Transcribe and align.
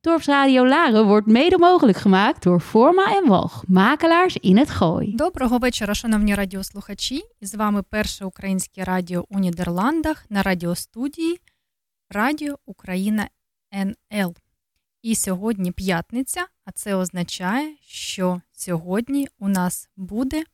Dorpsradio 0.00 0.66
Laren 0.66 1.06
wordt 1.06 1.26
mede 1.26 1.58
mogelijk 1.58 1.98
gemaakt 1.98 2.42
door 2.42 2.60
Forma 2.60 3.16
en 3.16 3.28
Walg, 3.28 3.64
makelaars 3.66 4.36
in 4.36 4.56
het 4.56 4.70
Gooi. 4.70 5.16
Доброго 5.16 5.58
вечора, 5.58 5.94
шановні 5.94 6.34
радіослухачі. 6.34 7.24
з 7.40 7.54
вами 7.54 7.82
перше 7.82 8.24
українське 8.24 8.84
радіо 8.84 9.24
у 9.28 9.38
Нідерландах 9.38 10.26
на 10.30 10.42
радіостудії 10.42 11.40
Радіо 12.10 12.58
Україна 12.66 13.28
НЛ. 13.74 14.34
І 15.02 15.14
сьогодні 15.14 15.72
п'ятниця, 15.72 16.46
а 16.64 16.72
це 16.72 16.94
означає, 16.94 17.76
що 17.82 18.40
сьогодні 18.52 19.28
у 19.38 19.48
нас 19.48 19.88
буде 19.96 20.44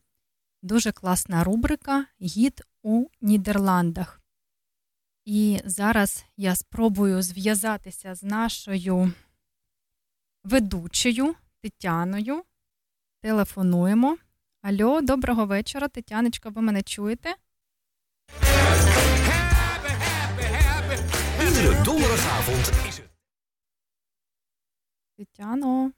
дуже 0.63 0.93
класна 0.93 1.45
рубрика 1.45 2.07
Гід 2.21 2.63
у 2.83 3.07
Нідерландах. 3.21 4.21
І 5.25 5.61
зараз 5.65 6.25
я 6.37 6.55
спробую 6.55 7.23
зв'язатися 7.23 8.15
з 8.15 8.23
нашою 8.23 9.13
ведучою 10.45 11.35
Тетяною. 11.63 12.45
Телефонуємо. 13.21 14.19
Алло, 14.63 15.01
доброго 15.01 15.47
вечора, 15.47 15.89
Тетяночка, 15.89 16.49
ви 16.49 16.63
мене 16.63 16.83
чуєте? 16.83 17.37
Iedere 21.41 21.85
donderdagavond 21.85 22.67
is. 22.89 23.03
Тетяно. 25.17 25.93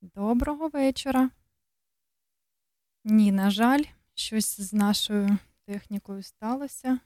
Доброго 0.00 0.68
вечора. 0.68 1.30
Ні, 3.04 3.32
на 3.32 3.50
жаль, 3.50 3.84
щось 4.14 4.60
з 4.60 4.72
нашою 4.72 5.38
технікою 5.66 6.22
сталося, 6.22 6.98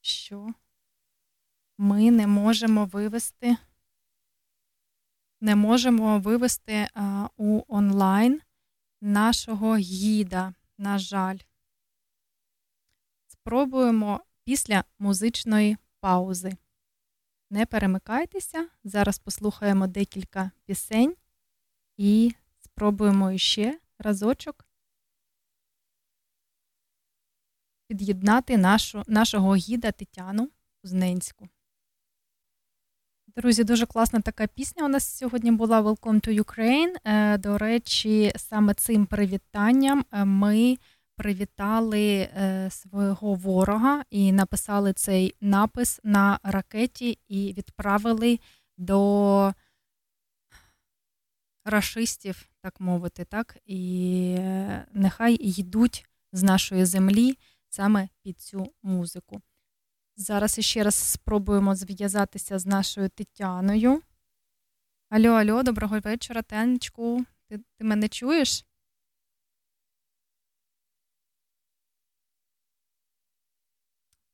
що 0.00 0.54
ми 1.78 2.10
не 2.10 2.26
можемо 2.26 2.84
вивести 2.84 3.56
не 5.40 5.56
можемо 5.56 6.18
вивести 6.18 6.88
у 7.36 7.62
онлайн 7.68 8.40
нашого 9.00 9.76
гіда, 9.76 10.54
на 10.78 10.98
жаль. 10.98 11.38
Спробуємо 13.26 14.20
після 14.44 14.84
музичної 14.98 15.76
паузи. 16.00 16.56
Не 17.50 17.66
перемикайтеся. 17.66 18.68
Зараз 18.84 19.18
послухаємо 19.18 19.86
декілька 19.86 20.50
пісень 20.64 21.16
і 21.96 22.34
спробуємо 22.60 23.38
ще 23.38 23.80
разочок 23.98 24.66
під'єднати 27.86 28.56
нашу, 28.56 29.02
нашого 29.06 29.56
гіда 29.56 29.92
Тетяну 29.92 30.50
Кузненську. 30.82 31.48
Друзі, 33.36 33.64
дуже 33.64 33.86
класна 33.86 34.20
така 34.20 34.46
пісня. 34.46 34.84
У 34.84 34.88
нас 34.88 35.16
сьогодні 35.16 35.52
була 35.52 35.80
Welcome 35.82 36.28
to 36.28 36.42
Ukraine. 36.42 36.94
Е, 37.04 37.38
до 37.38 37.58
речі, 37.58 38.32
саме 38.36 38.74
цим 38.74 39.06
привітанням 39.06 40.04
е, 40.12 40.24
ми 40.24 40.78
привітали 41.16 42.16
е, 42.16 42.68
свого 42.70 43.34
ворога 43.34 44.04
і 44.10 44.32
написали 44.32 44.92
цей 44.92 45.34
напис 45.40 46.00
на 46.02 46.38
ракеті 46.42 47.18
і 47.28 47.52
відправили 47.52 48.38
до 48.78 49.52
рашистів, 51.64 52.48
так 52.62 52.80
мовити, 52.80 53.24
так, 53.24 53.56
і 53.66 54.38
нехай 54.92 55.34
йдуть 55.34 56.06
з 56.32 56.42
нашої 56.42 56.84
землі 56.84 57.38
саме 57.68 58.08
під 58.22 58.40
цю 58.40 58.72
музику. 58.82 59.40
Зараз 60.18 60.60
ще 60.60 60.84
раз 60.84 60.94
спробуємо 60.94 61.74
зв'язатися 61.74 62.58
з 62.58 62.66
нашою 62.66 63.08
Тетяною. 63.08 64.02
Алло, 65.08 65.28
алло, 65.28 65.62
доброго 65.62 66.00
вечора, 66.00 66.42
Тенечку. 66.42 67.24
Ти, 67.48 67.58
ти 67.58 67.84
мене 67.84 68.08
чуєш? 68.08 68.64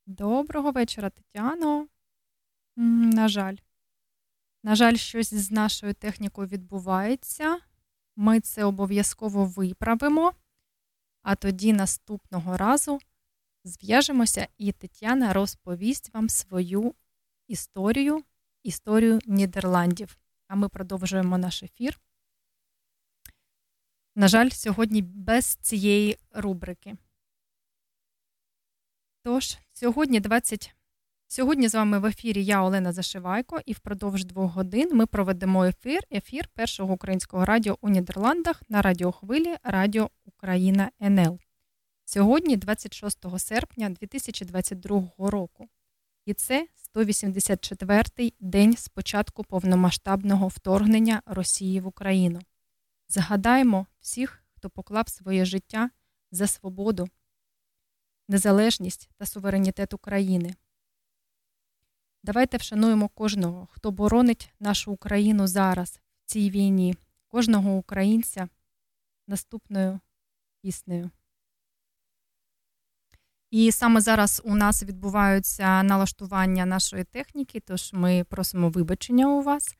Доброго 0.05 0.71
вечора, 0.71 1.09
Тетяно. 1.09 1.87
На 2.75 3.27
жаль, 3.27 3.55
на 4.63 4.75
жаль, 4.75 4.95
щось 4.95 5.33
з 5.33 5.51
нашою 5.51 5.93
технікою 5.93 6.47
відбувається. 6.47 7.59
Ми 8.15 8.39
це 8.39 8.63
обов'язково 8.63 9.45
виправимо, 9.45 10.33
а 11.21 11.35
тоді 11.35 11.73
наступного 11.73 12.57
разу 12.57 12.99
зв'яжемося, 13.63 14.47
і 14.57 14.71
Тетяна 14.71 15.33
розповість 15.33 16.13
вам 16.13 16.29
свою 16.29 16.95
історію, 17.47 18.23
історію 18.63 19.19
Нідерландів. 19.25 20.17
А 20.47 20.55
ми 20.55 20.69
продовжуємо 20.69 21.37
наш 21.37 21.63
ефір. 21.63 21.99
На 24.15 24.27
жаль, 24.27 24.49
сьогодні 24.49 25.01
без 25.01 25.45
цієї 25.45 26.17
рубрики. 26.31 26.95
Тож, 29.23 29.57
сьогодні 29.73 30.19
20. 30.19 30.75
Сьогодні 31.27 31.67
з 31.67 31.75
вами 31.75 31.99
в 31.99 32.05
ефірі 32.05 32.45
я, 32.45 32.61
Олена 32.61 32.91
Зашивайко, 32.91 33.59
і 33.65 33.73
впродовж 33.73 34.25
двох 34.25 34.53
годин 34.53 34.89
ми 34.93 35.05
проведемо 35.05 35.65
ефір 35.65 36.01
ефір 36.11 36.47
першого 36.53 36.93
українського 36.93 37.45
радіо 37.45 37.77
у 37.81 37.89
Нідерландах 37.89 38.61
на 38.69 38.81
радіохвилі 38.81 39.55
Радіо 39.63 40.09
Україна 40.25 40.91
НЛ. 41.01 41.39
Сьогодні, 42.05 42.57
26 42.57 43.39
серпня 43.39 43.89
2022 43.89 45.11
року, 45.17 45.69
і 46.25 46.33
це 46.33 46.67
184-й 46.95 48.33
день 48.39 48.77
з 48.77 48.87
початку 48.87 49.43
повномасштабного 49.43 50.47
вторгнення 50.47 51.21
Росії 51.25 51.79
в 51.79 51.87
Україну. 51.87 52.39
Згадаємо 53.07 53.87
всіх, 53.99 54.43
хто 54.55 54.69
поклав 54.69 55.09
своє 55.09 55.45
життя 55.45 55.89
за 56.31 56.47
свободу, 56.47 57.09
незалежність 58.27 59.09
та 59.17 59.25
суверенітет 59.25 59.93
України. 59.93 60.55
Давайте 62.23 62.57
вшануємо 62.57 63.09
кожного, 63.09 63.67
хто 63.71 63.91
боронить 63.91 64.53
нашу 64.59 64.91
Україну 64.91 65.47
зараз 65.47 65.99
в 66.25 66.25
цій 66.25 66.49
війні, 66.49 66.95
кожного 67.27 67.75
українця 67.75 68.49
наступною 69.27 69.99
піснею. 70.61 71.11
І 73.53 73.71
саме 73.71 74.01
зараз 74.01 74.41
у 74.45 74.55
нас 74.55 74.83
відбуваються 74.83 75.83
налаштування 75.83 76.65
нашої 76.65 77.03
техніки, 77.03 77.59
тож 77.59 77.89
ми 77.93 78.25
просимо 78.29 78.69
вибачення 78.69 79.27
у 79.27 79.41
вас 79.41 79.75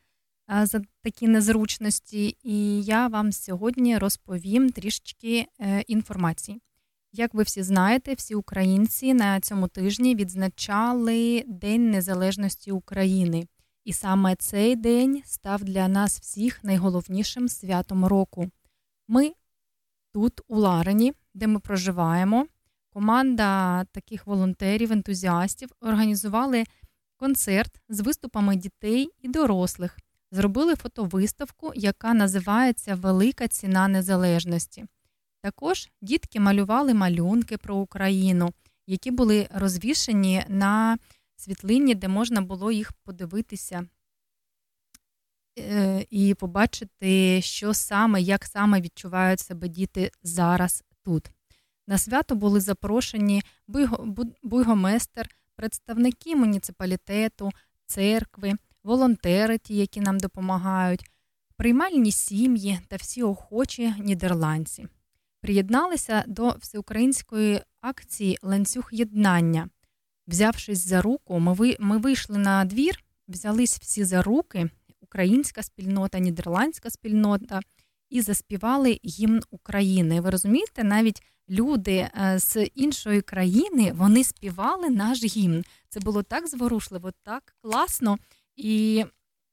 за 0.63 0.81
такі 1.03 1.27
незручності. 1.27 2.37
І 2.43 2.83
я 2.83 3.07
вам 3.07 3.31
сьогодні 3.31 3.97
розповім 3.97 4.69
трішечки 4.69 5.45
е, 5.59 5.81
інформації. 5.81 6.61
Як 7.11 7.33
ви 7.33 7.43
всі 7.43 7.63
знаєте, 7.63 8.13
всі 8.13 8.35
українці 8.35 9.13
на 9.13 9.39
цьому 9.39 9.67
тижні 9.67 10.15
відзначали 10.15 11.43
День 11.47 11.91
Незалежності 11.91 12.71
України. 12.71 13.47
І 13.85 13.93
саме 13.93 14.35
цей 14.35 14.75
день 14.75 15.21
став 15.25 15.63
для 15.63 15.87
нас 15.87 16.19
всіх 16.19 16.63
найголовнішим 16.63 17.49
святом 17.49 18.05
року. 18.05 18.49
Ми 19.07 19.31
тут, 20.11 20.41
у 20.47 20.57
Ларені, 20.57 21.13
де 21.33 21.47
ми 21.47 21.59
проживаємо. 21.59 22.47
Команда 22.93 23.83
таких 23.83 24.27
волонтерів, 24.27 24.91
ентузіастів 24.91 25.69
організували 25.81 26.63
концерт 27.17 27.81
з 27.89 27.99
виступами 27.99 28.55
дітей 28.55 29.09
і 29.21 29.27
дорослих. 29.27 29.97
Зробили 30.31 30.75
фотовиставку, 30.75 31.71
яка 31.75 32.13
називається 32.13 32.95
Велика 32.95 33.47
ціна 33.47 33.87
незалежності. 33.87 34.85
Також 35.41 35.89
дітки 36.01 36.39
малювали 36.39 36.93
малюнки 36.93 37.57
про 37.57 37.75
Україну, 37.75 38.53
які 38.87 39.11
були 39.11 39.47
розвішені 39.53 40.45
на 40.47 40.97
світлині, 41.35 41.95
де 41.95 42.07
можна 42.07 42.41
було 42.41 42.71
їх 42.71 42.93
подивитися 42.93 43.87
е, 45.59 46.05
і 46.09 46.33
побачити, 46.33 47.41
що 47.41 47.73
саме, 47.73 48.21
як 48.21 48.45
саме 48.45 48.81
відчувають 48.81 49.39
себе 49.39 49.67
діти 49.67 50.11
зараз 50.23 50.83
тут. 51.03 51.29
На 51.87 51.97
свято 51.97 52.35
були 52.35 52.59
запрошені 52.59 53.43
буйгоместер, 54.43 55.29
представники 55.55 56.35
муніципалітету, 56.35 57.51
церкви, 57.85 58.53
волонтери, 58.83 59.57
ті, 59.57 59.75
які 59.75 60.01
нам 60.01 60.19
допомагають, 60.19 61.11
приймальні 61.57 62.11
сім'ї 62.11 62.79
та 62.87 62.95
всі 62.95 63.23
охочі 63.23 63.93
нідерландці. 63.99 64.87
Приєдналися 65.41 66.23
до 66.27 66.49
всеукраїнської 66.49 67.61
акції 67.81 68.37
ланцюг 68.41 68.89
єднання. 68.91 69.69
Взявшись 70.27 70.87
за 70.87 71.01
руку, 71.01 71.39
ми 71.39 71.75
ми 71.79 71.97
вийшли 71.97 72.37
на 72.37 72.65
двір, 72.65 73.03
взялись 73.27 73.79
всі 73.79 74.03
за 74.03 74.21
руки, 74.21 74.69
українська 75.01 75.63
спільнота, 75.63 76.19
нідерландська 76.19 76.89
спільнота, 76.89 77.59
і 78.09 78.21
заспівали 78.21 78.99
гімн 79.05 79.41
України. 79.49 80.21
Ви 80.21 80.29
розумієте, 80.29 80.83
навіть 80.83 81.23
люди 81.49 81.95
е, 81.95 82.39
з 82.39 82.65
іншої 82.65 83.21
країни 83.21 83.91
вони 83.95 84.23
співали 84.23 84.89
наш 84.89 85.23
гімн. 85.23 85.63
Це 85.89 85.99
було 85.99 86.23
так 86.23 86.47
зворушливо, 86.47 87.11
так 87.23 87.55
класно. 87.61 88.17
І 88.55 89.05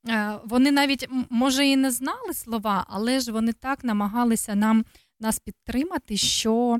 е, 0.08 0.38
вони 0.44 0.70
навіть, 0.70 1.08
може, 1.30 1.66
і 1.66 1.76
не 1.76 1.90
знали 1.90 2.34
слова, 2.34 2.86
але 2.88 3.20
ж 3.20 3.32
вони 3.32 3.52
так 3.52 3.84
намагалися 3.84 4.54
нам 4.54 4.84
нас 5.20 5.38
підтримати, 5.38 6.16
що 6.16 6.78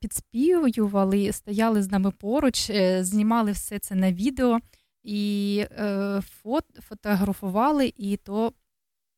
підспівували, 0.00 1.32
стояли 1.32 1.82
з 1.82 1.90
нами 1.90 2.10
поруч, 2.10 2.70
е, 2.70 3.04
знімали 3.04 3.52
все 3.52 3.78
це 3.78 3.94
на 3.94 4.12
відео 4.12 4.60
і 5.02 5.58
е, 5.70 6.20
фот, 6.42 6.64
фотографували, 6.88 7.92
і 7.96 8.16
то 8.16 8.52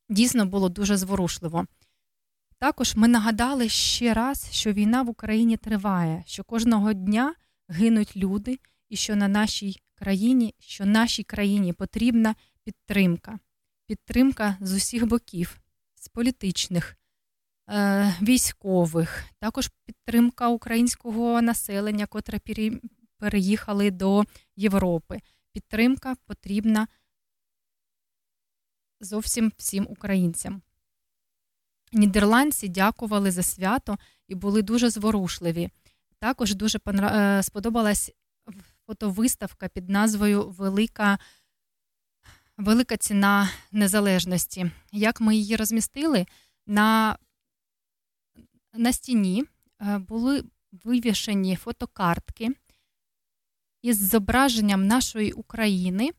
дійсно 0.09 0.45
було 0.45 0.69
дуже 0.69 0.97
зворушливо. 0.97 1.65
Також 2.59 2.95
ми 2.95 3.07
нагадали 3.07 3.69
ще 3.69 4.13
раз, 4.13 4.47
що 4.51 4.73
війна 4.73 5.01
в 5.01 5.09
Україні 5.09 5.57
триває, 5.57 6.23
що 6.25 6.43
кожного 6.43 6.93
дня 6.93 7.35
гинуть 7.69 8.17
люди, 8.17 8.59
і 8.89 8.95
що 8.95 9.15
на 9.15 9.27
нашій 9.27 9.81
країні, 9.95 10.55
що 10.59 10.85
нашій 10.85 11.23
країні 11.23 11.73
потрібна 11.73 12.35
підтримка, 12.63 13.39
підтримка 13.85 14.57
з 14.61 14.73
усіх 14.73 15.05
боків, 15.05 15.59
з 15.95 16.07
політичних, 16.07 16.97
е, 17.69 18.15
військових, 18.21 19.25
також 19.39 19.69
підтримка 19.85 20.47
українського 20.47 21.41
населення, 21.41 22.05
котре 22.05 22.39
переїхали 23.17 23.91
до 23.91 24.23
Європи. 24.55 25.19
Підтримка 25.53 26.15
потрібна 26.25 26.87
зовсім 28.99 29.51
всім 29.57 29.87
українцям. 29.89 30.61
Нідерландці 31.93 32.69
дякували 32.69 33.31
за 33.31 33.43
свято 33.43 33.97
і 34.27 34.35
були 34.35 34.61
дуже 34.61 34.89
зворушливі. 34.89 35.69
Також 36.19 36.55
дуже 36.55 36.79
е, 36.87 37.43
сподобалась 37.43 38.11
фотовиставка 38.85 39.67
під 39.67 39.89
назвою 39.89 40.49
Велика 40.49 41.17
Велика 42.57 42.97
ціна 42.97 43.49
незалежності. 43.71 44.71
Як 44.91 45.21
ми 45.21 45.35
її 45.35 45.55
розмістили, 45.55 46.25
на 46.67 47.17
на 48.73 48.93
стіні 48.93 49.45
е, 49.81 49.97
були 49.97 50.43
вивішені 50.71 51.55
фотокартки 51.55 52.49
із 53.81 54.09
зображенням 54.09 54.87
нашої 54.87 55.31
України 55.31 56.11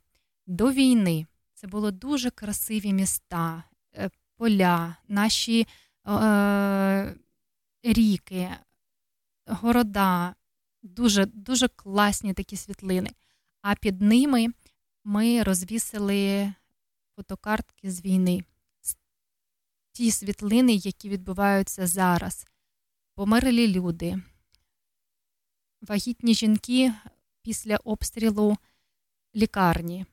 до 0.47 0.73
війни. 0.73 1.27
Це 1.55 1.67
були 1.67 1.91
дуже 1.91 2.31
красиві 2.31 2.93
міста, 2.93 3.65
е, 3.97 4.11
поля, 4.39 4.97
наші 5.09 5.67
е, 6.07 7.15
ріки, 7.83 8.51
города, 9.47 10.35
дуже, 10.83 11.27
дуже 11.27 11.69
класні 11.69 12.35
такі 12.35 12.57
світлини. 12.57 13.11
А 13.63 13.75
під 13.75 14.03
ними 14.03 14.47
ми 15.05 15.43
розвісили 15.43 16.53
фотокартки 17.17 17.91
з 17.91 18.05
війни. 18.05 18.45
Ті 19.93 20.11
світлини, 20.11 20.73
які 20.75 21.09
відбуваються 21.09 21.87
зараз. 21.87 22.47
Померлі 23.15 23.69
люди, 23.69 24.23
вагітні 25.81 26.35
жінки 26.35 26.95
після 27.43 27.77
обстрілу 27.77 28.57
лікарні, 29.37 30.07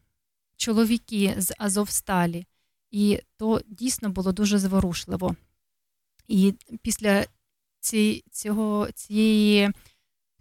чоловіки 0.56 1.36
з 1.38 1.54
Азовсталі. 1.58 2.46
І 2.92 3.20
то 3.38 3.62
дійсно 3.68 4.10
було 4.10 4.32
дуже 4.32 4.60
зворушливо. 4.60 5.36
І 6.28 6.54
після 6.82 7.26
ці, 7.80 8.24
цього, 8.32 8.92
цієї 8.92 9.72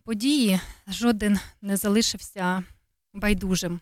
події 0.04 0.60
жоден 0.88 1.38
не 1.62 1.76
залишився 1.76 2.64
байдужим. 3.12 3.80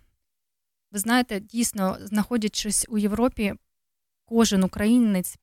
Ви 0.93 0.99
знаєте, 0.99 1.41
дійсно, 1.41 1.97
знаходячись 2.01 2.87
у 2.89 2.99
Європі, 2.99 3.55
кожен 4.25 4.63
українець 4.63 5.39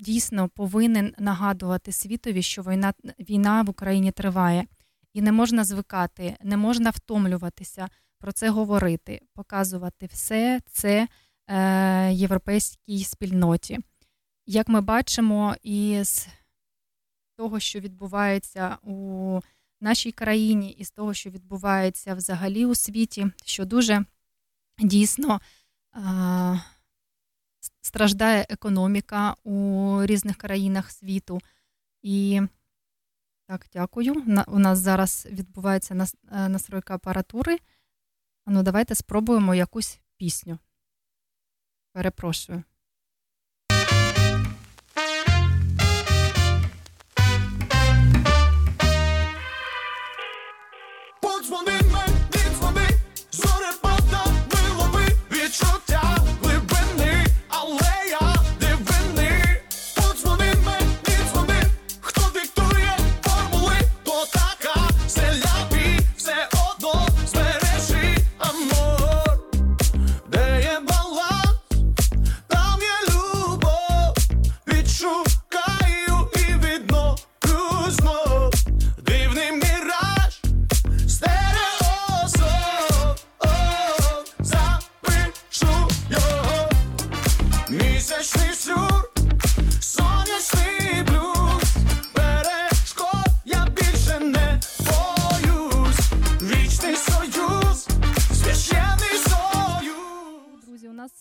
дійсно 0.00 0.48
повинен 0.48 1.14
нагадувати 1.18 1.92
світові, 1.92 2.42
що 2.42 2.62
війна, 2.62 2.94
війна 3.18 3.62
в 3.62 3.70
Україні 3.70 4.12
триває. 4.12 4.66
І 5.12 5.22
не 5.22 5.32
можна 5.32 5.64
звикати, 5.64 6.36
не 6.42 6.56
можна 6.56 6.90
втомлюватися 6.90 7.88
про 8.18 8.32
це 8.32 8.50
говорити, 8.50 9.20
показувати 9.34 10.06
все 10.06 10.60
це 10.70 11.08
європейській 12.12 13.04
спільноті. 13.04 13.78
Як 14.46 14.68
ми 14.68 14.80
бачимо, 14.80 15.56
із 15.62 16.28
того, 17.36 17.60
що 17.60 17.80
відбувається 17.80 18.78
у 18.82 19.40
нашій 19.80 20.12
країні, 20.12 20.70
і 20.70 20.84
з 20.84 20.90
того, 20.90 21.14
що 21.14 21.30
відбувається 21.30 22.14
взагалі 22.14 22.66
у 22.66 22.74
світі, 22.74 23.26
що 23.44 23.64
дуже 23.64 24.04
дійсно 24.78 25.40
е, 25.96 26.60
страждає 27.80 28.46
економіка 28.48 29.34
у 29.44 30.06
різних 30.06 30.36
країнах 30.36 30.90
світу. 30.90 31.40
І 32.02 32.40
так, 33.46 33.66
дякую. 33.72 34.14
У 34.46 34.58
нас 34.58 34.78
зараз 34.78 35.28
відбувається 35.30 36.06
е, 36.32 36.48
настройка 36.48 36.94
апаратури. 36.94 37.58
Ну, 38.46 38.62
давайте 38.62 38.94
спробуємо 38.94 39.54
якусь 39.54 40.00
пісню. 40.16 40.58
proszę 42.16 42.62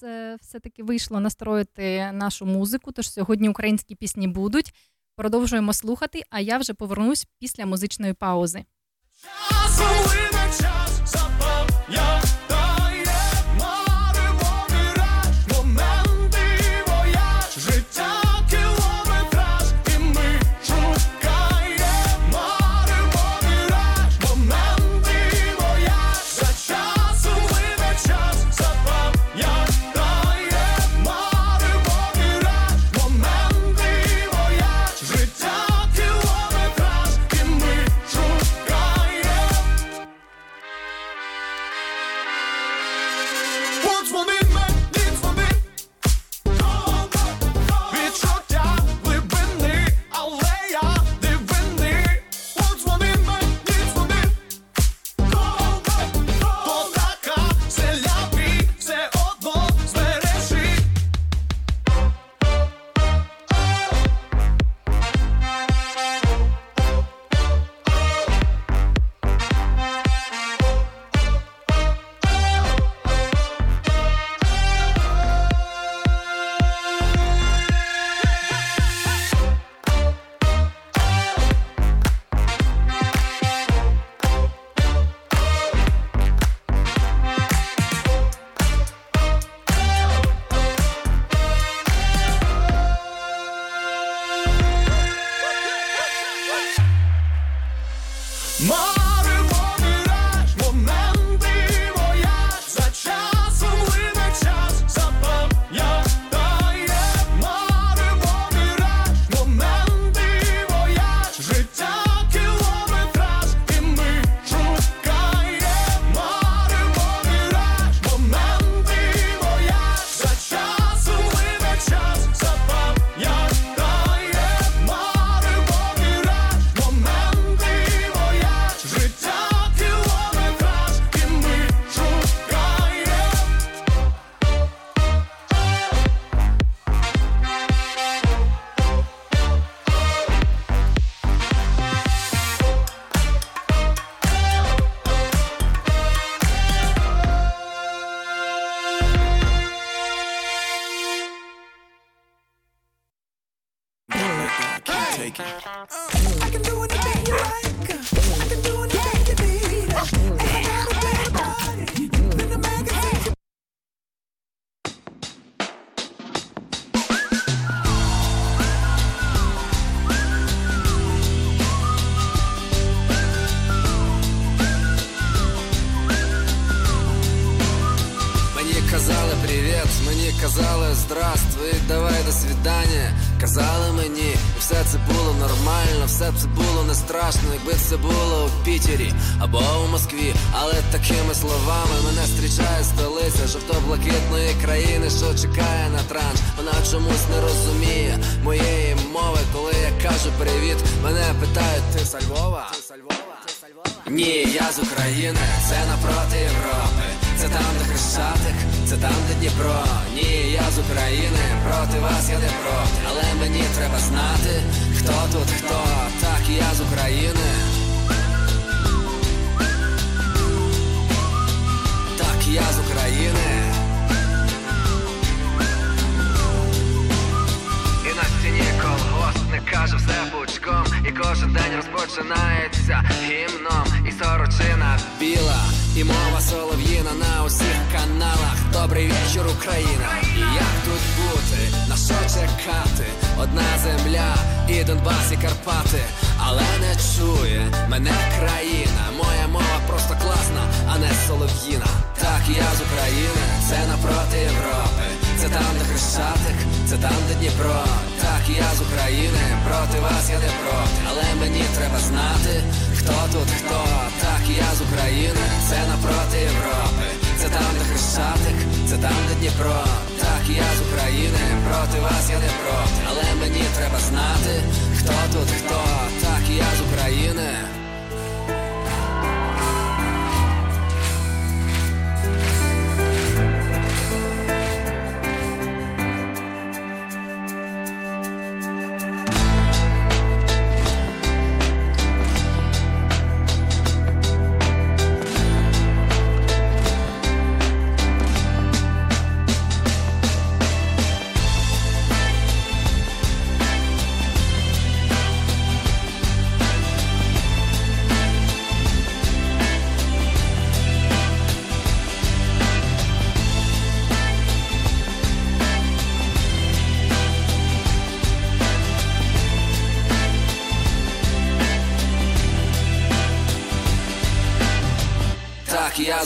Перепрошую. 0.01 0.37
все-таки 0.41 0.83
вийшло 0.83 1.19
настроїти 1.19 2.11
нашу 2.11 2.45
музику, 2.45 2.91
тож 2.91 3.11
сьогодні 3.11 3.49
українські 3.49 3.95
пісні 3.95 4.27
будуть. 4.27 4.73
Продовжуємо 5.15 5.73
слухати, 5.73 6.23
а 6.29 6.39
я 6.39 6.57
вже 6.57 6.73
повернусь 6.73 7.27
після 7.39 7.65
музичної 7.65 8.13
паузи. 8.13 8.65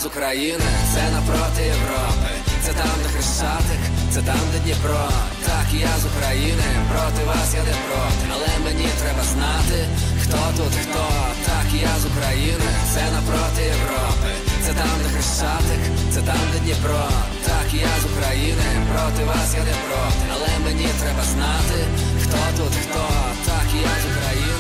з 0.02 0.06
України, 0.06 0.70
це 0.94 1.04
напроти 1.16 1.62
Європи, 1.76 2.32
це 2.64 2.72
там, 2.74 2.96
де 3.04 3.10
Хрещатик, 3.14 3.82
це 4.14 4.22
там, 4.30 4.44
де 4.52 4.60
Дніпро. 4.66 5.06
Так, 5.48 5.68
я 5.90 5.94
з 6.02 6.06
України, 6.12 6.68
проти 6.92 7.22
вас 7.30 7.50
я 7.60 7.64
не 7.70 7.76
проти, 7.86 8.24
але 8.34 8.50
мені 8.66 8.88
треба 9.02 9.24
знати, 9.34 9.78
хто 10.24 10.40
тут, 10.58 10.74
хто. 10.84 11.06
Так, 11.48 11.68
я 11.90 11.94
з 12.02 12.06
України, 12.12 12.70
це 12.94 13.04
напроти 13.16 13.62
Європи, 13.76 14.32
це 14.66 14.72
там, 14.80 14.96
де 15.04 15.10
Хрещатик, 15.14 15.82
це 16.14 16.20
там, 16.30 16.44
де 16.52 16.58
Дніпро. 16.66 17.06
Так, 17.48 17.68
я 17.88 17.94
з 18.02 18.06
України, 18.12 18.68
проти 18.92 19.22
вас 19.30 19.50
я 19.60 19.64
не 19.70 19.76
проти, 19.86 20.24
але 20.34 20.50
мені 20.66 20.88
треба 21.02 21.24
знати, 21.34 21.78
хто 22.24 22.40
тут, 22.58 22.74
хто. 22.84 23.04
Так, 23.48 23.68
я 23.90 23.94
з 24.04 24.06
України. 24.12 24.51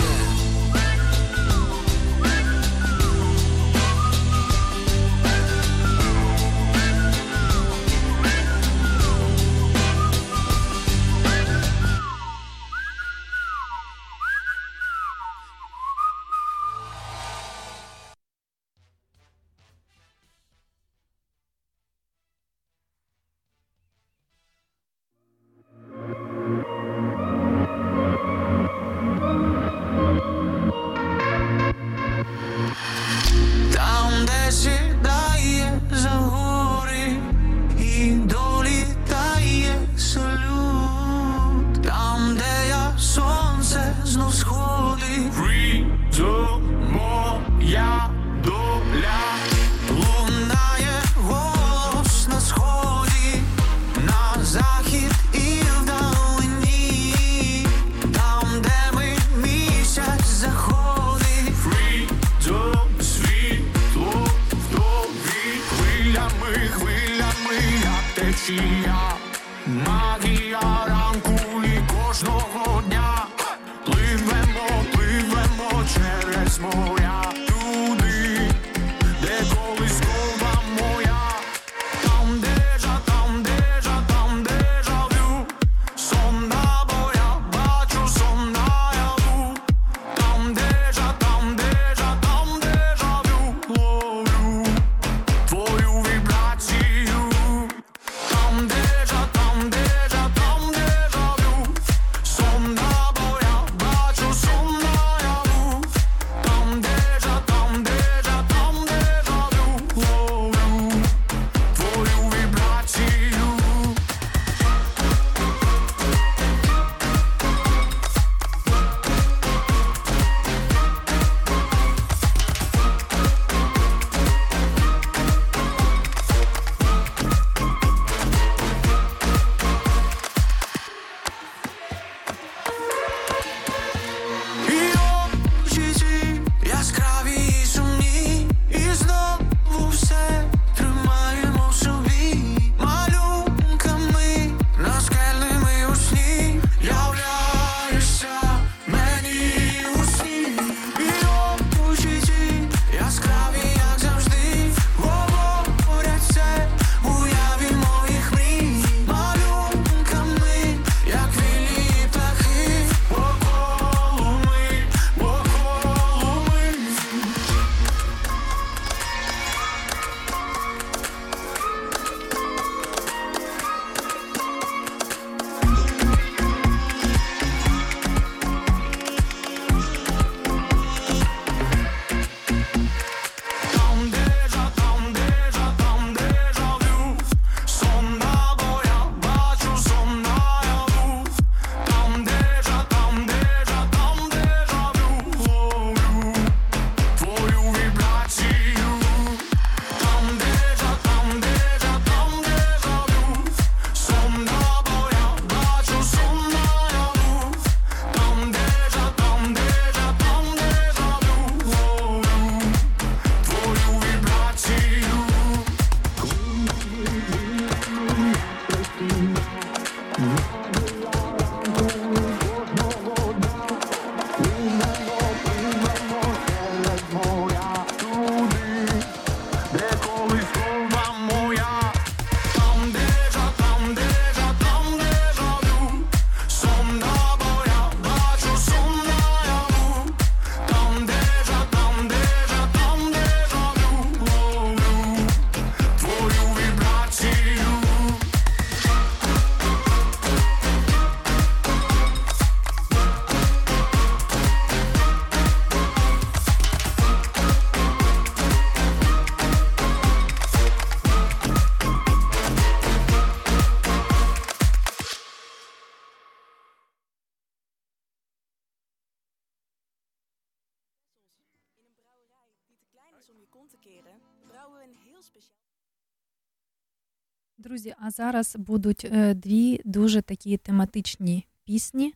Друзі, 277.81 277.96
а 278.00 278.11
зараз 278.11 278.55
будуть 278.55 279.05
е, 279.05 279.33
дві 279.33 279.81
дуже 279.85 280.22
такі 280.22 280.57
тематичні 280.57 281.48
пісні, 281.63 282.13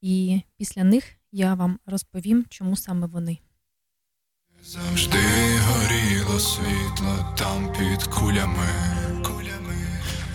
і 0.00 0.40
після 0.56 0.84
них 0.84 1.04
я 1.32 1.54
вам 1.54 1.78
розповім, 1.86 2.44
чому 2.48 2.76
саме 2.76 3.06
вони. 3.06 3.38
Завжди 4.62 5.18
горіло 5.68 6.40
світло 6.40 7.34
там 7.38 7.72
під 7.72 8.02
кулями. 8.02 8.68
кулями. 9.24 9.76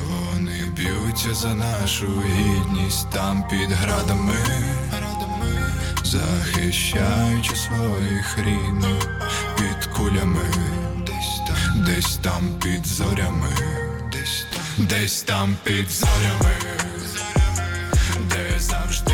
Вони 0.09 0.71
б'ються 0.75 1.33
за 1.33 1.55
нашу 1.55 2.07
гідність 2.21 3.11
там 3.11 3.47
під 3.49 3.69
градами. 3.69 4.33
градами. 4.89 5.71
Захищаючи 6.03 7.55
своїх 7.55 8.37
рідних 8.37 9.21
під 9.57 9.85
кулями. 9.85 10.49
Десь 11.05 11.41
там, 11.47 11.85
десь 11.85 12.17
там 12.17 12.59
під 12.59 12.85
зорями. 12.87 13.82
Десь 14.77 15.21
там, 15.21 15.55
під 15.63 15.89
зорями. 15.89 16.55
Де 18.29 18.59
завжди 18.59 19.13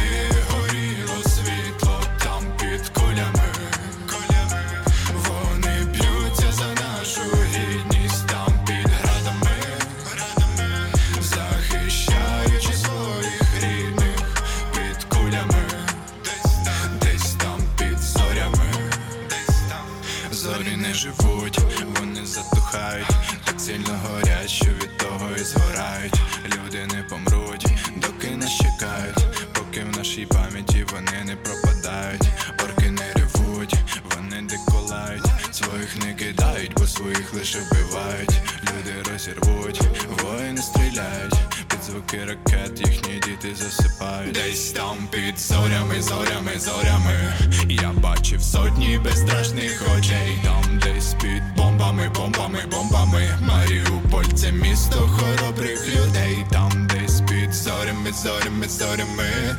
деколають, 34.99 35.55
своїх 35.55 36.05
не 36.05 36.13
кидають, 36.13 36.73
бо 36.77 36.87
своїх 36.87 37.33
лише 37.33 37.59
вбивають. 37.59 38.41
Люди 38.61 39.11
розірвуть, 39.11 39.81
воїни 40.23 40.61
стріляють, 40.61 41.35
під 41.67 41.83
звуки 41.83 42.25
ракет 42.25 42.79
їхні 42.79 43.13
діти 43.13 43.55
засипають. 43.55 44.33
Десь 44.33 44.71
там 44.71 44.97
під 45.11 45.39
зорями, 45.39 46.01
зорями, 46.01 46.51
зорями. 46.59 47.33
Я 47.69 47.91
бачив 47.91 48.41
сотні 48.41 48.99
безстрашних 49.03 49.83
очей. 49.97 50.39
Там 50.43 50.79
десь 50.79 51.13
під 51.13 51.43
бомбами, 51.57 52.11
бомбами, 52.15 52.59
бомбами. 52.71 53.37
Маріуполь 53.41 54.33
це 54.35 54.51
місто 54.51 55.09
хоробрих 55.17 55.87
людей. 55.87 56.45
Там 56.51 56.87
десь 56.87 57.21
під 57.21 57.53
зорями, 57.53 58.11
зорями, 58.11 58.67
зорями. 58.67 59.57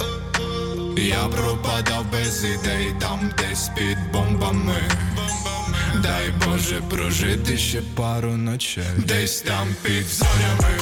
Я 0.97 1.29
пропадав 1.29 2.05
без 2.13 2.45
ідей, 2.45 2.95
там 3.01 3.31
десь 3.39 3.69
під 3.69 3.99
бомбами. 4.13 4.83
Дай 6.03 6.33
Боже 6.47 6.83
прожити 6.91 7.59
ще 7.59 7.83
пару 7.95 8.37
ночей. 8.37 8.85
Десь 8.97 9.41
там 9.41 9.69
під 9.83 10.07
зорями, 10.07 10.79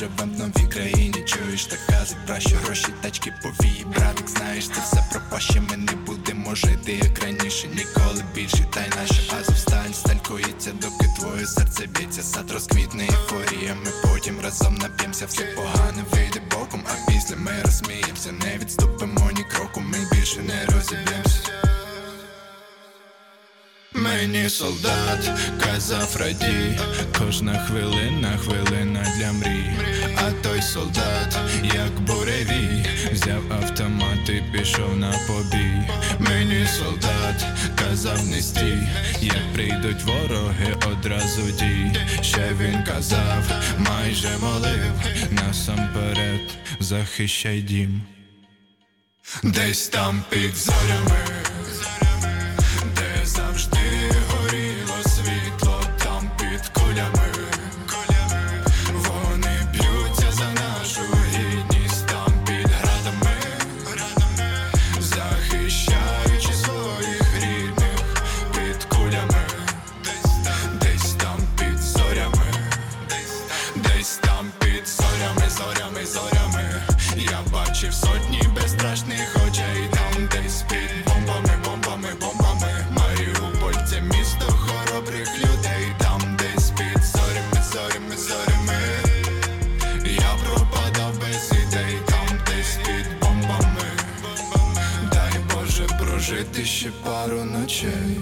Ми 0.00 0.06
в 0.06 0.38
новій 0.38 0.68
країні. 0.68 1.24
Чуєш, 1.26 1.66
так 1.66 1.78
казик, 1.88 2.18
краще 2.26 2.56
гроші, 2.56 2.86
тачки 3.00 3.34
повії. 3.42 3.86
Братик, 3.96 4.28
знаєш, 4.28 4.68
це 4.68 4.80
все 4.80 5.04
пропаще. 5.12 5.60
Ми 5.60 5.76
не 5.76 5.92
будемо 5.92 6.54
жити, 6.54 6.92
як 6.92 7.22
раніше, 7.24 7.68
ніколи 7.68 8.24
більше. 8.34 8.66
Та 8.74 8.80
й 8.80 8.88
наша 8.88 9.36
азовсталь 9.40 9.92
сталькується, 9.92 10.70
доки 10.72 11.06
твоє 11.18 11.46
серце 11.46 11.86
б'ється, 11.86 12.22
сад 12.22 12.50
розквітне 12.50 13.02
ейфорія. 13.02 13.74
Ми 13.84 13.90
потім 14.02 14.40
разом 14.40 14.74
нап'ємося, 14.74 15.26
все 15.26 15.42
погане 15.42 16.04
вийде 16.12 16.40
боком, 16.50 16.84
а 16.86 17.10
після 17.10 17.36
ми 17.36 17.52
розсміємося, 17.64 18.32
не 18.32 18.58
відступимо 18.58 19.30
ні 19.36 19.44
кроку, 19.52 19.80
ми 19.80 19.98
більше 20.12 20.40
не 20.40 20.66
розіб'ємося. 20.66 21.79
Мені 24.10 24.48
солдат 24.48 25.30
казав 25.60 26.16
радій, 26.20 26.78
кожна 27.18 27.58
хвилина, 27.58 28.38
хвилина 28.44 29.14
для 29.18 29.32
мрій. 29.32 29.70
А 30.16 30.30
той 30.30 30.62
солдат, 30.62 31.38
як 31.62 32.00
буревій, 32.00 32.86
взяв 33.12 33.52
автомат 33.52 34.28
і 34.28 34.42
пішов 34.52 34.96
на 34.96 35.10
побій. 35.26 35.82
Мені 36.18 36.66
солдат 36.66 37.44
казав 37.76 38.26
не 38.26 38.42
стій, 38.42 38.78
як 39.20 39.52
прийдуть 39.54 40.02
вороги, 40.02 40.76
одразу 40.92 41.42
дій. 41.42 41.92
Ще 42.22 42.50
він 42.60 42.82
казав, 42.82 43.44
майже 43.78 44.38
молив, 44.40 44.92
насамперед 45.30 46.40
захищай 46.80 47.62
дім. 47.62 48.02
Десь 49.42 49.88
там 49.88 50.22
під 50.30 50.56
зорями 50.56 51.20
пару 97.20 97.44
ночей. 97.44 98.20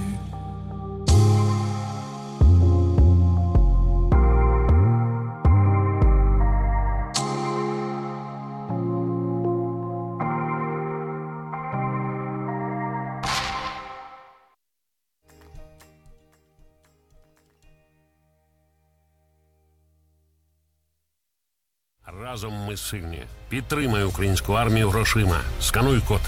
Разом 22.23 22.53
ми 22.53 22.77
сильні. 22.77 23.23
Підтримай 23.49 24.05
українську 24.05 24.53
армію 24.53 24.91
грошима. 24.91 25.41
Скануй 25.61 26.01
код. 26.01 26.21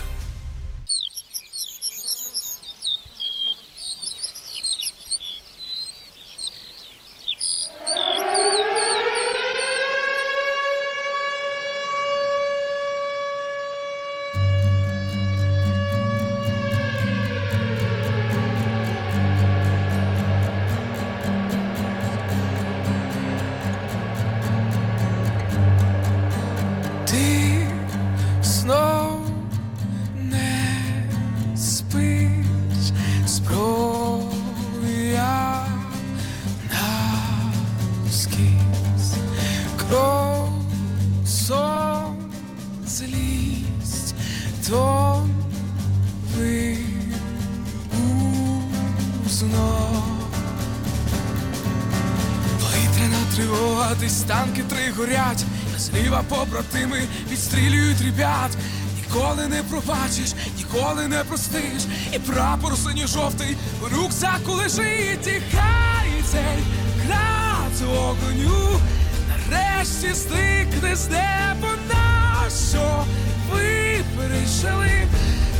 Горять, 55.00 55.44
зліва 55.78 56.22
побратими 56.28 57.02
відстрілюють 57.30 58.00
ребят. 58.02 58.50
Ніколи 58.96 59.46
не 59.46 59.62
пробачиш, 59.62 60.34
ніколи 60.58 61.08
не 61.08 61.24
простиш, 61.24 61.82
і 62.12 62.18
прапор 62.18 62.76
синьо-жовтий 62.76 63.56
у 63.82 63.88
рюкзаку 63.88 64.52
лежить, 64.52 65.26
і 65.26 65.42
хай 65.52 66.22
цей 66.30 66.64
град 67.06 67.80
вогню 67.86 68.80
нарешті 69.28 70.14
стикне 70.14 70.96
з 70.96 71.08
неба 71.08 71.74
на 71.88 72.50
що 72.70 73.04
ви 73.52 74.00
прийшли, 74.16 75.08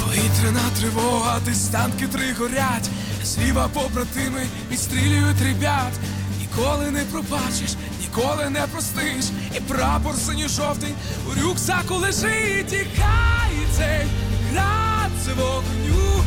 Повітряна 0.00 0.70
тривога, 0.80 1.40
десь 1.44 1.68
танки 1.68 2.06
три 2.06 2.32
горять, 2.32 2.90
зліва 3.24 3.68
побратими 3.68 4.46
відстрілюють 4.70 5.42
ребят. 5.42 5.92
Ніколи 6.40 6.90
не 6.90 7.00
пробачиш, 7.00 7.74
ніколи 8.00 8.50
не 8.50 8.60
простиш, 8.60 9.24
і 9.56 9.60
прапор 9.60 10.14
синьо-жовтий 10.14 10.94
у 11.28 11.40
рюкзаку 11.40 11.94
лежить, 11.94 12.72
і 12.72 12.86
хай 12.96 13.52
цей 13.76 14.06
град 14.52 15.10
з 15.24 15.28
вогню 15.28 16.24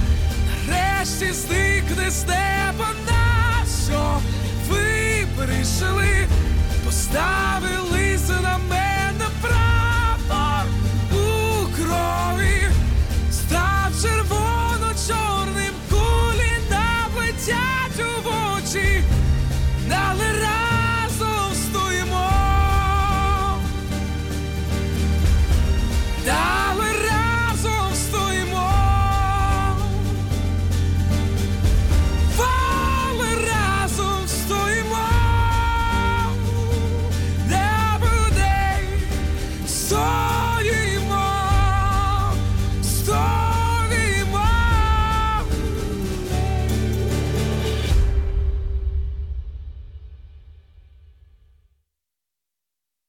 нарешті 0.67 1.31
зникне 1.33 2.11
з 2.11 2.25
неба. 2.27 2.87
На 3.07 3.65
що 3.85 4.19
ви 4.69 5.27
прийшли, 5.37 6.27
поставили 7.11 8.17
на 8.41 8.57
мене 8.57 8.67
прапор 8.69 8.86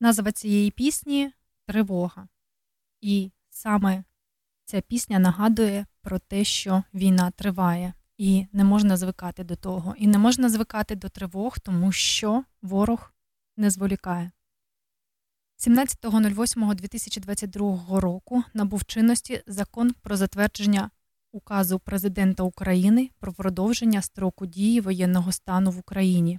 Назва 0.08 0.32
цієї 0.32 0.70
пісні 0.70 1.32
Тривога. 1.66 2.28
І 3.00 3.30
саме 3.50 4.04
ця 4.64 4.80
пісня 4.80 5.18
нагадує 5.18 5.86
про 6.02 6.18
те, 6.18 6.44
що 6.44 6.82
війна 6.94 7.30
триває, 7.30 7.94
і 8.18 8.46
не 8.52 8.64
можна 8.64 8.96
звикати 8.96 9.44
до 9.44 9.56
того. 9.56 9.94
І 9.98 10.06
не 10.06 10.18
можна 10.18 10.48
звикати 10.48 10.96
до 10.96 11.08
тривог, 11.08 11.58
тому 11.58 11.92
що 11.92 12.44
ворог 12.62 13.12
не 13.56 13.70
зволікає. 13.70 14.30
17.08.2022 15.58 18.00
року 18.00 18.44
набув 18.54 18.84
чинності 18.84 19.42
закон 19.46 19.94
про 20.02 20.16
затвердження 20.16 20.90
указу 21.32 21.78
президента 21.78 22.42
України 22.42 23.10
про 23.18 23.32
продовження 23.32 24.02
строку 24.02 24.46
дії 24.46 24.80
воєнного 24.80 25.32
стану 25.32 25.70
в 25.70 25.78
Україні. 25.78 26.38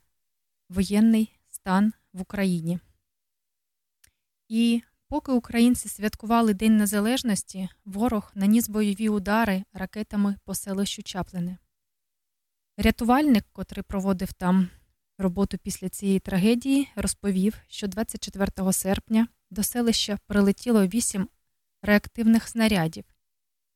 воєнний 0.69 1.39
стан 1.49 1.93
в 2.13 2.21
Україні. 2.21 2.79
І 4.49 4.83
поки 5.09 5.33
українці 5.33 5.89
святкували 5.89 6.55
День 6.55 6.77
Незалежності, 6.77 7.69
ворог 7.85 8.31
наніс 8.35 8.69
бойові 8.69 9.09
удари 9.09 9.65
ракетами 9.73 10.37
по 10.45 10.55
селищу 10.55 11.03
Чаплини. 11.03 11.57
Рятувальник, 12.77 13.45
котрий 13.53 13.83
проводив 13.83 14.33
там 14.33 14.71
роботу 15.19 15.59
після 15.59 15.89
цієї 15.89 16.21
трагедії, 16.21 16.89
розповів, 16.97 17.55
що 17.69 17.89
24 17.89 18.73
серпня 18.73 19.29
до 19.51 19.63
селища 19.63 20.19
прилетіло 20.27 20.87
8 20.87 21.29
реактивних 21.83 22.49
снарядів, 22.49 23.05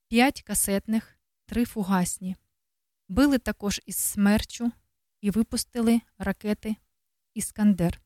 5 0.09 0.43
касетних, 0.43 1.19
3 1.47 1.65
фугасні. 1.65 2.37
Били 3.09 3.39
також 3.39 3.81
із 3.87 3.97
смерчу 3.97 4.73
і 5.21 5.31
випустили 5.31 6.01
ракети 6.19 6.77
Іскандер. 7.35 8.01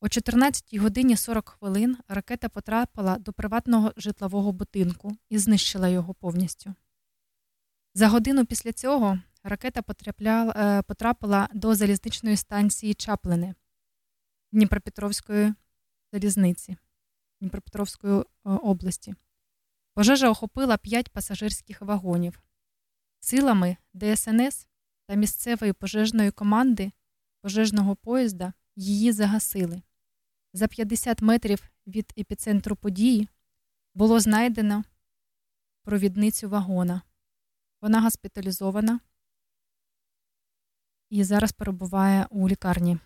О 0.00 0.08
14 0.08 0.76
годині 0.76 1.16
40 1.16 1.48
хвилин 1.48 1.96
ракета 2.08 2.48
потрапила 2.48 3.18
до 3.18 3.32
приватного 3.32 3.92
житлового 3.96 4.52
будинку 4.52 5.16
і 5.28 5.38
знищила 5.38 5.88
його 5.88 6.14
повністю. 6.14 6.74
За 7.94 8.08
годину 8.08 8.46
після 8.46 8.72
цього 8.72 9.18
ракета 9.48 9.82
потрапляла, 9.82 10.52
е, 10.56 10.82
потрапила 10.82 11.48
до 11.54 11.74
залізничної 11.74 12.36
станції 12.36 12.94
Чаплини 12.94 13.54
Дніпропетровської 14.52 15.54
залізниці 16.12 16.76
Дніпропетровської 17.40 18.20
е, 18.20 18.24
області. 18.44 19.14
Пожежа 19.94 20.30
охопила 20.30 20.76
5 20.76 21.08
пасажирських 21.08 21.82
вагонів. 21.82 22.42
Силами 23.20 23.76
ДСНС 23.94 24.66
та 25.06 25.14
місцевої 25.14 25.72
пожежної 25.72 26.30
команди 26.30 26.92
пожежного 27.40 27.96
поїзда 27.96 28.52
її 28.76 29.12
загасили. 29.12 29.82
За 30.52 30.68
50 30.68 31.22
метрів 31.22 31.70
від 31.86 32.12
епіцентру 32.18 32.76
події 32.76 33.28
було 33.94 34.20
знайдено 34.20 34.84
провідницю 35.82 36.48
вагона. 36.48 37.02
Вона 37.80 38.00
госпіталізована 38.00 39.00
і 41.10 41.24
зараз 41.24 41.52
перебуває 41.52 42.26
у 42.30 42.48
лікарні. 42.48 42.98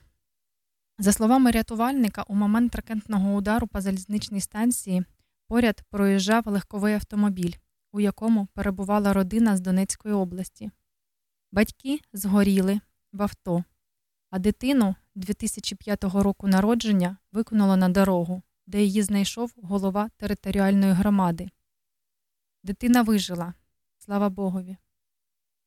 За 0.98 1.12
словами 1.12 1.50
рятувальника, 1.50 2.22
у 2.22 2.34
момент 2.34 2.74
ракетного 2.74 3.34
удару 3.34 3.66
по 3.66 3.80
залізничній 3.80 4.40
станції 4.40 5.04
поряд 5.46 5.82
проїжджав 5.90 6.46
легковий 6.46 6.94
автомобіль, 6.94 7.52
у 7.92 8.00
якому 8.00 8.46
перебувала 8.54 9.12
родина 9.12 9.56
з 9.56 9.60
Донецької 9.60 10.14
області. 10.14 10.70
Батьки 11.52 12.00
згоріли 12.12 12.80
в 13.12 13.22
авто, 13.22 13.64
а 14.30 14.38
дитину 14.38 14.94
2005 15.14 16.04
року 16.04 16.48
народження 16.48 17.16
виконало 17.32 17.76
на 17.76 17.88
дорогу, 17.88 18.42
де 18.66 18.82
її 18.82 19.02
знайшов 19.02 19.52
голова 19.62 20.10
територіальної 20.16 20.92
громади. 20.92 21.50
Дитина 22.62 23.02
вижила, 23.02 23.54
слава 23.98 24.28
Богові. 24.28 24.76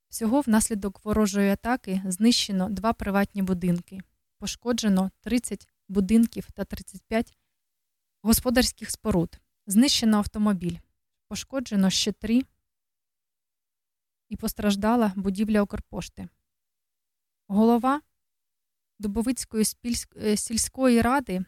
Всього 0.10 0.42
внаслідок 0.42 1.06
ворожої 1.06 1.50
атаки 1.50 2.02
знищено 2.06 2.70
два 2.70 2.94
приватні 2.94 3.42
будинки, 3.42 4.02
пошкоджено 4.38 5.12
30 5.22 5.68
будинків 5.88 6.52
та 6.52 6.66
35 6.66 7.38
господарських 8.22 8.92
споруд, 8.92 9.40
знищено 9.68 10.18
автомобіль, 10.18 10.78
пошкоджено 11.28 11.90
ще 11.90 12.12
три 12.12 12.44
і 14.30 14.36
постраждала 14.36 15.14
будівля 15.16 15.62
Укрпошти. 15.62 16.28
Голова 17.48 18.02
Дубовицької 19.00 19.66
е, 20.16 20.38
сільської 20.38 21.02
ради 21.02 21.46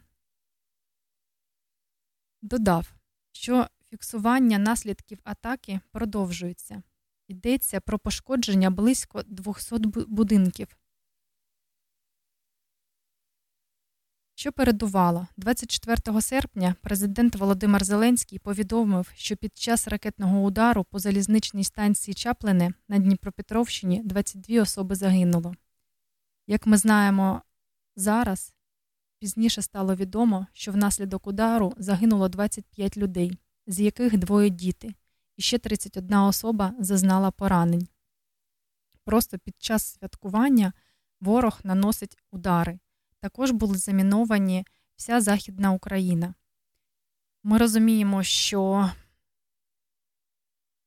додав, 2.42 2.94
що 3.32 3.68
фіксування 3.84 4.58
наслідків 4.58 5.20
атаки 5.24 5.80
продовжується. 5.90 6.82
Йдеться 7.28 7.80
про 7.80 7.98
пошкодження 7.98 8.70
близько 8.70 9.22
200 9.22 9.76
будинків. 10.08 10.68
Що 14.34 14.52
передувало? 14.52 15.26
24 15.36 16.20
серпня 16.20 16.74
президент 16.80 17.36
Володимир 17.36 17.84
Зеленський 17.84 18.38
повідомив, 18.38 19.12
що 19.14 19.36
під 19.36 19.58
час 19.58 19.88
ракетного 19.88 20.42
удару 20.42 20.84
по 20.84 20.98
залізничній 20.98 21.64
станції 21.64 22.14
Чаплине 22.14 22.72
на 22.88 22.98
Дніпропетровщині 22.98 24.02
22 24.04 24.62
особи 24.62 24.94
загинуло. 24.94 25.54
Як 26.46 26.66
ми 26.66 26.76
знаємо 26.76 27.42
зараз, 27.96 28.54
пізніше 29.18 29.62
стало 29.62 29.94
відомо, 29.94 30.46
що 30.52 30.72
внаслідок 30.72 31.26
удару 31.26 31.74
загинуло 31.76 32.28
25 32.28 32.96
людей, 32.96 33.38
з 33.66 33.80
яких 33.80 34.18
двоє 34.18 34.50
діти, 34.50 34.94
і 35.38 35.42
ще 35.42 35.58
31 35.58 36.14
особа 36.18 36.74
зазнала 36.78 37.30
поранень. 37.30 37.88
Просто 39.04 39.38
під 39.38 39.54
час 39.58 39.84
святкування 39.84 40.72
ворог 41.20 41.60
наносить 41.64 42.18
удари. 42.30 42.78
Також 43.20 43.50
були 43.50 43.78
заміновані 43.78 44.66
вся 44.96 45.20
Західна 45.20 45.72
Україна. 45.72 46.34
Ми 47.42 47.58
розуміємо, 47.58 48.22
що 48.22 48.90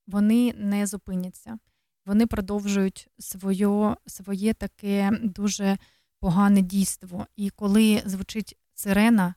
вони 0.08 0.54
не 0.54 0.88
зупиняться. 0.88 1.60
Вони 2.06 2.28
продовжують 2.28 3.08
своє, 3.20 3.96
своє 4.08 4.54
таке 4.54 5.20
дуже 5.24 5.78
погане 6.20 6.62
дійство. 6.62 7.28
І 7.36 7.50
коли 7.50 8.04
звучить 8.06 8.58
сирена, 8.74 9.36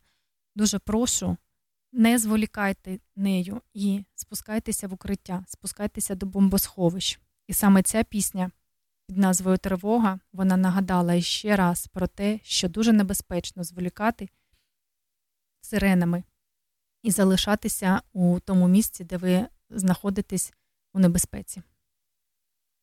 дуже 0.54 0.78
прошу, 0.78 1.36
не 1.94 2.18
зволікайте 2.18 2.98
нею 3.16 3.60
і 3.74 4.04
спускайтеся 4.14 4.88
в 4.88 4.92
укриття, 4.92 5.44
спускайтеся 5.48 6.14
до 6.14 6.26
бомбосховищ. 6.26 7.20
І 7.46 7.54
саме 7.54 7.82
ця 7.82 8.04
пісня 8.04 8.50
під 9.06 9.16
назвою 9.16 9.58
Тривога 9.58 10.20
вона 10.32 10.56
нагадала 10.56 11.20
ще 11.20 11.56
раз 11.56 11.86
про 11.86 12.06
те, 12.06 12.40
що 12.42 12.68
дуже 12.68 12.92
небезпечно 12.92 13.64
зволікати 13.64 14.28
сиренами 15.60 16.24
і 17.02 17.10
залишатися 17.10 18.02
у 18.12 18.40
тому 18.40 18.68
місці, 18.68 19.04
де 19.04 19.16
ви 19.16 19.46
знаходитесь 19.70 20.52
у 20.92 20.98
небезпеці. 20.98 21.62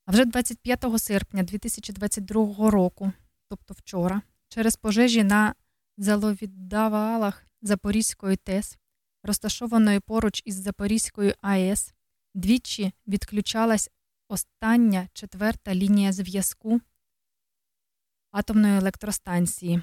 А 0.06 0.12
вже 0.12 0.26
25 0.26 0.86
серпня 0.98 1.44
2022 1.44 2.72
року, 2.72 3.12
тобто 3.50 3.74
вчора, 3.74 4.22
через 4.48 4.76
пожежі 4.76 5.24
на 5.24 5.56
заловіддавалах 5.98 7.46
Запорізької 7.62 8.38
ТЕС, 8.38 8.78
розташованої 9.24 10.00
поруч 10.00 10.42
із 10.46 10.56
Запорізькою 10.56 11.34
АЕС, 11.42 11.94
двічі 12.34 12.92
відключалась 13.08 13.90
остання 14.28 15.10
четверта 15.14 15.76
лінія 15.76 16.12
зв'язку 16.12 16.82
атомної 18.32 18.78
електростанції 18.78 19.82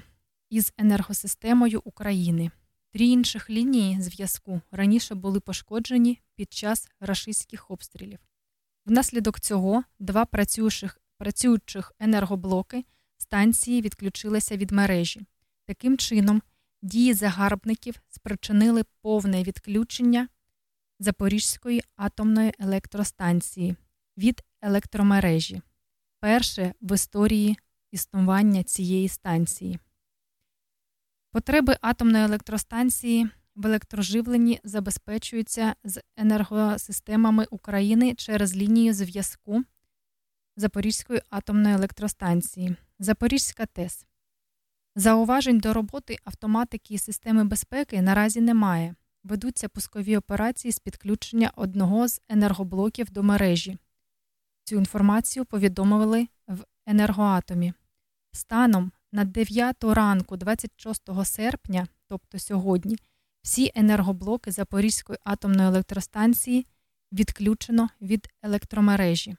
із 0.49 0.73
енергосистемою 0.77 1.81
України. 1.83 2.51
Три 2.91 3.05
інших 3.05 3.49
лінії 3.49 4.01
зв'язку 4.01 4.61
раніше 4.71 5.15
були 5.15 5.39
пошкоджені 5.39 6.19
під 6.35 6.53
час 6.53 6.89
рашистських 6.99 7.71
обстрілів. 7.71 8.19
Внаслідок 8.85 9.39
цього 9.39 9.83
два 9.99 10.25
працюючих, 10.25 10.99
працюючих 11.17 11.93
енергоблоки 11.99 12.85
станції 13.17 13.81
відключилися 13.81 14.57
від 14.57 14.71
мережі. 14.71 15.21
Таким 15.65 15.97
чином, 15.97 16.41
дії 16.81 17.13
загарбників 17.13 18.01
спричинили 18.09 18.83
повне 19.01 19.43
відключення 19.43 20.27
Запорізької 20.99 21.83
атомної 21.95 22.53
електростанції 22.59 23.75
від 24.17 24.43
електромережі, 24.61 25.61
перше 26.19 26.73
в 26.81 26.95
історії 26.95 27.57
існування 27.91 28.63
цієї 28.63 29.07
станції. 29.07 29.79
Потреби 31.31 31.77
атомної 31.81 32.23
електростанції 32.23 33.29
в 33.55 33.65
електроживленні 33.65 34.59
забезпечуються 34.63 35.75
з 35.83 36.01
енергосистемами 36.17 37.47
України 37.49 38.15
через 38.15 38.55
лінію 38.55 38.93
зв'язку 38.93 39.63
Запорізької 40.55 41.21
атомної 41.29 41.75
електростанції, 41.75 42.75
Запорізька 42.99 43.65
ТЕС. 43.65 44.08
Зауважень 44.99 45.59
до 45.59 45.73
роботи 45.73 46.17
автоматики 46.23 46.93
і 46.93 46.97
системи 46.97 47.43
безпеки 47.43 48.01
наразі 48.01 48.41
немає. 48.41 48.95
Ведуться 49.23 49.69
пускові 49.69 50.17
операції 50.17 50.71
з 50.71 50.79
підключення 50.79 51.51
одного 51.55 52.07
з 52.07 52.21
енергоблоків 52.29 53.11
до 53.11 53.23
мережі. 53.23 53.77
Цю 54.63 54.75
інформацію 54.75 55.45
повідомили 55.45 56.27
в 56.47 56.63
енергоатомі. 56.85 57.73
Станом 58.31 58.91
на 59.11 59.25
9 59.25 59.83
ранку 59.83 60.37
26 60.37 61.09
серпня, 61.25 61.87
тобто 62.07 62.39
сьогодні, 62.39 62.97
всі 63.41 63.71
енергоблоки 63.75 64.51
Запорізької 64.51 65.19
атомної 65.23 65.67
електростанції 65.67 66.67
відключено 67.11 67.89
від 68.01 68.27
електромережі. 68.41 69.35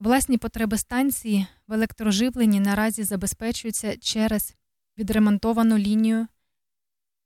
Власні 0.00 0.38
потреби 0.38 0.78
станції 0.78 1.46
в 1.66 1.72
електроживленні 1.72 2.60
наразі 2.60 3.04
забезпечуються 3.04 3.96
через 3.96 4.54
відремонтовану 4.98 5.78
лінію 5.78 6.26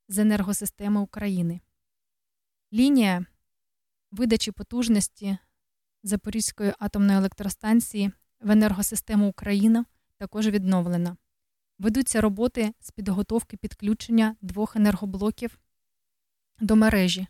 з 0.08 0.18
енергосистеми 0.18 1.00
України. 1.00 1.60
Лінія 2.72 3.26
видачі 4.10 4.52
потужності 4.52 5.38
Запорізької 6.02 6.72
атомної 6.78 7.18
електростанції 7.18 8.12
в 8.40 8.50
енергосистему 8.50 9.28
України 9.28 9.84
також 10.16 10.48
відновлена. 10.48 11.16
Ведуться 11.78 12.20
роботи 12.20 12.74
з 12.80 12.90
підготовки 12.90 13.56
підключення 13.56 14.36
двох 14.40 14.76
енергоблоків 14.76 15.58
до 16.60 16.76
мережі. 16.76 17.26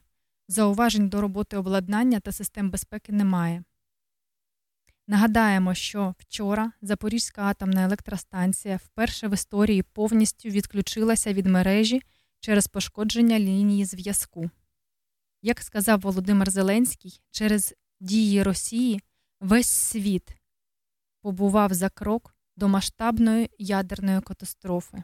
Зауважень 0.49 1.09
до 1.09 1.21
роботи 1.21 1.57
обладнання 1.57 2.21
та 2.21 2.33
систем 2.33 2.71
безпеки 2.71 3.13
немає. 3.13 3.65
Нагадаємо, 5.11 5.75
що 5.75 6.15
вчора 6.19 6.73
Запорізька 6.83 7.43
атомна 7.43 7.85
електростанція 7.85 8.77
вперше 8.77 9.29
в 9.29 9.35
історії 9.35 9.83
повністю 9.83 10.49
відключилася 10.49 11.33
від 11.33 11.47
мережі 11.47 12.03
через 12.41 12.67
пошкодження 12.67 13.39
лінії 13.39 13.85
зв'язку. 13.85 14.51
Як 15.43 15.61
сказав 15.61 16.01
Володимир 16.01 16.51
Зеленський, 16.51 17.21
через 17.31 17.75
дії 18.01 18.43
Росії 18.43 19.01
весь 19.41 19.69
світ 19.69 20.37
побував 21.23 21.75
за 21.75 21.89
крок 21.89 22.35
до 22.57 22.69
масштабної 22.69 23.51
ядерної 23.59 24.21
катастрофи. 24.21 25.03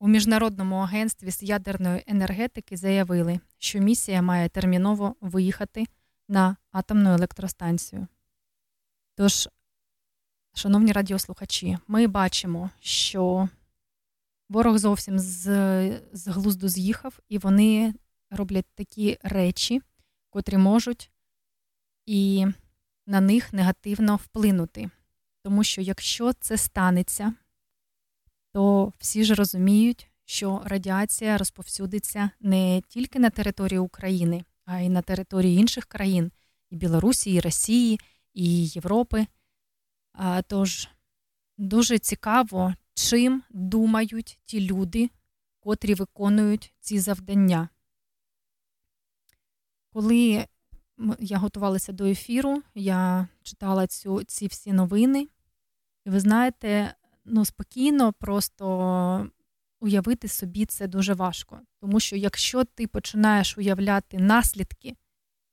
У 0.00 0.08
Міжнародному 0.08 0.76
агентстві 0.76 1.30
з 1.30 1.42
ядерної 1.42 2.04
енергетики 2.06 2.76
заявили, 2.76 3.40
що 3.58 3.78
місія 3.78 4.22
має 4.22 4.48
терміново 4.48 5.16
виїхати 5.20 5.84
на 6.28 6.56
атомну 6.72 7.10
електростанцію. 7.10 8.06
Тож, 9.20 9.48
шановні 10.54 10.92
радіослухачі, 10.92 11.78
ми 11.86 12.06
бачимо, 12.06 12.70
що 12.80 13.48
ворог 14.48 14.78
зовсім 14.78 15.18
з, 15.18 15.42
з 16.12 16.28
глузду 16.28 16.68
з'їхав, 16.68 17.18
і 17.28 17.38
вони 17.38 17.94
роблять 18.30 18.66
такі 18.74 19.18
речі, 19.22 19.82
котрі 20.30 20.56
можуть 20.56 21.10
і 22.06 22.46
на 23.06 23.20
них 23.20 23.52
негативно 23.52 24.16
вплинути. 24.16 24.90
Тому 25.42 25.64
що 25.64 25.80
якщо 25.80 26.32
це 26.32 26.56
станеться, 26.56 27.34
то 28.52 28.92
всі 28.98 29.24
ж 29.24 29.34
розуміють, 29.34 30.10
що 30.24 30.62
радіація 30.64 31.38
розповсюдиться 31.38 32.30
не 32.40 32.82
тільки 32.88 33.18
на 33.18 33.30
території 33.30 33.78
України, 33.78 34.44
а 34.64 34.80
й 34.80 34.88
на 34.88 35.02
території 35.02 35.58
інших 35.58 35.84
країн 35.84 36.32
і 36.70 36.76
Білорусі, 36.76 37.32
і 37.32 37.40
Росії, 37.40 38.00
і 38.34 38.66
Європи. 38.66 39.26
Тож 40.46 40.88
дуже 41.58 41.98
цікаво, 41.98 42.74
чим 42.94 43.42
думають 43.50 44.38
ті 44.44 44.60
люди, 44.60 45.10
котрі 45.60 45.94
виконують 45.94 46.74
ці 46.80 46.98
завдання. 46.98 47.68
Коли 49.92 50.46
я 51.18 51.38
готувалася 51.38 51.92
до 51.92 52.06
ефіру, 52.06 52.62
я 52.74 53.28
читала 53.42 53.86
цю, 53.86 54.24
ці 54.24 54.46
всі 54.46 54.72
новини, 54.72 55.28
і 56.04 56.10
ви 56.10 56.20
знаєте, 56.20 56.94
ну, 57.24 57.44
спокійно, 57.44 58.12
просто 58.12 59.30
уявити 59.80 60.28
собі 60.28 60.66
це 60.66 60.86
дуже 60.86 61.14
важко. 61.14 61.60
Тому 61.80 62.00
що 62.00 62.16
якщо 62.16 62.64
ти 62.64 62.86
починаєш 62.86 63.58
уявляти 63.58 64.18
наслідки 64.18 64.96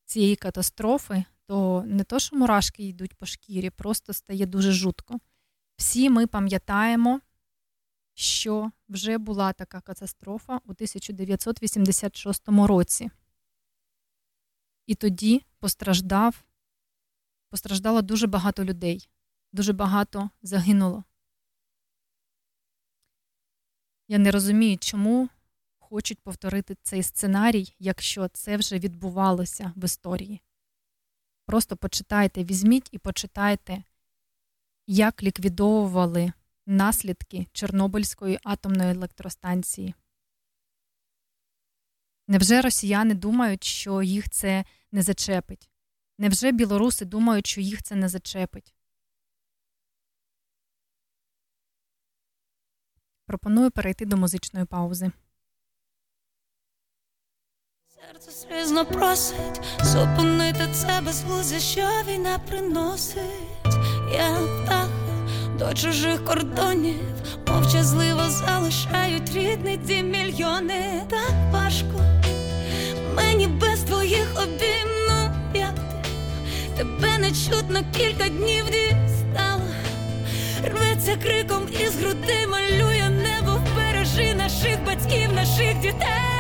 цієї 0.06 0.36
катастрофи, 0.36 1.24
то 1.48 1.84
не 1.88 2.04
то, 2.04 2.20
що 2.20 2.36
мурашки 2.36 2.84
йдуть 2.84 3.16
по 3.16 3.26
шкірі, 3.26 3.70
просто 3.70 4.14
стає 4.14 4.46
дуже 4.46 4.72
жутко. 4.72 5.20
Всі 5.78 6.10
ми 6.10 6.28
пам'ятаємо, 6.28 7.22
що 8.14 8.72
вже 8.90 9.18
була 9.18 9.54
така 9.54 9.82
катастрофа 9.82 10.58
у 10.58 10.72
1986 10.72 12.48
році. 12.48 13.10
І 14.86 14.96
тоді 14.96 15.46
постраждав, 15.60 16.44
постраждало 17.50 18.02
дуже 18.02 18.28
багато 18.28 18.66
людей, 18.66 19.10
дуже 19.54 19.74
багато 19.74 20.30
загинуло. 20.42 21.04
Я 24.08 24.18
не 24.18 24.32
розумію, 24.32 24.78
чому 24.78 25.30
хочуть 25.80 26.20
повторити 26.20 26.76
цей 26.82 27.04
сценарій, 27.04 27.76
якщо 27.80 28.28
це 28.28 28.58
вже 28.58 28.80
відбувалося 28.80 29.74
в 29.76 29.86
історії. 29.86 30.42
Просто 31.48 31.78
почитайте, 31.78 32.44
візьміть 32.44 32.90
і 32.92 32.98
почитайте, 32.98 33.84
як 34.88 35.24
ліквідовували 35.24 36.34
наслідки 36.66 37.48
Чорнобильської 37.52 38.40
атомної 38.44 38.92
електростанції. 38.92 39.94
Невже 42.28 42.62
росіяни 42.62 43.14
думають, 43.14 43.64
що 43.64 44.02
їх 44.02 44.30
це 44.30 44.66
не 44.92 45.02
зачепить? 45.02 45.70
Невже 46.18 46.52
білоруси 46.52 47.06
думають, 47.06 47.48
що 47.48 47.62
їх 47.62 47.84
це 47.84 47.96
не 47.96 48.10
зачепить? 48.10 48.76
Пропоную 53.26 53.72
перейти 53.72 54.06
до 54.06 54.18
музичної 54.18 54.66
паузи. 54.66 55.12
Серце 58.06 58.32
слізно 58.32 58.86
просить 58.86 59.62
зупинити 59.84 60.68
це 60.74 61.02
безглуздя, 61.06 61.60
що 61.60 61.82
війна 62.08 62.40
приносить. 62.50 63.22
Я 64.14 64.36
птах 64.64 64.90
до 65.60 65.74
чужих 65.74 66.26
кордонів, 66.26 66.96
мовчазливо 67.48 68.22
залишають 68.30 69.36
рідний 69.36 69.78
дім 69.78 70.10
мільйони. 70.10 71.02
Так 71.10 71.32
важко 71.52 72.02
мені 73.16 73.48
без 73.48 73.80
твоїх 73.80 74.44
обійм, 74.44 74.90
ну 75.10 75.32
як 75.54 75.76
ти 75.76 76.84
тебе 76.84 77.18
не 77.18 77.32
чутно 77.32 77.80
кілька 77.98 78.30
днів 78.30 78.66
дістала. 78.66 79.70
Рветься 80.64 81.16
криком 81.24 81.68
із 81.80 81.96
груди, 81.96 82.48
малює 82.48 83.10
небо, 83.10 83.62
вбережи 83.66 84.34
наших 84.36 84.86
батьків, 84.86 85.34
наших 85.34 85.80
дітей. 85.80 86.37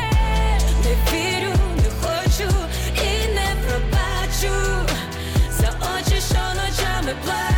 Вірю, 1.13 1.53
не 1.75 1.89
хочу 2.01 2.49
і 2.95 3.27
не 3.33 3.55
пробачу 3.67 4.55
за 5.51 5.67
очі, 5.67 6.21
що 6.21 6.39
ночами 6.55 7.15
плачуть. 7.25 7.56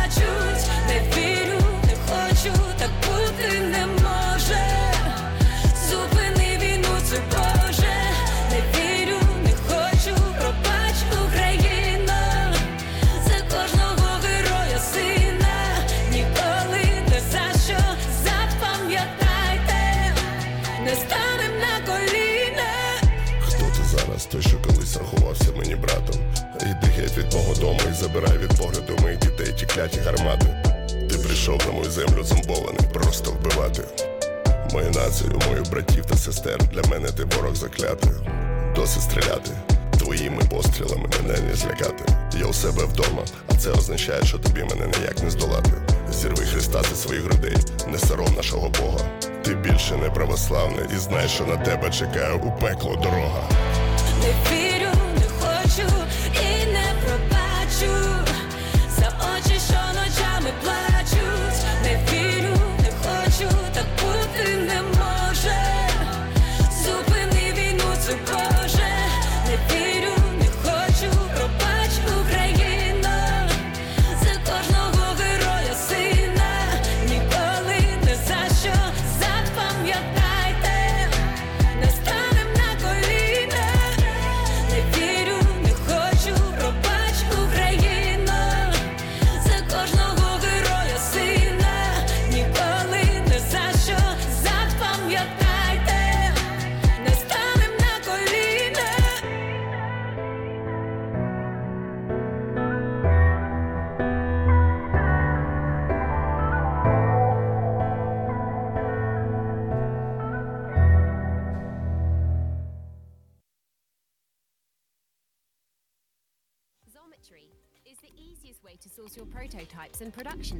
Колись 25.40 25.58
мені 25.58 25.74
братом. 25.74 26.16
Іди 26.60 26.92
геть 26.96 27.18
від 27.18 27.34
мого 27.34 27.54
дому 27.54 27.80
і 27.90 27.94
забирай 27.94 28.38
від 28.38 28.58
погляду 28.58 29.02
моїх 29.02 29.18
дітей 29.18 29.54
ті 29.58 29.66
кляті 29.66 30.00
гармати. 30.00 30.46
Ти 31.10 31.18
прийшов 31.18 31.60
на 31.66 31.72
мою 31.72 31.90
землю 31.90 32.24
зомбований, 32.24 32.80
просто 32.92 33.30
вбивати. 33.30 33.82
Мою 34.72 34.90
націю, 34.90 35.40
мою 35.48 35.62
братів 35.62 36.06
та 36.06 36.16
сестер, 36.16 36.58
для 36.72 36.82
мене 36.90 37.08
ти 37.08 37.24
ворог 37.24 37.54
заклятий. 37.54 38.10
Досить 38.74 39.02
стріляти. 39.02 39.50
Твоїми 39.98 40.42
пострілами 40.50 41.08
мене 41.22 41.40
не 41.40 41.54
злякати. 41.54 42.04
Я 42.40 42.46
у 42.46 42.52
себе 42.52 42.84
вдома, 42.84 43.22
а 43.48 43.54
це 43.54 43.70
означає, 43.70 44.24
що 44.24 44.38
тобі 44.38 44.60
мене 44.60 44.86
ніяк 44.98 45.22
не 45.22 45.30
здолати. 45.30 45.72
Зірви 46.12 46.44
Христа 46.44 46.82
зі 46.82 46.94
своїх 46.94 47.22
грудей, 47.22 47.56
не 47.88 47.98
сором 47.98 48.34
нашого 48.36 48.68
Бога. 48.68 48.98
Ти 49.44 49.54
більше 49.54 49.96
не 49.96 50.10
православний 50.10 50.84
і 50.94 50.98
знай, 50.98 51.28
що 51.28 51.44
на 51.44 51.56
тебе 51.56 51.90
чекає 51.90 52.32
у 52.32 52.60
пекло 52.60 52.96
дорога. 52.96 53.48
Не 54.20 54.28
вірю, 54.28 54.99
пробачу 57.80 58.09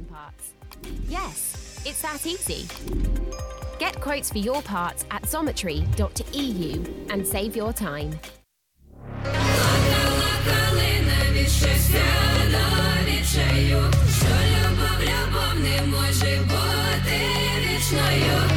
production 0.00 0.04
parts. 0.06 0.52
Yes, 1.08 1.80
it's 1.84 2.02
that 2.02 2.26
easy. 2.26 2.66
Get 3.78 4.00
quotes 4.00 4.30
for 4.30 4.38
your 4.38 4.62
parts 4.62 5.04
at 5.10 5.22
xometry.eu 5.22 7.06
and 7.10 7.26
save 7.26 7.56
your 7.56 7.72
time. 7.72 8.18
Плакала 9.22 10.32
калина 10.46 11.18
від 11.32 11.48
щастя 11.48 12.04
до 12.50 13.10
відчаю, 13.10 13.92
що 14.18 14.34
любов, 14.52 15.00
любов 15.00 15.60
не 15.62 15.82
може 15.86 16.40
бути 16.40 17.20
вічною. 17.60 18.49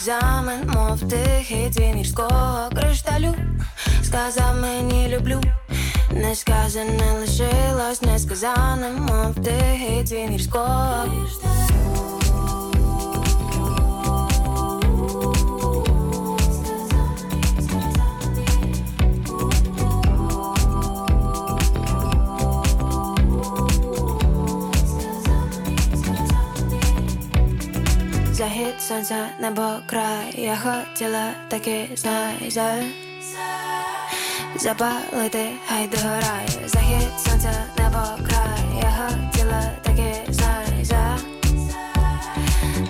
Екзамен, 0.00 0.70
мов 0.74 1.00
тихий 1.10 1.70
дзвін 1.70 2.04
кришталю. 2.74 3.34
Сказав 4.02 4.60
мені 4.60 5.08
люблю, 5.08 5.40
несказане 6.12 7.12
лишилось 7.20 8.02
несказаним, 8.02 8.96
мов 9.00 9.34
тихий 9.34 10.04
дзвін 10.04 10.40
Захід 28.32 28.80
сонця, 28.80 29.28
небо 29.40 29.79
край, 29.90 30.34
я 30.36 30.56
хотіла 30.56 31.32
таки 31.48 31.88
знай 31.96 32.50
за 32.50 32.74
Запалити, 34.56 35.50
хай 35.68 35.88
до 35.88 35.96
раю 35.96 36.68
Захід 36.68 37.08
сонця, 37.18 37.64
небо 37.78 38.28
край, 38.28 38.82
я 38.82 38.90
хотіла 38.90 39.62
таки 39.82 40.14
знай 40.28 40.84
за 40.84 41.18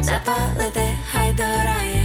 Запалити, 0.02 0.98
хай 1.12 1.32
до 1.32 1.40
Світали 1.40 1.99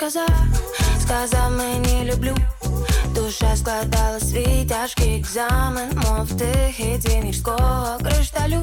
сказав, 0.00 0.28
сказав 1.00 1.52
мені 1.52 2.12
люблю 2.12 2.36
Душа 3.14 3.56
складала 3.56 4.20
свій 4.20 4.66
тяжкий 4.68 5.18
екзамен, 5.18 5.90
мов 5.94 6.28
тихий 6.38 6.98
дзвін 6.98 7.24
гірського 7.24 7.98
кришталю. 8.02 8.62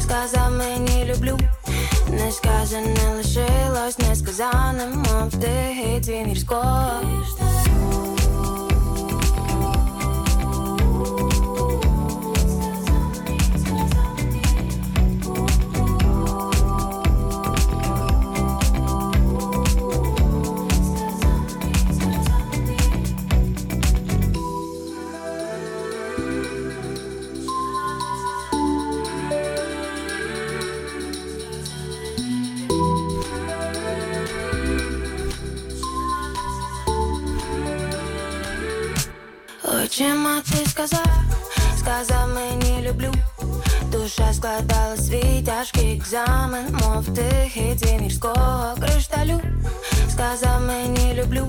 Сказав 0.00 0.52
мені 0.52 1.04
люблю, 1.04 1.38
не 2.08 2.32
сказане 2.32 2.96
лишилось 3.16 3.98
несказаним, 3.98 4.92
мов 4.92 5.30
тихий 5.30 6.00
дзвін 6.00 6.26
гірського 6.26 6.90
Очима 39.98 40.42
ти 40.50 40.70
сказав, 40.70 41.06
сказав 41.78 42.28
мені 42.34 42.88
люблю. 42.88 43.12
Душа 43.92 44.32
складала 44.32 44.96
свій 44.96 45.42
тяжкий 45.46 45.96
екзамен, 45.96 46.64
мов 46.72 47.04
тихий 47.14 47.74
дзвін 47.74 48.00
гірського 48.00 48.74
кришталю 48.80 49.40
Сказав 50.10 50.60
мені 50.66 51.14
люблю, 51.14 51.46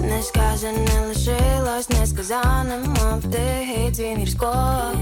не 0.00 0.22
сказане 0.22 1.06
лишилось 1.08 1.90
несказаним, 1.90 2.82
мов 2.82 3.22
тихий 3.32 3.90
дзвін 3.90 4.18
гірського 4.18 4.92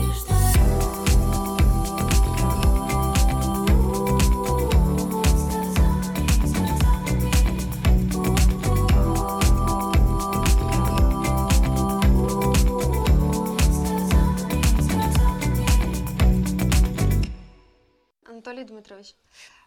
Дмитрович, 18.69 19.14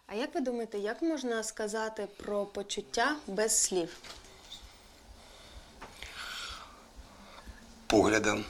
а 0.06 0.14
як 0.14 0.34
ви 0.34 0.40
думаєте, 0.40 0.78
як 0.78 1.02
можна 1.02 1.42
сказати 1.42 2.08
про 2.16 2.46
почуття 2.46 3.16
без 3.26 3.62
слів? 3.62 3.96
Поглядом. 7.86 8.44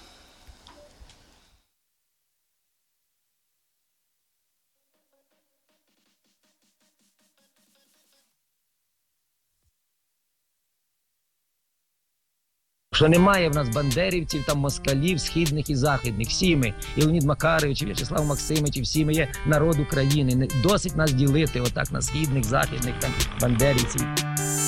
Що 12.94 13.08
немає 13.08 13.48
в 13.48 13.54
нас 13.54 13.68
бандерівців, 13.68 14.44
там 14.46 14.58
москалів, 14.58 15.20
східних 15.20 15.70
і 15.70 15.76
західних. 15.76 16.28
Всі 16.28 16.56
ми, 16.56 16.74
і 16.96 17.02
Леонід 17.02 17.22
Макарович, 17.22 17.82
і 17.82 17.84
В'ячеслав 17.84 18.26
Максимович, 18.26 18.76
і 18.76 18.80
всі 18.82 19.04
ми 19.04 19.12
є 19.12 19.32
народ 19.46 19.80
України. 19.80 20.34
Не 20.34 20.48
досить 20.62 20.96
нас 20.96 21.12
ділити 21.12 21.60
отак 21.60 21.92
на 21.92 22.02
східних, 22.02 22.44
західних, 22.44 22.94
там 23.00 23.10
бандерівців. 23.40 24.02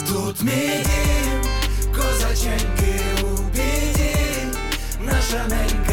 Тут 0.08 0.42
мій 0.42 0.50
дім, 0.84 1.50
козаченьки 1.92 3.00
у 3.22 3.42
біді, 3.42 4.16
наша 5.04 5.46
ненька 5.48 5.83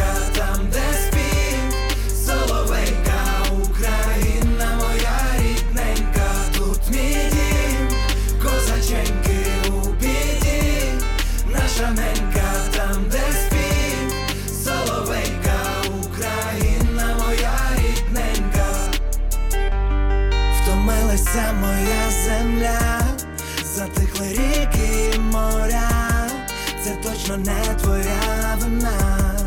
точно 27.32 27.36
не 27.36 27.74
твоя 27.74 28.58
вина. 28.60 29.38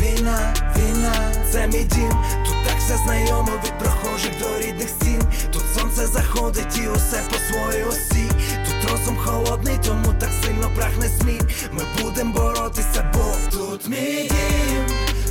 Війна, 0.00 0.54
війна, 0.76 1.14
це 1.52 1.66
мій 1.66 1.84
дім, 1.84 2.10
тут 2.44 2.56
так 2.66 2.78
все 2.78 2.96
знайомо 2.96 3.52
від 3.64 3.78
прохожих 3.78 4.38
до 4.40 4.58
рідних 4.58 4.88
стін. 4.88 5.22
Тут 5.52 5.62
сонце 5.74 6.06
заходить 6.06 6.78
і 6.78 6.88
усе 6.88 7.22
по 7.30 7.36
своїй 7.36 7.84
осі. 7.84 8.30
Тут 8.66 8.90
розум 8.90 9.16
холодний, 9.16 9.78
тому 9.86 10.14
так 10.20 10.30
сильно 10.44 10.70
прагне 10.76 11.08
змін. 11.08 11.48
Ми 11.72 11.82
будем 12.02 12.32
боротися, 12.32 13.12
бо 13.14 13.56
тут 13.58 13.88
мій 13.88 14.30
дім, 14.30 14.86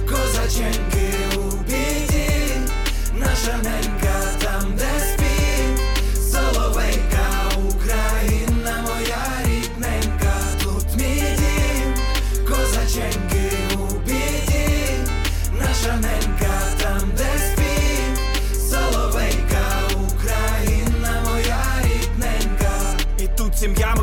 козаченьки 0.08 1.14
у 1.36 1.56
біді, 1.56 2.30
наша 3.14 3.58
ненька 3.64 4.22
там, 4.42 4.74
де 4.78 5.00
спів, 5.00 5.23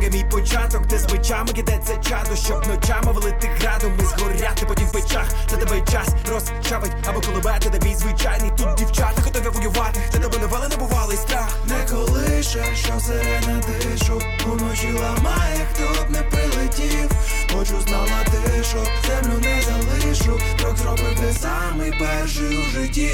є 0.03 0.11
мій 0.11 0.25
початок, 0.31 0.87
де 0.87 0.99
з 0.99 1.13
мечами 1.13 1.53
кидається 1.53 1.97
чадо, 1.97 2.37
щоб 2.37 2.67
ночами 2.67 3.13
валити 3.13 3.51
градом 3.61 3.93
і 4.01 4.05
згоряти 4.05 4.67
потім 4.67 4.87
в 4.87 4.93
печах. 4.93 5.27
За 5.51 5.57
тебе 5.57 5.81
час 5.93 6.09
розчавить 6.29 6.93
або 7.07 7.21
колебати, 7.21 7.71
де 7.71 7.79
бій 7.79 7.95
звичайний. 7.95 8.51
Тут 8.57 8.75
дівчата 8.75 9.23
готові 9.25 9.49
воювати, 9.49 10.01
де 10.13 10.19
тебе 10.19 10.39
не 10.39 10.47
вели, 10.47 10.69
не 10.69 10.77
бувалий 10.77 11.17
страх. 11.17 11.49
Не 11.69 11.97
колише, 11.97 12.65
що 12.75 13.01
сирена 13.01 13.63
дишу, 13.67 14.21
уночі 14.47 14.93
ламає, 14.93 15.67
хто 15.73 16.05
б 16.05 16.11
не 16.11 16.23
прилетів. 16.23 17.11
Хочу 17.53 17.81
знала 17.81 18.25
що 18.63 18.79
землю 19.07 19.39
не 19.43 19.63
залишу, 19.63 20.41
крок 20.59 20.77
зробив 20.77 21.21
ти 21.21 21.33
самий 21.33 21.93
перший 21.99 22.59
у 22.59 22.63
житті. 22.63 23.13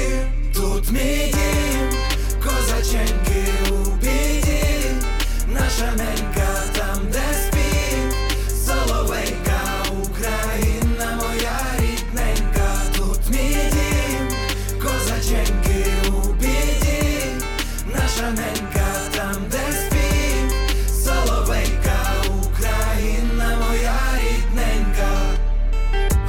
Тут 0.53 0.91
мій 0.91 1.33
дім, 1.33 1.99
козаченьки 2.43 3.45
у 3.71 3.89
біді, 3.95 4.46
наша 5.59 5.91
ненька 5.97 6.47
там, 6.73 6.99
де 7.11 7.33
спів, 7.33 8.13
соловейка, 8.65 9.61
Україна 10.03 11.15
моя 11.15 11.59
рідненька, 11.79 12.69
тут 12.97 13.19
мій 13.29 13.57
дім, 13.71 14.27
козаченьки 14.81 15.85
у 16.07 16.33
біді, 16.33 17.21
наша 17.95 18.31
ненька 18.31 18.87
там, 19.15 19.43
де 19.51 19.57
спів, 19.57 19.97
Україна 22.43 23.57
моя 23.67 23.99
рідненька. 24.17 25.09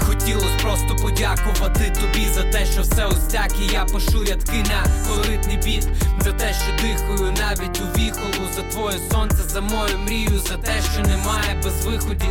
Хотілось 0.01 0.63
просто 0.63 0.97
подякувати 1.03 1.93
тобі 2.01 2.27
за 2.35 2.43
те, 2.43 2.67
що 2.67 2.83
все 2.83 3.05
ось 3.05 3.29
І 3.61 3.73
я 3.73 3.85
пишу 3.85 4.25
рядки 4.25 4.65
на 4.69 5.09
колоритний 5.09 5.57
біт 5.57 5.89
За 6.21 6.33
те, 6.33 6.53
що 6.53 6.73
дихаю 6.83 7.33
навіть 7.33 7.81
у 7.81 7.99
віхолу 7.99 8.49
За 8.57 8.63
твоє 8.63 8.99
сонце, 9.11 9.43
за 9.49 9.61
мою 9.61 9.99
мрію, 9.99 10.39
за 10.39 10.57
те, 10.57 10.73
що 10.93 11.03
немає 11.03 11.61
без 11.65 11.87
виході. 11.87 12.29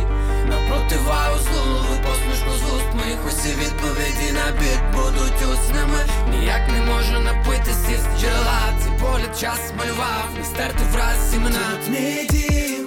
Напротиваю 0.48 1.36
злу 1.38 1.86
посмішку 2.04 2.50
з 2.50 2.62
уст 2.74 2.88
моїх 2.94 3.18
усі 3.28 3.48
відповіді 3.48 4.32
на 4.32 4.52
біт 4.60 4.80
будуть 4.92 5.42
усними. 5.52 6.00
Ніяк 6.30 6.68
не 6.68 6.80
можу 6.82 7.18
напитися 7.20 7.98
з 8.02 8.20
джерела 8.20 8.60
Цей 8.82 8.92
погляд 9.00 9.38
час 9.40 9.72
малював, 9.78 10.28
не 10.38 10.44
стерти 10.44 10.84
враз 10.92 11.34
імена. 11.34 11.58
Тут 11.70 11.88
мій 11.88 12.26
дім, 12.30 12.86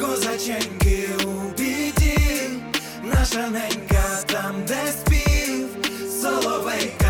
козаченьки 0.00 1.08
у 1.24 1.50
біді, 1.58 2.18
наша 3.04 3.48
ненька 3.48 4.18
там, 4.26 4.54
де 4.68 4.92
спів, 4.92 5.68
соловейка, 6.22 7.05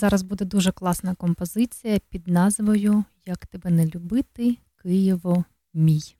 зараз 0.00 0.22
буде 0.22 0.44
дуже 0.44 0.72
класна 0.72 1.14
композиція 1.14 2.00
під 2.10 2.28
назвою 2.28 3.04
Як 3.26 3.46
тебе 3.46 3.70
не 3.70 3.86
любити, 3.86 4.56
Києво 4.82 5.44
мій. 5.74 6.16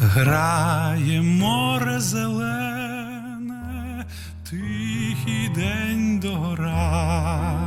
Грає 0.00 1.22
море 1.22 2.00
зелене, 2.00 2.53
день 5.54 6.20
догора, 6.20 7.58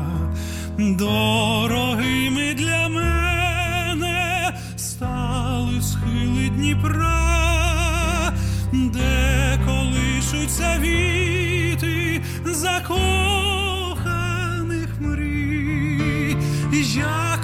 дорогими 0.77 2.53
для 2.53 2.89
мене 2.89 4.53
стали 4.75 5.81
схили 5.81 6.49
Дніпра, 6.49 8.33
де 8.73 9.59
колишуться 9.65 10.79
віти 10.79 12.21
закоханих 12.45 12.89
мрій, 14.99 16.37
як 16.95 17.36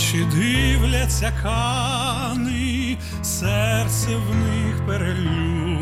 очі 0.00 0.26
дивляться 0.34 1.32
кани, 1.42 2.98
серце 3.22 4.08
в 4.16 4.34
них 4.34 4.86
перелю. 4.86 5.78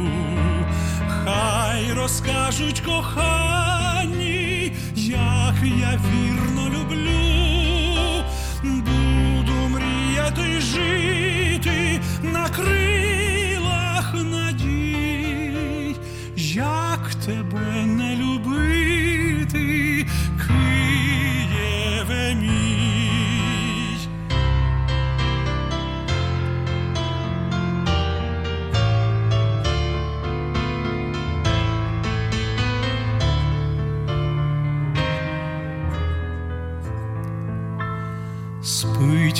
Хай 1.08 1.92
розкажуть 1.92 2.80
кохані, 2.80 4.72
як 4.96 5.54
я 5.62 6.00
вірно 6.12 6.68
люблю, 6.68 8.24
буду 8.62 9.68
мріяти 9.68 10.60
жити 10.60 12.00
на 12.22 12.48
крилах 12.48 14.14
надій, 14.14 15.96
як 16.36 17.14
тебе 17.26 17.86
не 17.86 18.16
любити, 18.16 18.27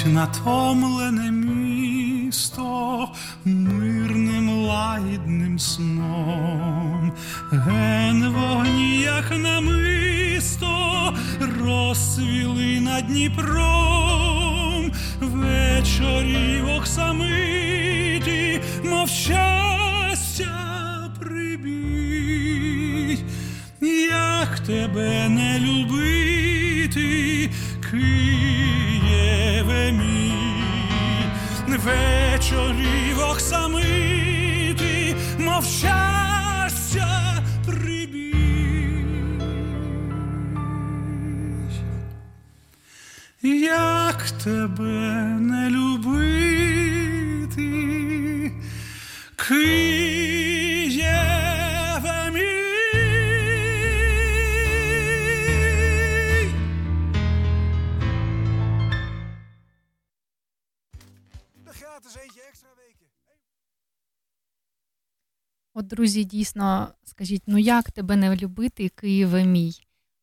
натомлене 0.09 1.31
місто 1.31 3.09
мирним 3.45 4.51
лагідним 4.51 5.59
сном, 5.59 7.13
ген 7.51 8.29
вогні, 8.29 9.01
як 9.01 9.39
намисто, 9.39 11.15
розсвіли 11.61 12.81
над 12.81 13.07
Дніпром, 13.07 14.93
вечорів 15.21 16.69
оксамиті, 16.69 18.61
мов 18.85 19.09
щастя 19.09 20.55
прибій, 21.21 23.19
як 24.11 24.59
тебе 24.59 25.29
не 25.29 25.59
любити, 25.59 27.51
вечорів 31.89 33.19
оксамити, 33.31 35.17
мов 35.39 35.65
щастя 35.65 37.43
прибій. 37.67 38.35
Як 43.63 44.31
тебе 44.45 45.25
не 45.41 45.71
любити, 45.71 46.03
друзі, 65.89 66.25
дійсно, 66.25 66.89
скажіть, 67.05 67.43
ну 67.47 67.59
як 67.59 67.91
тебе 67.91 68.17
не 68.17 68.37
любити, 68.37 68.89
Києве 68.89 69.45
мій? 69.45 69.73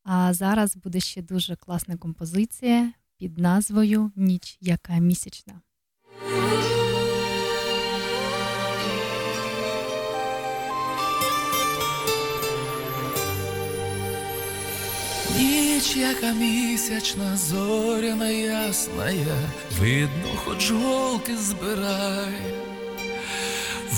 А 0.04 0.34
зараз 0.34 0.76
буде 0.76 1.00
ще 1.00 1.22
дуже 1.22 1.56
класна 1.56 1.98
композиція 1.98 2.92
під 3.18 3.38
назвою 3.38 4.12
Ніч, 4.16 4.58
яка 4.62 4.94
місячна. 4.98 5.62
Ніч, 15.38 15.96
яка 15.96 16.32
місячна, 16.32 17.38
зоряна 17.38 18.30
ясная, 18.30 19.50
видно, 19.80 20.30
хоч 20.36 20.72
голки 20.72 21.38
збирай. 21.38 22.66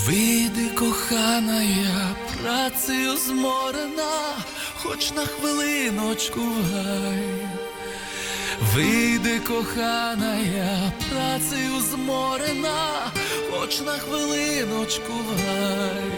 Вийди, 0.08 0.70
кохана, 0.70 1.62
я 1.62 2.16
працею 2.42 3.16
зморена, 3.18 4.36
хоч 4.82 5.10
на 5.10 5.26
хвилиночку 5.26 6.40
гай. 6.72 7.20
Вийди, 8.72 9.38
кохана, 9.40 10.38
я 10.38 10.92
працею 11.10 11.80
зморена, 11.80 13.12
хоч 13.50 13.80
на 13.80 13.98
хвилиночку 13.98 15.12
гай. 15.36 16.10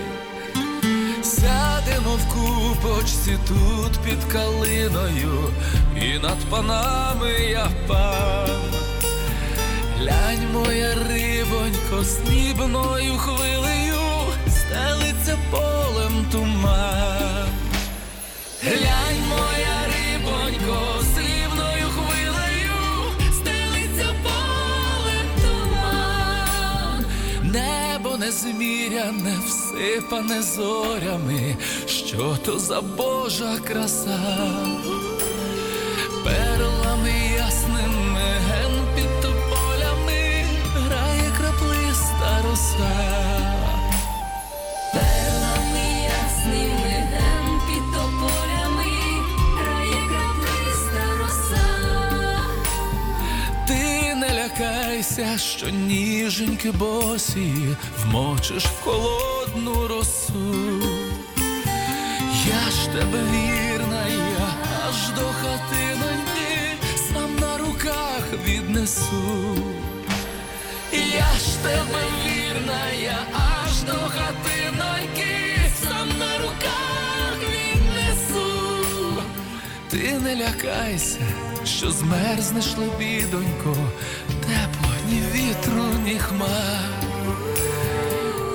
Сядемо 1.23 2.17
в 2.17 2.35
купочці 2.35 3.39
тут 3.49 3.93
під 4.05 4.33
калиною, 4.33 5.51
і 5.97 6.19
над 6.19 6.39
панами 6.51 7.33
я 7.33 7.69
пан. 7.89 8.80
Глянь, 10.01 10.49
моя 10.53 10.95
рибонько, 10.95 12.05
снібною 12.05 13.19
хвилею, 13.19 14.01
стелиться 14.49 15.39
полем 15.51 16.25
туман. 16.33 17.49
Глянь, 18.63 19.23
моя 19.29 19.79
рибонько, 19.93 21.05
срібною 21.15 21.87
хвилею, 21.97 22.81
стелиться 23.33 24.15
полем 24.25 25.29
туман. 25.43 27.05
Небо 27.43 28.17
незміряне, 28.17 29.37
всипане 29.47 30.43
зорями, 30.43 31.57
що 31.87 32.39
то 32.45 32.59
за 32.59 32.81
Божа 32.81 33.59
краса. 33.67 34.21
Перлами 36.25 37.30
лякайся, 54.61 55.39
що 55.39 55.71
ніженьки 55.71 56.71
босі 56.71 57.77
вмочиш 57.99 58.65
в 58.65 58.81
холодну 58.81 59.89
росу. 59.89 60.55
Я 62.49 62.71
ж 62.71 62.87
тебе 62.87 63.19
вірна, 63.33 64.07
я 64.09 64.49
аж 64.89 65.09
до 65.09 65.21
хатиноньки 65.21 66.77
сам 66.97 67.37
на 67.41 67.59
руках 67.59 68.23
віднесу. 68.47 69.57
Я 70.93 71.39
ж 71.39 71.63
тебе 71.63 72.03
вірна, 72.25 72.91
я 73.03 73.19
аж 73.33 73.83
до 73.83 73.93
хатиноньки 73.93 75.61
сам 75.83 76.09
на 76.19 76.39
руках 76.39 77.37
віднесу. 77.41 79.23
Ти 79.91 80.19
не 80.19 80.37
лякайся, 80.37 81.19
що 81.65 81.91
змерзнеш 81.91 82.77
лебідонько, 82.77 83.77
ні 85.11 85.23
вітру, 85.35 85.85
ні 86.05 86.19
хмар. 86.19 86.91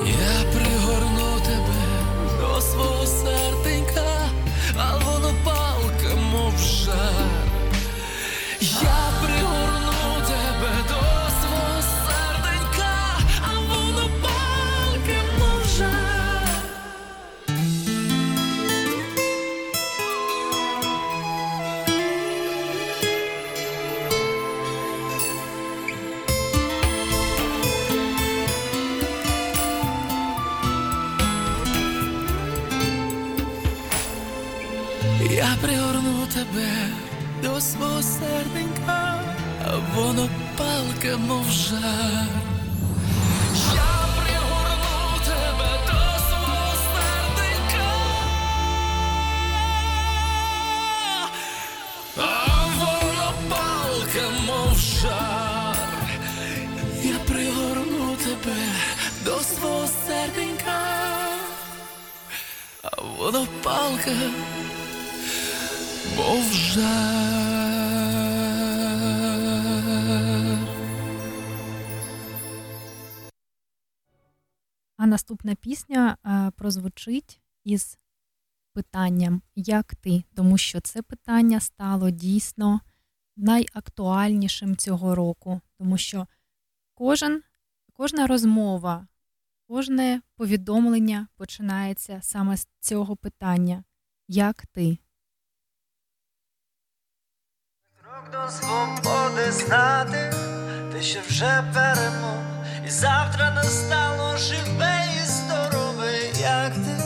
Я 0.05 0.51
пригорну 0.53 1.39
тебе 1.39 1.83
до 2.39 2.61
свого 2.61 3.05
серденька, 3.05 4.29
тебе 36.55 36.67
до 37.43 37.59
свого 37.59 38.01
серденька, 38.01 39.19
воно 39.93 40.29
палка, 40.57 41.17
мов. 41.17 41.45
Я 43.73 43.91
пригорну 44.15 45.19
тебе 45.25 45.71
до 45.87 46.01
свого 46.27 46.71
серденька, 46.87 47.91
а 52.17 52.19
воно 52.77 53.29
палка, 53.49 54.23
мов 54.47 54.77
жар. 54.77 55.77
Я 57.03 57.19
пригорну 57.27 58.15
тебе 58.15 58.59
до 59.25 59.39
свого 59.41 59.85
серденька, 60.07 60.79
а 62.83 63.01
воно 63.01 63.45
палка. 63.63 64.11
Мов 66.17 66.53
жар. 66.53 67.35
А 74.97 75.05
наступна 75.05 75.55
пісня 75.55 76.17
е, 76.25 76.51
прозвучить 76.57 77.41
із 77.63 77.97
питанням 78.73 79.41
Як 79.55 79.95
ти? 79.95 80.23
Тому 80.35 80.57
що 80.57 80.81
це 80.81 81.01
питання 81.01 81.59
стало 81.59 82.09
дійсно 82.09 82.81
найактуальнішим 83.37 84.75
цього 84.75 85.15
року, 85.15 85.61
тому 85.77 85.97
що 85.97 86.27
кожен, 86.93 87.43
кожна 87.93 88.27
розмова, 88.27 89.07
кожне 89.67 90.21
повідомлення 90.35 91.27
починається 91.35 92.19
саме 92.21 92.57
з 92.57 92.67
цього 92.79 93.15
питання 93.15 93.83
Як 94.27 94.65
ти? 94.65 94.97
До 98.31 98.51
свободи 98.51 99.51
знати, 99.51 100.33
те, 100.91 101.01
що 101.01 101.19
вже 101.27 101.63
перемог, 101.73 102.43
і 102.85 102.89
завтра 102.89 103.51
настало 103.51 104.37
живе 104.37 105.01
і 105.15 105.27
здорове, 105.27 106.11
як 106.41 106.73
ти, 106.73 107.05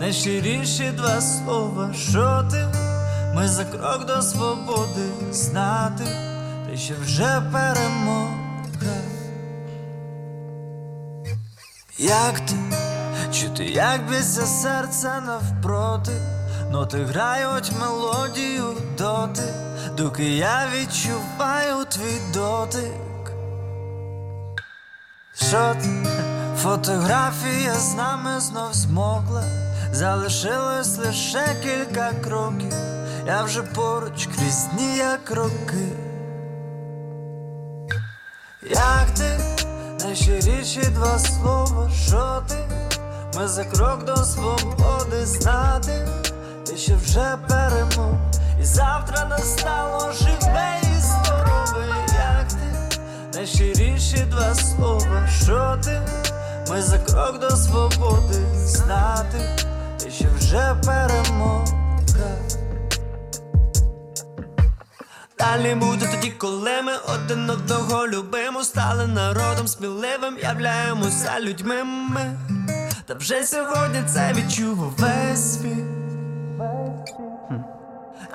найщиріші 0.00 0.90
два 0.90 1.20
слова, 1.20 1.92
що 1.94 2.48
ти, 2.50 2.66
ми 3.34 3.48
за 3.48 3.64
крок 3.64 4.06
до 4.06 4.22
свободи 4.22 5.32
знати, 5.32 6.04
те, 6.66 6.76
що 6.76 6.94
вже 7.04 7.42
перемога. 7.52 8.46
Як 11.98 12.40
ти, 12.40 12.54
чути, 13.32 13.64
як 13.64 14.08
б'ється 14.08 14.46
серце 14.46 15.22
навпроти, 15.26 16.12
ноти 16.70 17.04
грають 17.04 17.72
мелодію 17.80 18.64
доти, 18.98 19.54
доки 19.96 20.36
я 20.36 20.68
відчуваю 20.74 21.84
твій 21.84 22.20
дотик. 22.34 23.32
Що 25.34 25.74
ти, 25.82 26.06
фотографія 26.62 27.74
з 27.74 27.94
нами 27.94 28.40
знов 28.40 28.74
змогла, 28.74 29.44
залишилось 29.92 30.98
лише 30.98 31.56
кілька 31.62 32.12
кроків, 32.12 32.74
я 33.26 33.42
вже 33.42 33.62
поруч 33.62 34.28
крізь 34.36 34.64
дні, 34.64 34.96
як 34.96 35.30
роки. 35.30 35.92
Як 38.70 39.10
ти, 39.16 39.40
найщиріші 40.00 40.80
два 40.80 41.18
слова, 41.18 41.90
що 42.06 42.42
ти, 42.48 42.56
ми 43.36 43.48
за 43.48 43.64
крок 43.64 44.04
до 44.04 44.16
свободи 44.16 45.26
знати, 45.26 46.08
ти 46.76 46.82
ще 46.82 46.96
вже 46.96 47.38
перемог, 47.48 48.14
і 48.60 48.64
завтра 48.64 49.24
настало 49.24 50.12
живе 50.12 50.80
і 50.82 51.00
здорове, 51.00 51.86
як 52.12 52.48
ти, 52.48 52.98
найщиріші 53.34 54.16
два 54.30 54.54
слова, 54.54 55.28
що 55.42 55.78
ти, 55.84 56.02
ми 56.70 56.82
за 56.82 56.98
крок 56.98 57.38
до 57.40 57.50
свободи. 57.50 58.46
Знати, 58.54 59.66
ти 59.98 60.10
що 60.10 60.24
вже 60.38 60.76
перемога. 60.84 61.64
Далі 65.38 65.74
буде 65.74 66.08
тоді, 66.14 66.30
коли 66.30 66.82
ми 66.82 66.92
один 67.14 67.50
одного 67.50 68.06
любимо, 68.06 68.64
стали 68.64 69.06
народом 69.06 69.68
сміливим, 69.68 70.38
являємося 70.42 71.40
людьми 71.40 71.84
ми. 71.84 72.38
Та 73.06 73.14
вже 73.14 73.44
сьогодні 73.44 74.02
це 74.14 74.32
відчув 74.32 74.94
весь 74.98 75.54
світ. 75.54 75.95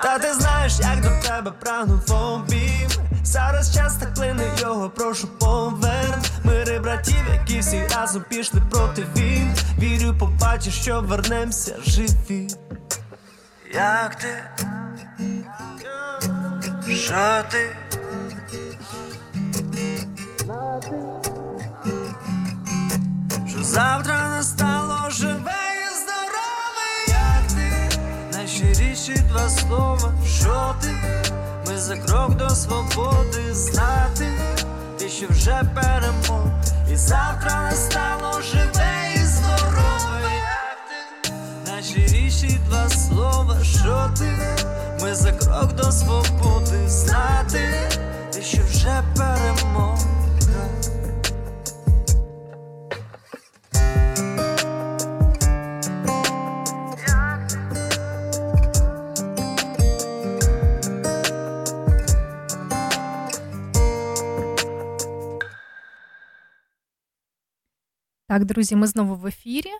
Та 0.02 0.18
ти 0.18 0.34
знаєш, 0.34 0.78
як 0.80 1.00
до 1.00 1.28
тебе 1.28 1.50
прагнув 1.50 2.12
обійм. 2.12 2.90
Зараз 3.24 3.74
час 3.74 3.96
так 3.96 4.14
плине 4.14 4.44
його, 4.58 4.90
прошу 4.90 5.28
поверн 5.28 6.22
Мири 6.44 6.78
братів, 6.78 7.24
які 7.32 7.58
всі 7.60 7.86
разом 7.96 8.24
пішли 8.28 8.62
проти 8.70 9.06
він 9.16 9.54
Вірю, 9.78 10.14
побачиш, 10.18 10.74
що 10.74 11.00
вернемося 11.00 11.76
живі. 11.86 12.48
Як 13.74 14.14
ти? 14.14 14.44
Що 16.94 17.44
ти? 17.50 17.76
Що 23.48 23.62
завтра 23.62 24.28
настало 24.28 25.10
живе 25.10 25.61
Найщиріші 28.92 29.22
два 29.28 29.48
слова, 29.48 30.12
що 30.26 30.74
ти? 30.82 30.88
Ми 31.66 31.78
за 31.78 31.96
крок 31.96 32.36
до 32.36 32.50
свободи 32.50 33.54
знати, 33.54 34.28
ти 34.98 35.08
що 35.08 35.26
вже 35.30 35.62
перемог, 35.74 36.46
і 36.92 36.96
завтра 36.96 37.62
настало 37.62 38.40
живе 38.42 39.14
і 39.14 39.18
здорове, 39.18 40.42
ти? 41.22 41.32
Найщиріші 41.66 42.60
два 42.68 42.88
слова, 42.88 43.56
що 43.64 44.10
ти? 44.18 44.38
Ми 45.02 45.14
за 45.14 45.32
крок 45.32 45.72
до 45.72 45.92
свободи 45.92 46.21
Так, 68.32 68.44
друзі, 68.44 68.76
ми 68.76 68.86
знову 68.86 69.14
в 69.14 69.26
ефірі 69.26 69.70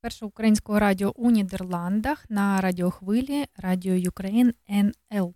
першого 0.00 0.28
українського 0.28 0.78
радіо 0.78 1.12
у 1.16 1.30
Нідерландах 1.30 2.30
на 2.30 2.60
радіохвилі 2.60 3.46
Радіо 3.56 3.94
Ukraine 3.94 4.52
НЛ. 4.70 5.34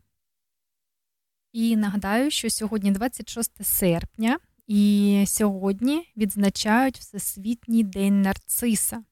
І 1.52 1.76
нагадаю, 1.76 2.30
що 2.30 2.50
сьогодні 2.50 2.90
26 2.90 3.64
серпня, 3.64 4.38
і 4.66 5.24
сьогодні 5.26 6.12
відзначають 6.16 6.98
Всесвітній 6.98 7.84
день 7.84 8.22
нарциса. 8.22 9.04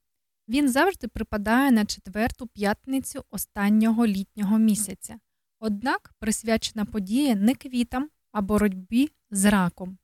Він 0.49 0.68
завжди 0.68 1.09
припадає 1.09 1.70
на 1.70 1.85
четверту 1.85 2.47
п'ятницю 2.47 3.24
останнього 3.31 4.07
літнього 4.07 4.59
місяця. 4.59 5.18
Однак 5.61 6.14
присвячена 6.18 6.85
подія 6.85 7.35
не 7.35 7.55
квітам, 7.55 8.09
а 8.33 8.41
боротьбі 8.41 9.09
з 9.31 9.45
раком. 9.45 9.99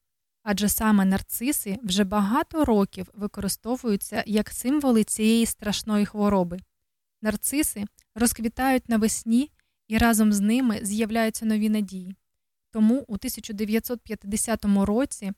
Адже 0.49 0.69
саме 0.69 1.05
нарциси 1.05 1.79
вже 1.83 2.05
багато 2.05 2.65
років 2.65 3.09
використовуються 3.15 4.25
як 4.27 4.51
символи 4.51 5.05
цієї 5.05 5.47
страшної 5.47 6.07
хвороби. 6.07 6.59
Нарциси 7.23 7.85
розквітають 8.15 8.89
навесні 8.89 9.51
і 9.89 9.99
разом 9.99 10.33
з 10.33 10.41
ними 10.41 10.79
з'являються 10.83 11.47
нові 11.47 11.69
надії. 11.69 12.17
Тому 12.71 12.95
у 13.09 13.15
1950 13.15 14.65
році 14.65 15.33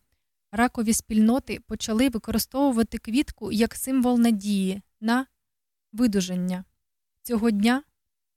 ракові 0.52 0.92
спільноти 0.92 1.61
почали 1.66 2.09
використовувати 2.09 2.98
квітку 2.98 3.52
як 3.52 3.74
символ 3.74 4.18
надії 4.18 4.82
на 5.00 5.26
видуження. 5.92 6.64
Цього 7.22 7.50
дня 7.50 7.82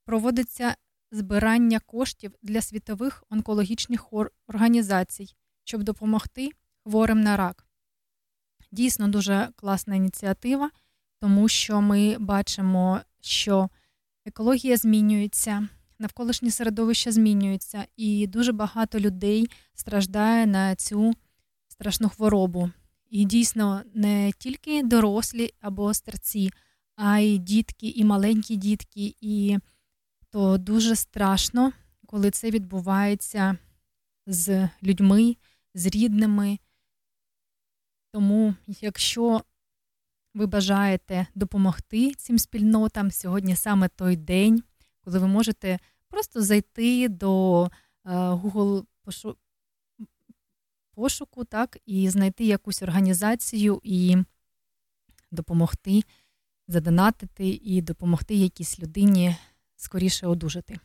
проводиться 0.06 0.76
збирання 1.12 1.80
коштів 1.80 2.32
для 2.42 2.62
світових 2.62 3.24
онкологічних 3.30 4.06
організацій, 4.48 5.36
щоб 5.64 5.84
допомогти 5.84 6.52
хворим 6.84 7.22
на 7.22 7.38
рак. 7.38 7.66
Дійсно 8.72 9.08
дуже 9.08 9.50
класна 9.56 9.96
ініціатива, 9.96 10.72
тому 11.20 11.48
що 11.48 11.82
ми 11.82 12.18
бачимо, 12.20 13.02
що 13.22 13.70
екологія 14.26 14.78
змінюється, 14.78 15.68
навколишнє 16.00 16.52
середовище 16.52 17.12
змінюється, 17.12 17.86
і 17.98 18.28
дуже 18.28 18.52
багато 18.52 19.00
людей 19.00 19.50
страждає 19.74 20.46
на 20.46 20.76
цю 20.76 21.14
страшну 21.68 22.10
хворобу. 22.10 22.72
І 23.10 23.26
дійсно 23.26 23.82
не 23.94 24.32
тільки 24.38 24.84
дорослі 24.84 25.54
або 25.62 25.94
старці, 25.94 26.52
а 26.96 27.20
й 27.20 27.38
дітки, 27.38 27.88
і 27.88 28.04
маленькі 28.04 28.56
дітки. 28.56 29.16
І 29.22 29.58
то 30.30 30.58
дуже 30.58 30.96
страшно, 30.96 31.72
коли 32.06 32.32
це 32.32 32.50
відбувається 32.50 33.58
з 34.28 34.70
людьми, 34.84 35.36
з 35.74 35.86
рідними. 35.86 36.58
Тому, 38.12 38.54
якщо 38.68 39.42
ви 40.34 40.46
бажаєте 40.46 41.28
допомогти 41.36 42.14
цим 42.14 42.40
спільнотам, 42.40 43.12
сьогодні 43.12 43.56
саме 43.56 43.88
той 43.88 44.16
день, 44.16 44.64
коли 45.04 45.20
ви 45.20 45.28
можете 45.28 45.80
просто 46.08 46.42
зайти 46.42 47.10
до 47.10 47.70
Google 48.06 48.86
пошуку, 50.94 51.44
так, 51.44 51.78
і 51.86 52.10
знайти 52.10 52.46
якусь 52.46 52.82
організацію 52.82 53.82
і 53.84 54.18
допомогти, 55.32 56.04
задонатити 56.68 57.48
і 57.48 57.82
допомогти 57.82 58.36
якійсь 58.36 58.80
людині 58.80 59.36
скоріше 59.76 60.28
одужати. 60.28 60.80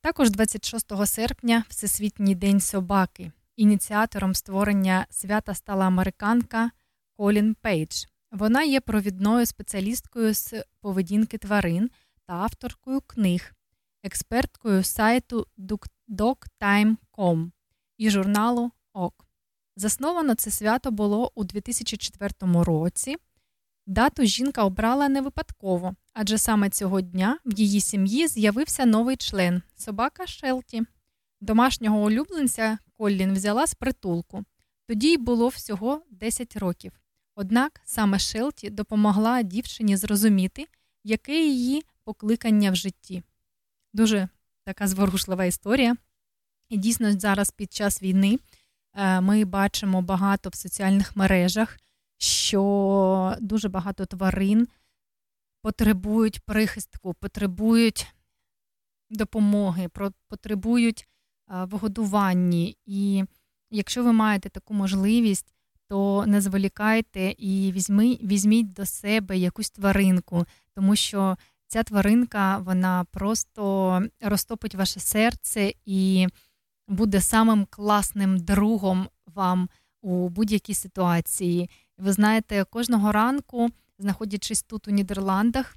Також 0.00 0.30
26 0.30 1.06
серпня 1.06 1.64
Всесвітній 1.68 2.34
день 2.34 2.60
собаки. 2.60 3.32
Ініціатором 3.60 4.34
створення 4.34 5.06
свята 5.10 5.54
стала 5.54 5.86
американка 5.86 6.70
Колін 7.16 7.54
Пейдж. 7.54 8.04
Вона 8.32 8.62
є 8.62 8.80
провідною 8.80 9.46
спеціалісткою 9.46 10.34
з 10.34 10.64
поведінки 10.80 11.38
тварин 11.38 11.90
та 12.26 12.34
авторкою 12.34 13.00
книг, 13.00 13.52
експерткою 14.02 14.82
сайту 14.82 15.46
DogTime.com 15.58 17.50
і 17.98 18.10
журналу 18.10 18.70
ОК. 18.92 19.26
Засновано 19.76 20.34
це 20.34 20.50
свято 20.50 20.90
було 20.90 21.32
у 21.34 21.44
2004 21.44 22.30
році. 22.40 23.16
Дату 23.86 24.24
жінка 24.24 24.64
обрала 24.64 25.08
не 25.08 25.20
випадково, 25.20 25.94
адже 26.12 26.38
саме 26.38 26.70
цього 26.70 27.00
дня 27.00 27.38
в 27.44 27.52
її 27.52 27.80
сім'ї 27.80 28.28
з'явився 28.28 28.86
новий 28.86 29.16
член 29.16 29.62
собака 29.76 30.26
Шелті. 30.26 30.82
Домашнього 31.40 32.02
улюбленця 32.02 32.78
Коллін 33.00 33.32
взяла 33.32 33.66
з 33.66 33.74
притулку. 33.74 34.44
Тоді 34.86 35.12
й 35.12 35.16
було 35.16 35.48
всього 35.48 36.02
10 36.10 36.56
років. 36.56 36.92
Однак 37.34 37.80
саме 37.84 38.18
Шелті 38.18 38.70
допомогла 38.70 39.42
дівчині 39.42 39.96
зрозуміти, 39.96 40.66
яке 41.04 41.46
її 41.46 41.82
покликання 42.04 42.70
в 42.70 42.74
житті. 42.74 43.22
Дуже 43.92 44.28
така 44.64 44.88
зворушлива 44.88 45.44
історія. 45.44 45.96
І 46.68 46.76
дійсно, 46.76 47.12
зараз 47.12 47.50
під 47.50 47.72
час 47.72 48.02
війни 48.02 48.38
е, 48.94 49.20
ми 49.20 49.44
бачимо 49.44 50.02
багато 50.02 50.50
в 50.50 50.54
соціальних 50.54 51.16
мережах, 51.16 51.78
що 52.18 53.36
дуже 53.40 53.68
багато 53.68 54.06
тварин 54.06 54.68
потребують 55.62 56.40
прихистку, 56.40 57.14
потребують 57.14 58.06
допомоги, 59.10 59.88
потребують 60.28 61.06
в 61.50 61.78
годуванні. 61.78 62.76
І 62.86 63.24
якщо 63.70 64.04
ви 64.04 64.12
маєте 64.12 64.48
таку 64.48 64.74
можливість, 64.74 65.54
то 65.88 66.24
не 66.26 66.40
зволікайте 66.40 67.34
і 67.38 67.72
візьміть, 67.72 68.22
візьміть 68.22 68.72
до 68.72 68.86
себе 68.86 69.38
якусь 69.38 69.70
тваринку, 69.70 70.46
тому 70.74 70.96
що 70.96 71.36
ця 71.66 71.82
тваринка 71.82 72.58
вона 72.58 73.04
просто 73.10 74.02
розтопить 74.20 74.74
ваше 74.74 75.00
серце 75.00 75.72
і 75.84 76.26
буде 76.88 77.20
самим 77.20 77.66
класним 77.70 78.38
другом 78.38 79.08
вам 79.26 79.68
у 80.02 80.28
будь-якій 80.28 80.74
ситуації. 80.74 81.70
Ви 81.98 82.12
знаєте, 82.12 82.64
кожного 82.64 83.12
ранку, 83.12 83.68
знаходячись 83.98 84.62
тут 84.62 84.88
у 84.88 84.90
Нідерландах, 84.90 85.76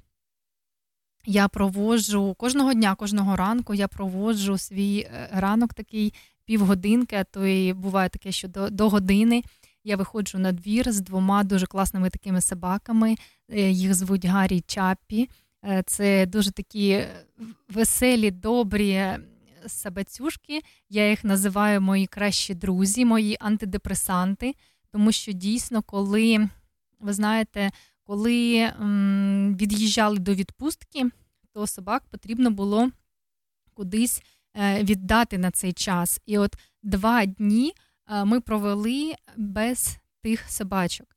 я 1.26 1.48
проводжу 1.48 2.34
кожного 2.38 2.74
дня, 2.74 2.94
кожного 2.94 3.36
ранку 3.36 3.74
я 3.74 3.88
проводжу 3.88 4.58
свій 4.58 4.98
е, 4.98 5.28
ранок 5.32 5.74
такий 5.74 6.14
півгодинки, 6.44 7.16
а 7.16 7.24
то 7.24 7.46
і 7.46 7.72
буває 7.72 8.08
таке, 8.08 8.32
що 8.32 8.48
до, 8.48 8.70
до 8.70 8.88
години. 8.88 9.42
я 9.84 9.96
виходжу 9.96 10.38
на 10.38 10.52
двір 10.52 10.92
з 10.92 11.00
двома 11.00 11.44
дуже 11.44 11.66
класними 11.66 12.10
такими 12.10 12.40
собаками. 12.40 13.16
Е, 13.48 13.70
їх 13.70 13.94
звуть 13.94 14.24
Гаррі 14.24 14.60
Чаппі. 14.66 15.30
Е, 15.64 15.82
це 15.86 16.26
дуже 16.26 16.50
такі 16.50 17.04
веселі, 17.68 18.30
добрі 18.30 19.06
собацюшки. 19.66 20.60
Я 20.88 21.10
їх 21.10 21.24
називаю 21.24 21.80
мої 21.80 22.06
кращі 22.06 22.54
друзі, 22.54 23.04
мої 23.04 23.36
антидепресанти, 23.40 24.54
тому 24.92 25.12
що 25.12 25.32
дійсно, 25.32 25.82
коли 25.82 26.48
ви 27.00 27.12
знаєте, 27.12 27.70
коли 28.06 28.72
від'їжджали 29.56 30.18
до 30.18 30.34
відпустки, 30.34 31.10
то 31.52 31.66
собак 31.66 32.02
потрібно 32.10 32.50
було 32.50 32.90
кудись 33.74 34.22
е, 34.56 34.84
віддати 34.84 35.38
на 35.38 35.50
цей 35.50 35.72
час. 35.72 36.20
І 36.26 36.38
от 36.38 36.56
два 36.82 37.26
дні 37.26 37.72
е, 38.08 38.24
ми 38.24 38.40
провели 38.40 39.14
без 39.36 39.98
тих 40.22 40.50
собачок. 40.50 41.16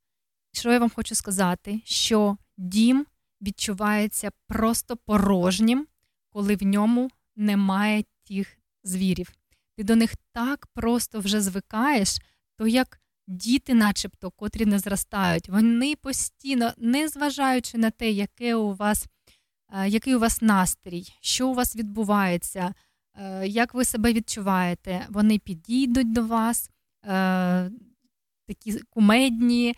Що 0.54 0.72
я 0.72 0.80
вам 0.80 0.90
хочу 0.90 1.16
сказати? 1.16 1.82
Що 1.86 2.38
дім 2.58 3.06
відчувається 3.42 4.32
просто 4.48 4.98
порожнім, 4.98 5.88
коли 6.30 6.56
в 6.56 6.64
ньому 6.64 7.10
немає 7.36 8.04
тих 8.28 8.58
звірів. 8.84 9.32
Ти 9.78 9.84
до 9.84 9.96
них 9.96 10.14
так 10.32 10.68
просто 10.68 11.20
вже 11.20 11.42
звикаєш, 11.42 12.18
то 12.56 12.68
як 12.68 13.02
діти, 13.28 13.74
начебто, 13.74 14.32
котрі 14.32 14.66
не 14.66 14.80
зростають, 14.80 15.50
вони 15.50 15.96
постійно, 15.96 16.72
не 16.78 17.08
зважаючи 17.08 17.78
на 17.78 17.92
те, 17.92 18.12
яке 18.12 18.56
у 18.56 18.74
вас, 18.74 19.06
е, 19.74 19.90
який 19.90 20.16
у 20.16 20.20
вас 20.20 20.42
настрій, 20.42 21.14
що 21.22 21.48
у 21.48 21.54
вас 21.54 21.76
відбувається, 21.76 22.74
е, 23.16 23.48
як 23.48 23.74
ви 23.74 23.86
себе 23.86 24.14
відчуваєте, 24.14 25.06
вони 25.10 25.40
підійдуть 25.40 26.14
до 26.14 26.26
вас. 26.26 26.70
Е, 27.06 27.72
такі 28.48 28.80
кумедні, 28.90 29.76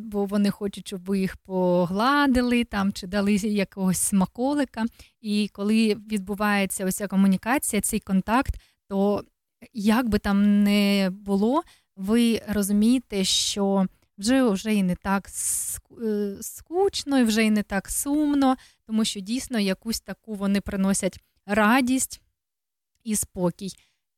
бо 0.00 0.24
вони 0.24 0.50
хочуть, 0.50 0.86
щоб 0.86 1.04
ви 1.04 1.18
їх 1.18 1.36
погладили 1.36 2.64
там 2.64 2.92
чи 2.92 3.06
дали 3.06 3.34
якогось 3.34 3.98
смаколика. 3.98 4.84
І 5.20 5.50
коли 5.52 5.94
відбувається 5.94 6.84
ось 6.84 7.02
комунікація, 7.10 7.82
цей 7.82 8.00
контакт, 8.00 8.54
то 8.88 9.24
як 9.72 10.08
би 10.08 10.18
там 10.18 10.62
не 10.62 11.10
було, 11.12 11.62
ви 11.96 12.42
розумієте, 12.48 13.24
що 13.24 13.86
вже 14.18 14.42
вже 14.42 14.74
і 14.74 14.82
не 14.82 14.96
так 14.96 15.28
е, 16.02 16.36
скучно, 16.40 17.18
і 17.18 17.24
вже 17.24 17.44
і 17.44 17.50
не 17.50 17.62
так 17.62 17.88
сумно, 17.90 18.56
тому 18.86 19.04
що 19.04 19.20
дійсно 19.20 19.58
якусь 19.58 20.00
таку 20.00 20.34
вони 20.34 20.60
приносять 20.60 21.20
радість 21.46 22.20
і 23.04 23.16
спокій. 23.16 23.70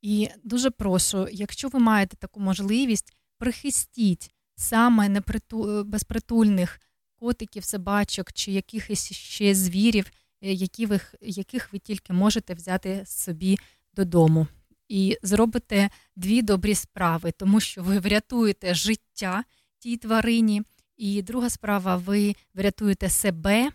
І 0.02 0.28
дуже 0.44 0.70
прошу, 0.70 1.28
якщо 1.32 1.68
ви 1.68 1.78
маєте 1.78 2.16
таку 2.16 2.40
можливість, 2.40 3.16
прихистіть 3.38 4.30
саме 4.56 5.08
неприту... 5.08 5.84
безпритульних 5.84 6.80
котиків, 7.18 7.64
собачок 7.64 8.32
чи 8.32 8.52
якихось 8.52 9.12
ще 9.12 9.54
звірів, 9.54 10.10
е, 10.42 10.52
які 10.52 10.86
ви, 10.86 11.00
яких 11.20 11.72
ви 11.72 11.78
тільки 11.78 12.12
можете 12.12 12.54
взяти 12.54 13.02
собі 13.06 13.58
додому 13.94 14.46
і 14.88 15.18
зробите 15.22 15.90
дві 16.16 16.42
добрі 16.42 16.74
справи, 16.74 17.32
тому 17.32 17.60
що 17.60 17.82
ви 17.82 17.98
врятуєте 17.98 18.74
життя 18.74 19.44
тій 19.78 19.96
тварині. 19.96 20.62
І 20.96 21.22
друга 21.22 21.50
справа, 21.50 21.96
ви 21.96 22.34
врятуєте 22.54 23.08
себе, 23.08 23.70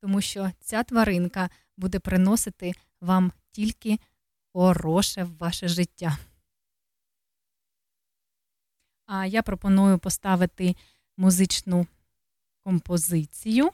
тому 0.00 0.20
що 0.20 0.50
ця 0.60 0.82
тваринка 0.82 1.50
буде 1.76 1.98
приносити 1.98 2.72
вам 3.00 3.32
тільки 3.50 3.98
хороше 4.52 5.24
в 5.24 5.36
ваше 5.38 5.68
життя. 5.68 6.18
А 9.06 9.26
я 9.26 9.42
пропоную 9.42 9.98
поставити 9.98 10.76
музичну 11.16 11.86
композицію. 12.64 13.70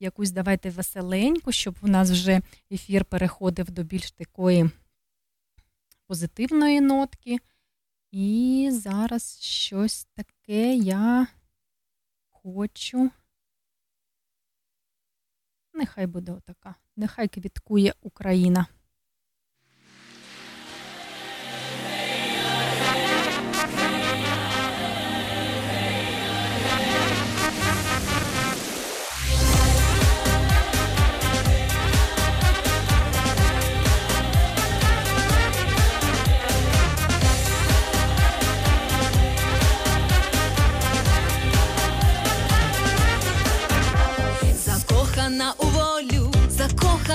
Якусь 0.00 0.30
давайте 0.30 0.70
веселеньку, 0.70 1.52
щоб 1.52 1.76
у 1.82 1.88
нас 1.88 2.10
вже 2.10 2.40
ефір 2.70 3.04
переходив 3.04 3.70
до 3.70 3.82
більш 3.82 4.10
такої 4.10 4.70
позитивної 6.10 6.80
нотки. 6.80 7.38
І 8.10 8.68
зараз 8.72 9.40
щось 9.40 10.04
таке 10.04 10.74
я 10.74 11.26
хочу. 12.30 13.10
Нехай 15.74 16.06
буде 16.06 16.32
отака. 16.32 16.74
Нехай 16.96 17.28
квіткує 17.28 17.94
Україна. 18.00 18.66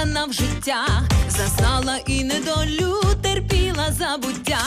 Закохана 0.06 0.26
в 0.26 0.34
життя, 0.34 0.86
зазнала 1.30 1.98
і 2.08 2.24
недолю, 2.24 3.02
терпіла 3.22 3.92
забуття, 3.92 4.62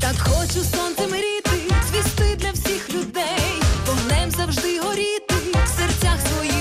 так 0.00 0.16
хочу 0.18 0.64
сонце 0.64 1.06
мріти, 1.06 1.50
звісти 1.90 2.36
для 2.36 2.50
всіх 2.50 2.94
людей, 2.94 3.62
вогнем 3.86 4.30
завжди 4.30 4.80
горіти 4.80 5.34
в 5.64 5.68
серцях 5.68 6.18
своїх 6.32 6.57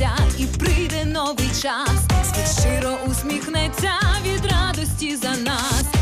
минеться 0.00 0.10
і 0.38 0.44
прийде 0.58 1.04
новий 1.04 1.50
час. 1.62 1.90
Світ 2.24 2.60
щиро 2.60 2.96
усміхнеться 3.10 3.90
від 4.24 4.52
радості 4.52 5.16
за 5.16 5.36
нас. 5.36 5.99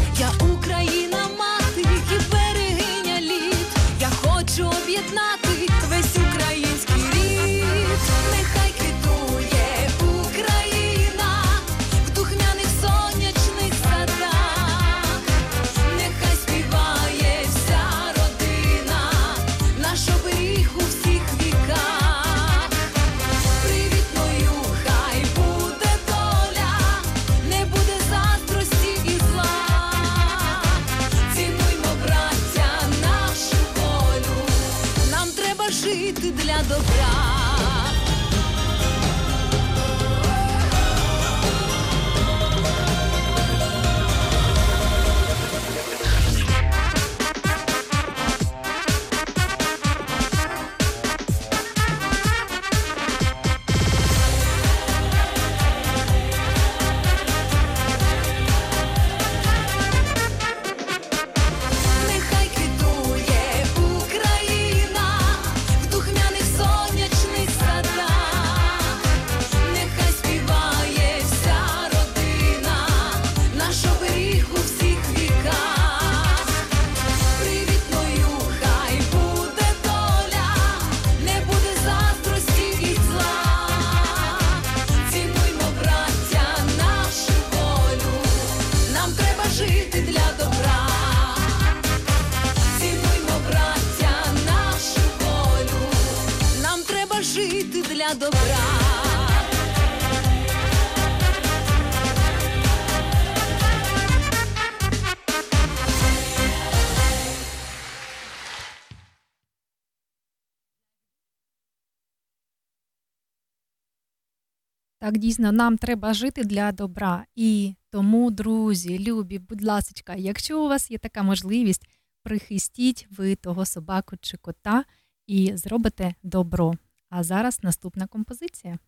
Так 115.08 115.18
дійсно 115.18 115.52
нам 115.52 115.78
треба 115.78 116.14
жити 116.14 116.44
для 116.44 116.72
добра. 116.72 117.24
І 117.36 117.74
тому, 117.90 118.30
друзі, 118.30 118.98
любі, 118.98 119.38
будь 119.38 119.62
ласка, 119.62 120.14
якщо 120.14 120.64
у 120.64 120.68
вас 120.68 120.90
є 120.90 120.98
така 120.98 121.22
можливість, 121.22 121.88
прихистіть 122.22 123.06
ви 123.10 123.34
того 123.34 123.66
собаку 123.66 124.16
чи 124.20 124.36
кота 124.36 124.84
і 125.26 125.52
зробите 125.56 126.14
добро. 126.22 126.74
А 127.10 127.22
зараз 127.22 127.58
наступна 127.62 128.06
композиція. 128.06 128.78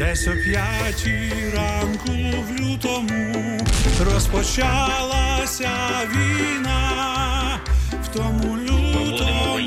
десь 0.00 0.28
о 0.28 0.30
п'ятій 0.30 1.32
ранку 1.54 2.12
в 2.48 2.60
лютому 2.60 3.60
розпочалася 4.00 5.70
війна, 6.10 7.60
в 8.04 8.08
тому 8.08 8.56
лютому 8.56 9.58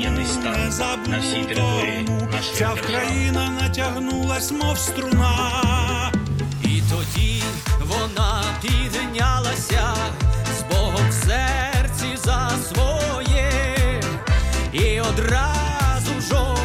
не 0.44 0.70
забутому 0.70 2.28
Ця 2.54 2.74
країна 2.86 3.50
натягнулась, 3.60 4.52
мов 4.52 4.78
струна, 4.78 6.12
і 6.62 6.82
тоді 6.90 7.42
вона 7.80 8.44
піднялася 8.62 9.94
з 10.58 10.74
Богом 10.74 11.08
в 11.10 11.12
серці 11.12 12.16
за 12.24 12.50
своє. 12.68 13.50
І 14.72 15.00
одразу 15.00 16.20
жо. 16.28 16.63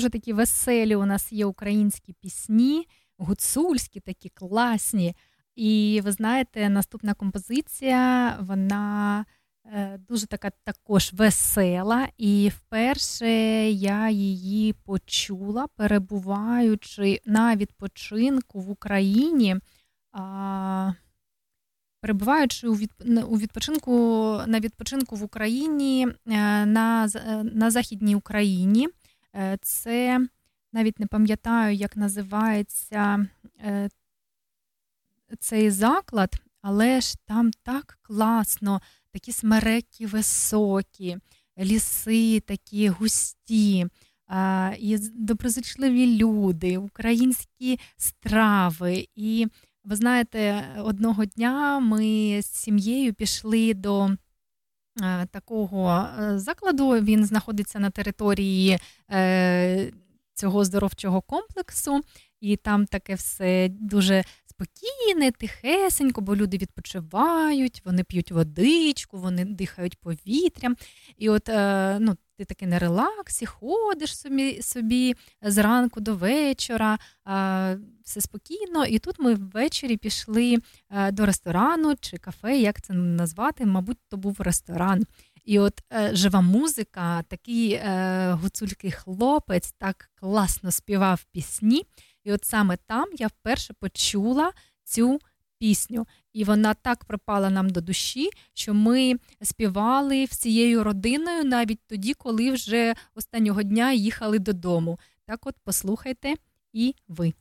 Дуже 0.00 0.10
такі 0.10 0.32
веселі. 0.32 0.96
У 0.96 1.04
нас 1.04 1.32
є 1.32 1.46
українські 1.46 2.12
пісні, 2.12 2.86
гуцульські, 3.18 4.00
такі 4.00 4.28
класні. 4.28 5.14
І 5.56 6.00
ви 6.04 6.12
знаєте, 6.12 6.68
наступна 6.68 7.14
композиція, 7.14 8.36
вона 8.40 9.24
е, 9.64 9.98
дуже 10.08 10.26
така 10.26 10.50
також 10.64 11.12
весела. 11.12 12.08
І 12.18 12.50
вперше 12.56 13.30
я 13.70 14.10
її 14.10 14.72
почула, 14.72 15.66
перебуваючи 15.76 17.20
на 17.26 17.56
відпочинку 17.56 18.60
в 18.60 18.70
Україні. 18.70 19.56
А, 20.12 20.92
Перебуваючи 22.00 22.68
у 22.68 23.38
відпочинку 23.38 23.92
на 24.46 24.60
відпочинку 24.60 25.16
в 25.16 25.22
Україні 25.22 26.08
е, 26.26 26.66
на 26.66 27.08
е, 27.14 27.42
на 27.44 27.70
Західній 27.70 28.16
Україні, 28.16 28.88
це 29.62 30.26
навіть 30.72 31.00
не 31.00 31.06
пам'ятаю, 31.06 31.74
як 31.74 31.96
називається 31.96 33.26
цей 35.38 35.70
заклад, 35.70 36.34
але 36.62 37.00
ж 37.00 37.14
там 37.26 37.50
так 37.62 37.98
класно, 38.02 38.80
такі 39.10 39.32
смереки 39.32 40.06
високі, 40.06 41.16
ліси 41.58 42.40
такі 42.40 42.88
густі, 42.88 43.86
і 44.78 44.98
доброзичливі 45.14 46.16
люди, 46.16 46.78
українські 46.78 47.78
страви. 47.96 49.08
І 49.14 49.46
ви 49.84 49.96
знаєте, 49.96 50.64
одного 50.78 51.24
дня 51.24 51.80
ми 51.80 52.40
з 52.42 52.46
сім'єю 52.46 53.14
пішли 53.14 53.74
до 53.74 54.06
е, 54.06 54.16
такого 55.30 56.08
е, 56.20 56.38
закладу. 56.38 56.90
Він 56.90 57.24
знаходиться 57.24 57.78
на 57.78 57.90
території 57.90 58.78
е, 59.10 59.92
цього 60.34 60.64
здоровчого 60.64 61.20
комплексу, 61.20 62.00
і 62.40 62.56
там 62.56 62.86
таке 62.86 63.14
все 63.14 63.68
дуже 63.68 64.24
спокійне, 64.46 65.30
тихесенько, 65.30 66.20
бо 66.20 66.36
люди 66.36 66.58
відпочивають, 66.58 67.82
вони 67.84 68.04
п'ють 68.04 68.32
водичку, 68.32 69.18
вони 69.18 69.44
дихають 69.44 69.98
повітрям. 69.98 70.76
І 71.16 71.28
от 71.28 71.48
ну, 72.00 72.16
ти 72.40 72.44
таки 72.44 72.66
на 72.66 72.78
релаксі, 72.78 73.46
ходиш 73.46 74.18
собі 74.18 74.62
собі 74.62 75.14
зранку 75.42 76.00
до 76.00 76.14
вечора, 76.14 76.98
все 78.04 78.20
спокійно. 78.20 78.86
І 78.86 78.98
тут 78.98 79.18
ми 79.18 79.34
ввечері 79.34 79.96
пішли 79.96 80.58
до 81.12 81.26
ресторану 81.26 81.94
чи 82.00 82.18
кафе, 82.18 82.58
як 82.58 82.82
це 82.82 82.92
назвати, 82.92 83.66
мабуть, 83.66 83.98
то 84.08 84.16
був 84.16 84.36
ресторан. 84.40 85.04
І 85.44 85.58
от 85.58 85.82
е, 85.92 86.10
жива 86.12 86.40
музика, 86.40 87.22
такий 87.22 87.72
е, 87.72 88.32
гуцулький 88.42 88.90
хлопець 88.90 89.74
так 89.78 90.10
класно 90.14 90.70
співав 90.70 91.24
пісні. 91.32 91.82
І 92.24 92.32
от 92.32 92.44
саме 92.44 92.76
там 92.86 93.06
я 93.18 93.26
вперше 93.26 93.74
почула 93.80 94.52
цю 94.84 95.20
пісню. 95.60 96.06
І 96.32 96.44
вона 96.44 96.74
так 96.74 97.04
припала 97.04 97.50
нам 97.50 97.70
до 97.70 97.80
душі, 97.80 98.30
що 98.54 98.74
ми 98.74 99.14
співали 99.42 100.24
всією 100.24 100.84
родиною 100.84 101.44
навіть 101.44 101.80
тоді, 101.86 102.14
коли 102.14 102.50
вже 102.50 102.94
останнього 103.14 103.62
дня 103.62 103.92
їхали 103.92 104.38
додому. 104.38 104.98
Так, 105.26 105.46
от 105.46 105.54
послухайте 105.64 106.34
і 106.72 106.94
ви. 107.08 107.32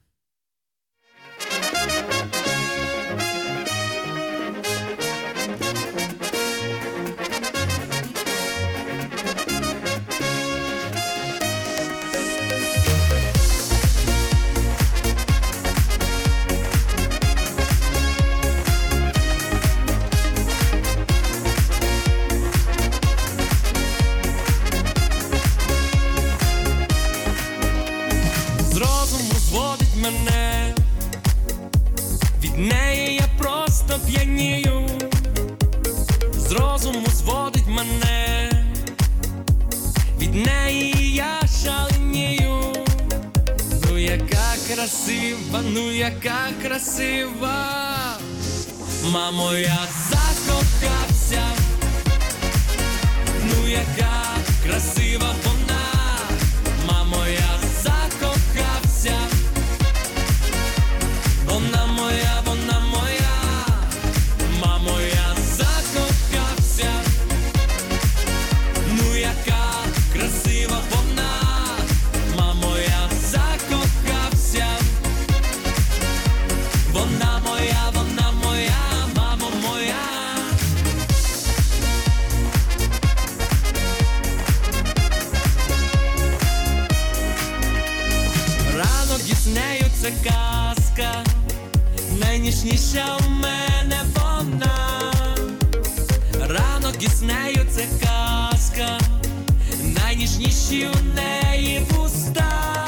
Від 32.60 32.66
неї 32.66 33.16
я 33.16 33.28
просто 33.38 34.00
п'янію, 34.08 34.88
з 36.34 36.52
розуму 36.52 37.08
зводить 37.14 37.68
мене, 37.68 38.52
від 40.20 40.36
неї 40.36 41.14
я 41.14 41.40
шаленію, 41.64 42.74
ну 43.84 43.98
яка 43.98 44.56
красива, 44.68 45.62
ну 45.74 45.92
яка 45.92 46.48
красива, 46.62 47.66
мамо, 49.12 49.54
я 49.54 49.80
закохався, 50.10 51.44
ну 53.44 53.68
яка 53.68 54.24
красива 54.66 55.36
це 90.02 90.12
казка. 90.24 91.24
Найніжніша 92.20 93.18
у 93.28 93.30
мене 93.30 94.02
вона, 94.16 95.14
ранок 96.48 97.04
із 97.04 97.22
нею 97.22 97.66
це 97.72 97.84
казка, 98.02 99.00
найніжніші 99.84 100.88
у 100.88 101.16
неї 101.16 101.82
вуста, 101.90 102.86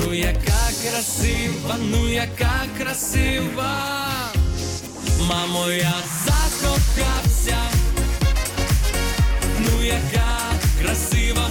ну 0.00 0.14
яка 0.14 0.70
красива, 0.82 1.76
ну 1.90 2.08
яка 2.08 2.62
красива, 2.78 3.74
мамо, 5.28 5.70
я 5.70 5.94
закохався, 6.24 7.58
ну 9.58 9.84
яка 9.84 10.38
красива 10.82 11.50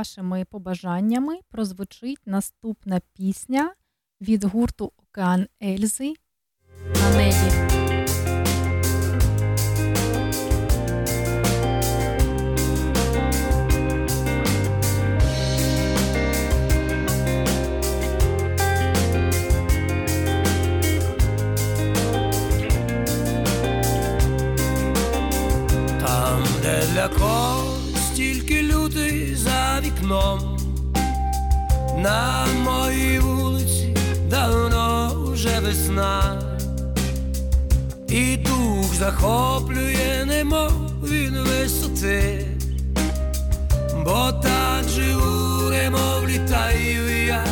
вашими 0.00 0.44
побажаннями 0.44 1.40
прозвучить 1.50 2.26
наступна 2.26 3.00
пісня 3.16 3.74
від 4.20 4.44
гурту 4.44 4.92
Океан 4.96 5.46
Ельзи 5.62 6.14
на 6.94 7.16
небі. 7.16 7.34
Там, 26.00 26.44
де 26.62 26.82
вікном, 30.10 30.58
на 31.98 32.46
моїй 32.64 33.18
вулиці 33.18 33.96
давно 34.30 35.12
вже 35.32 35.60
весна, 35.60 36.42
і 38.08 38.36
дух 38.36 38.94
захоплює, 38.94 40.24
немов 40.26 40.72
він 41.04 41.38
висоти, 41.38 42.46
бо 44.04 44.32
так 44.42 44.88
живу, 44.88 45.70
немов 45.70 46.28
літаю 46.28 47.26
я, 47.26 47.44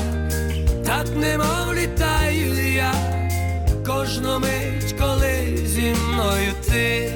так 0.86 1.06
немов 1.16 1.74
літаю 1.74 2.74
я, 2.74 2.92
кожну 3.86 4.38
мить, 4.38 4.94
коли 5.00 5.56
зі 5.66 5.94
мною 5.94 6.52
ти. 6.68 7.12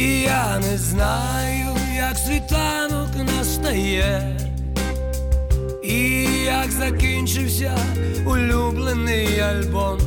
І 0.00 0.20
я 0.20 0.58
не 0.58 0.78
знаю, 0.78 1.76
як 1.96 2.18
світанок 2.18 3.08
настає, 3.16 4.36
і 5.84 6.24
як 6.44 6.70
закінчився 6.70 7.78
улюблений 8.26 9.40
альбом, 9.40 9.98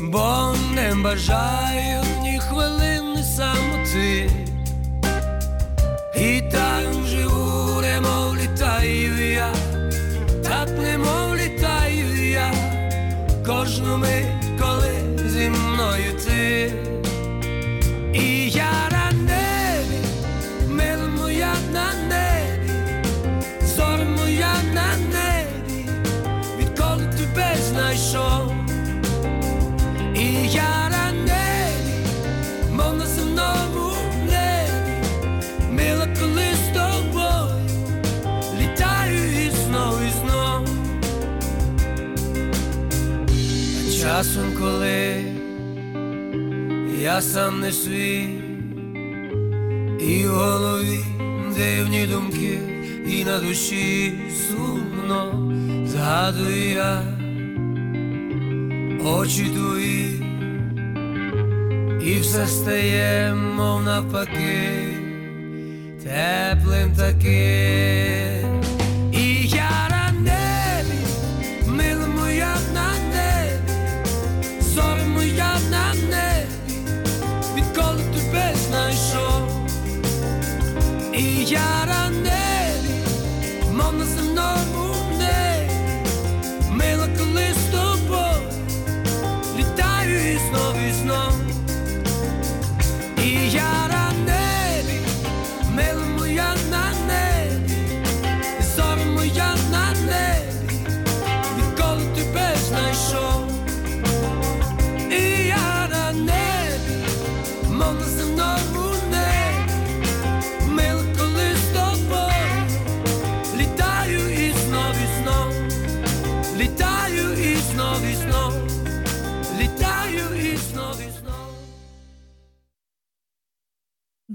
бо 0.00 0.54
не 0.74 0.94
бажаю 0.94 2.02
ні 2.22 2.40
хвилини 2.40 3.22
самоти, 3.36 4.30
і 6.16 6.42
так 6.52 7.06
живу, 7.06 7.80
немов 7.80 8.36
літаю 8.36 9.32
я, 9.32 9.52
так 10.42 10.68
немов 10.82 11.36
літаю 11.36 12.30
я, 12.30 12.52
кожну 13.46 13.96
мить, 13.96 14.60
коли 14.60 15.28
зі 15.28 15.48
мною 15.48 16.12
ти. 16.26 16.72
І 18.14 18.50
я 18.50 18.88
на 18.90 19.12
небі, 19.12 20.00
моя 21.08 21.54
на 21.72 21.92
небі, 22.08 22.72
зоря 23.76 24.04
моя 24.04 24.54
на 24.74 24.96
небі, 24.96 25.88
відколи 26.58 27.06
тебе 27.18 27.56
знайшов. 27.68 28.52
І 30.14 30.48
я 30.48 30.88
на 30.90 31.12
небі, 31.12 32.08
мов 32.72 32.96
на 32.96 33.06
земному 33.06 33.92
небі, 34.24 35.08
мила 35.70 36.08
коли 36.20 36.46
з 36.54 36.74
тобою, 36.74 37.66
літаю 38.60 39.46
і 39.46 39.50
знов, 39.50 40.00
і. 40.22 40.66
А 43.78 44.02
часом, 44.02 44.52
коли 44.58 45.37
я 47.02 47.20
сам 47.20 47.60
не 47.60 47.72
свій, 47.72 48.28
і 50.00 50.26
в 50.26 50.30
голові 50.30 51.00
дивні 51.56 52.06
думки, 52.06 52.58
і 53.06 53.24
на 53.24 53.38
душі 53.38 54.12
сумно 54.48 55.52
згадую 55.86 56.68
я 56.68 57.02
очі 59.04 59.44
твої, 59.44 60.22
і 62.02 62.20
все 62.20 62.46
стає, 62.46 63.34
мов 63.34 63.82
навпаки, 63.82 64.88
теплим 66.02 66.92
таким. 66.96 67.77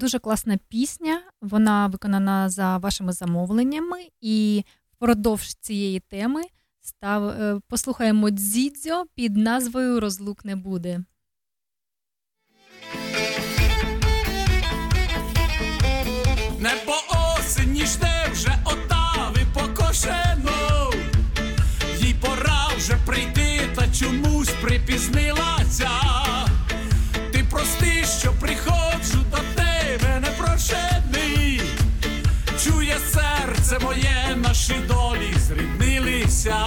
Дуже 0.04 0.20
класна 0.20 0.58
пісня. 0.70 1.22
Вона 1.42 1.88
виконана 1.88 2.50
за 2.50 2.78
вашими 2.78 3.14
замовленнями, 3.14 3.98
і 4.22 4.64
впродовж 4.92 5.54
цієї 5.54 6.00
теми 6.00 6.42
став, 6.82 7.28
е, 7.28 7.60
послухаємо 7.68 8.30
дзідзьо 8.30 9.06
під 9.16 9.38
назвою 9.38 10.00
Розлук 10.00 10.46
не 10.46 10.56
буде. 10.56 11.04
Небо 16.60 16.96
осені 17.38 17.86
жде 17.86 18.30
вже 18.32 18.58
отави 18.66 19.42
покошено. 19.54 20.92
Їй 21.98 22.16
пора 22.22 22.68
вже 22.78 22.98
прийти, 23.06 23.60
та 23.76 23.88
чомусь 23.92 24.52
припізнилася. 24.62 25.90
Серце 33.74 33.86
моє, 33.86 34.36
наші 34.36 34.74
долі 34.88 35.34
зріднилися. 35.48 36.66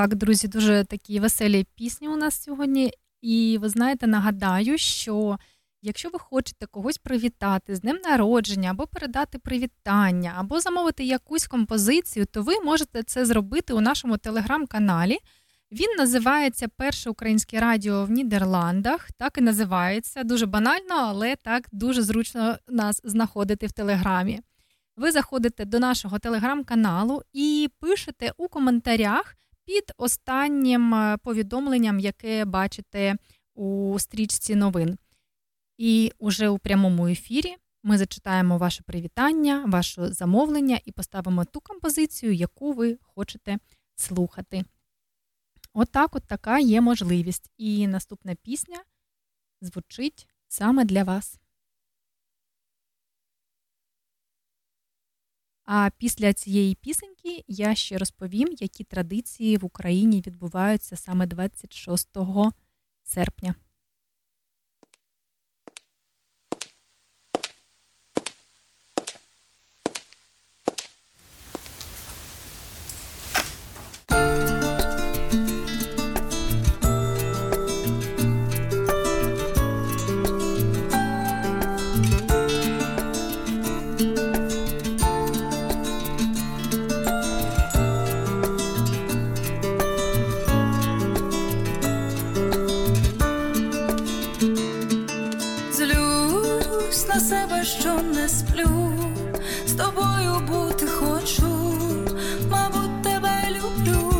Так, 0.00 0.14
друзі, 0.14 0.48
дуже 0.48 0.84
такі 0.84 1.20
веселі 1.20 1.66
пісні 1.74 2.08
у 2.08 2.16
нас 2.16 2.42
сьогодні. 2.42 2.92
І 3.22 3.58
ви 3.60 3.68
знаєте, 3.68 4.06
нагадаю, 4.06 4.78
що 4.78 5.38
якщо 5.82 6.08
ви 6.08 6.18
хочете 6.18 6.66
когось 6.66 6.98
привітати 6.98 7.76
з 7.76 7.80
днем 7.80 7.98
народження, 8.04 8.70
або 8.70 8.86
передати 8.86 9.38
привітання, 9.38 10.34
або 10.36 10.60
замовити 10.60 11.04
якусь 11.04 11.46
композицію, 11.46 12.26
то 12.26 12.42
ви 12.42 12.60
можете 12.60 13.02
це 13.02 13.26
зробити 13.26 13.72
у 13.72 13.80
нашому 13.80 14.16
телеграм-каналі. 14.16 15.18
Він 15.72 15.96
називається 15.98 16.68
Перше 16.76 17.10
українське 17.10 17.60
радіо 17.60 18.04
в 18.04 18.10
Нідерландах. 18.10 19.12
Так 19.12 19.38
і 19.38 19.40
називається. 19.40 20.24
Дуже 20.24 20.46
банально, 20.46 20.94
але 20.94 21.36
так 21.36 21.68
дуже 21.72 22.02
зручно 22.02 22.58
нас 22.68 23.00
знаходити 23.04 23.66
в 23.66 23.72
телеграмі. 23.72 24.40
Ви 24.96 25.12
заходите 25.12 25.64
до 25.64 25.78
нашого 25.78 26.18
телеграм-каналу 26.18 27.22
і 27.32 27.68
пишете 27.80 28.32
у 28.36 28.48
коментарях 28.48 29.36
під 29.70 29.92
останнім 29.96 30.94
е, 30.94 31.16
повідомленням, 31.16 32.00
яке 32.00 32.44
бачите 32.44 33.16
у 33.54 33.96
стрічці 33.98 34.54
новин. 34.54 34.98
І 35.78 36.12
уже 36.18 36.48
у 36.48 36.58
прямому 36.58 37.08
ефірі 37.08 37.56
ми 37.82 37.98
зачитаємо 37.98 38.58
ваше 38.58 38.82
привітання, 38.82 39.64
ваше 39.66 40.12
замовлення 40.12 40.80
і 40.84 40.92
поставимо 40.92 41.44
ту 41.44 41.60
композицію, 41.60 42.32
яку 42.32 42.72
ви 42.72 42.98
хочете 43.02 43.58
слухати. 43.96 44.64
Отак, 45.72 46.16
от 46.16 46.24
така 46.26 46.58
є 46.58 46.80
можливість. 46.80 47.50
І 47.56 47.86
наступна 47.86 48.34
пісня 48.34 48.82
звучить 49.60 50.28
саме 50.48 50.84
для 50.84 51.04
вас. 51.04 51.38
А 55.72 55.90
після 55.98 56.32
цієї 56.32 56.74
пісеньки 56.74 57.44
я 57.48 57.74
ще 57.74 57.98
розповім, 57.98 58.48
які 58.60 58.84
традиції 58.84 59.56
в 59.56 59.64
Україні 59.64 60.22
відбуваються 60.26 60.96
саме 60.96 61.26
26 61.26 62.08
серпня. 63.02 63.54
Себе, 97.30 97.64
що 97.64 97.94
не 98.02 98.28
сплю, 98.28 98.92
з 99.66 99.72
тобою 99.72 100.40
бути 100.48 100.86
хочу, 100.86 101.74
мабуть, 102.50 103.02
тебе 103.02 103.42
люблю. 103.50 104.12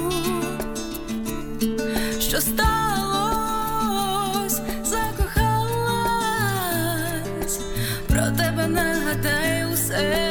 Що 2.20 2.41
сталось, 2.41 2.70
закохалась, 4.85 6.01
про 8.09 8.31
тебе 8.31 8.66
нагадаю, 8.66 9.73
все 9.74 10.30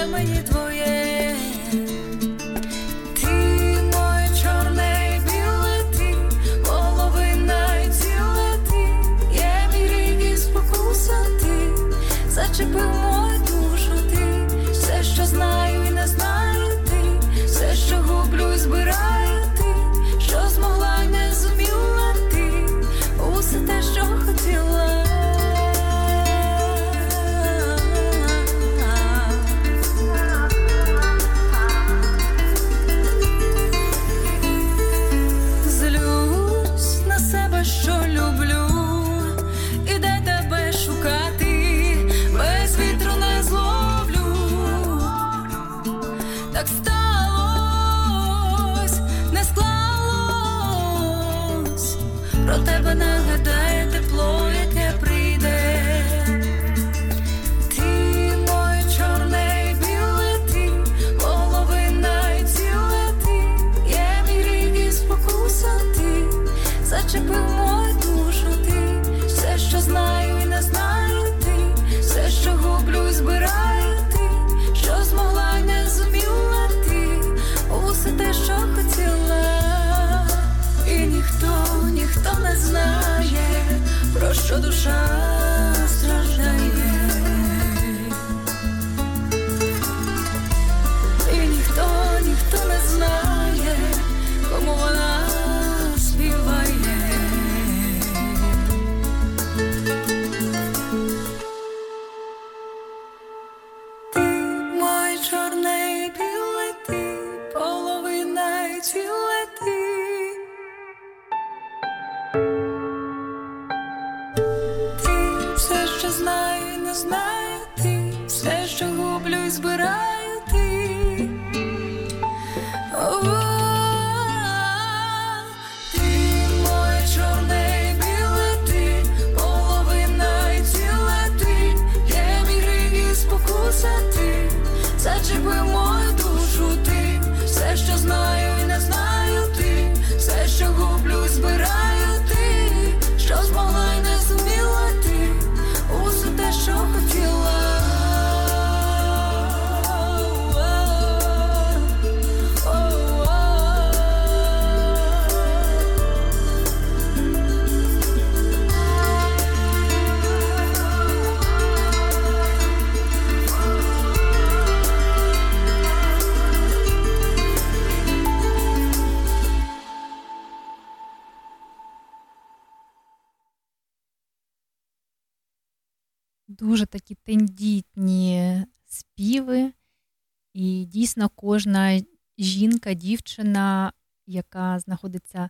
кожна 181.60 182.02
жінка, 182.38 182.94
дівчина, 182.94 183.94
яка 184.28 184.80
знаходиться 184.80 185.50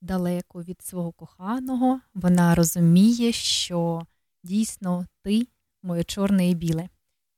далеко 0.00 0.62
від 0.62 0.82
свого 0.82 1.12
коханого, 1.12 2.00
вона 2.14 2.54
розуміє, 2.54 3.32
що 3.32 4.06
дійсно 4.42 5.06
ти 5.22 5.46
моє 5.82 6.04
чорне 6.04 6.50
і 6.50 6.54
біле. 6.54 6.88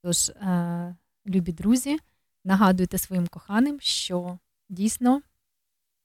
Тож, 0.02 0.28
е, 0.28 0.96
любі 1.26 1.52
друзі, 1.52 1.98
нагадуйте 2.44 2.98
своїм 2.98 3.26
коханим, 3.26 3.80
що 3.80 4.38
дійсно 4.68 5.22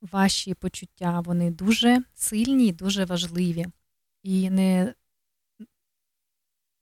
ваші 0.02 0.54
почуття 0.54 1.20
вони 1.20 1.52
дуже 1.52 2.04
сильні 2.14 2.68
і 2.68 2.74
дуже 2.74 3.06
важливі. 3.06 3.66
І 4.24 4.50
не 4.50 4.94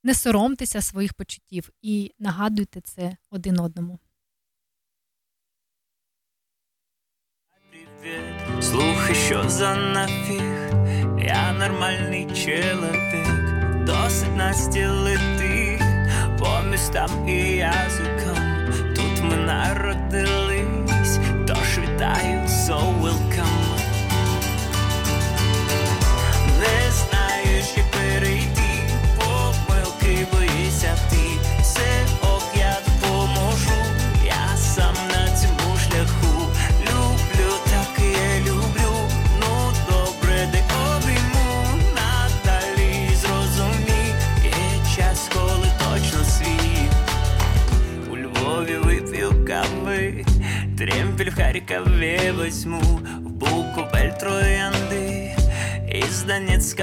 не 0.03 0.13
соромтеся 0.13 0.81
своїх 0.81 1.13
почуттів 1.13 1.69
і 1.81 2.13
нагадуйте 2.19 2.81
це 2.81 3.17
один 3.29 3.59
одному. 3.59 3.99
Привіт, 8.07 8.63
слухай, 8.63 9.15
що 9.15 9.49
за 9.49 9.75
нафіг, 9.75 10.41
я 11.19 11.53
нормальний 11.59 12.25
чоловік, 12.25 13.27
досить 13.85 14.35
Насті 14.37 14.85
лети 14.85 15.81
по 16.39 16.69
містам 16.71 17.27
і 17.27 17.55
язикам, 17.55 18.37
тут 18.95 19.23
ми 19.23 19.35
народили. 19.35 20.56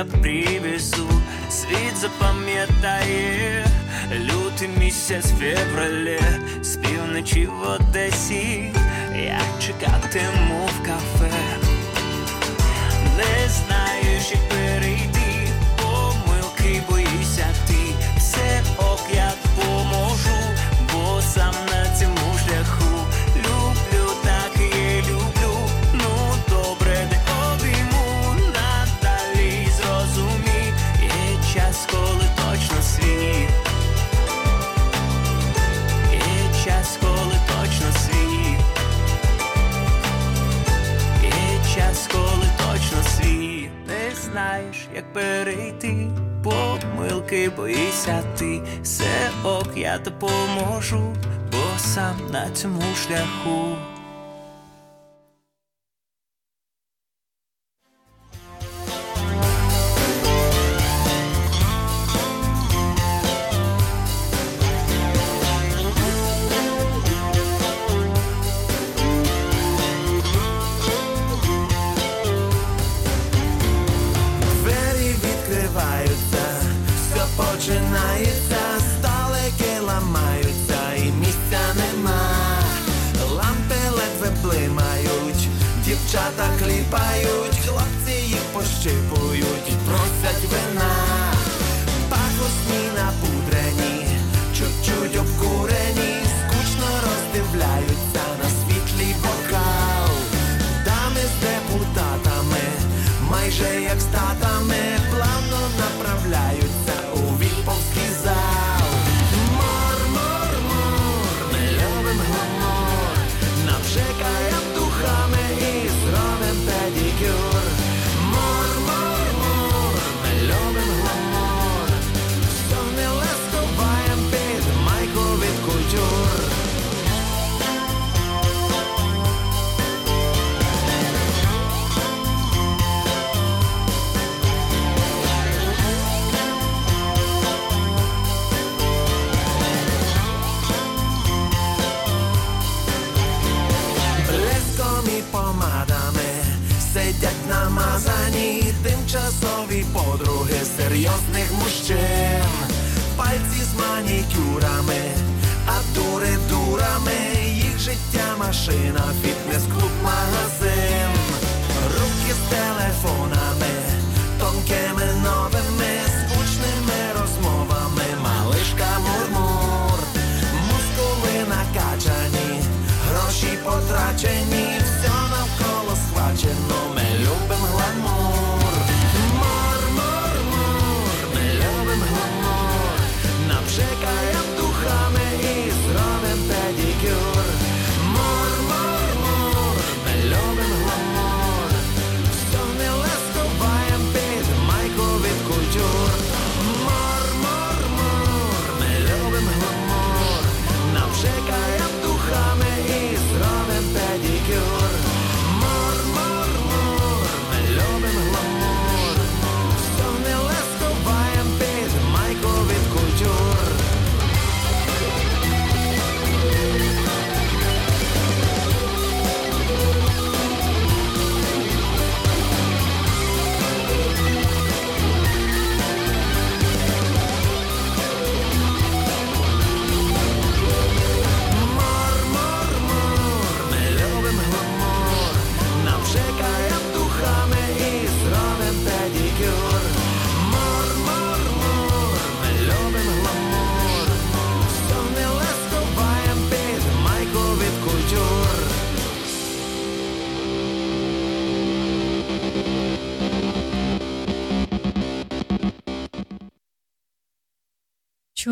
привезу. 0.04 1.08
Світ 1.50 1.96
запам'ятає. 1.96 3.66
Лютий 4.12 4.68
місяць 4.78 5.26
в 5.26 5.38
феврале, 5.38 6.20
з 6.62 6.76
півночі 6.76 7.46
в 7.46 7.70
Одесі, 7.70 8.72
я 9.16 9.40
чекатиму. 9.60 10.63
допоможу, 50.04 51.16
бо 51.52 51.78
сам 51.78 52.16
на 52.30 52.50
цьому 52.50 52.82
шляху. 53.06 53.76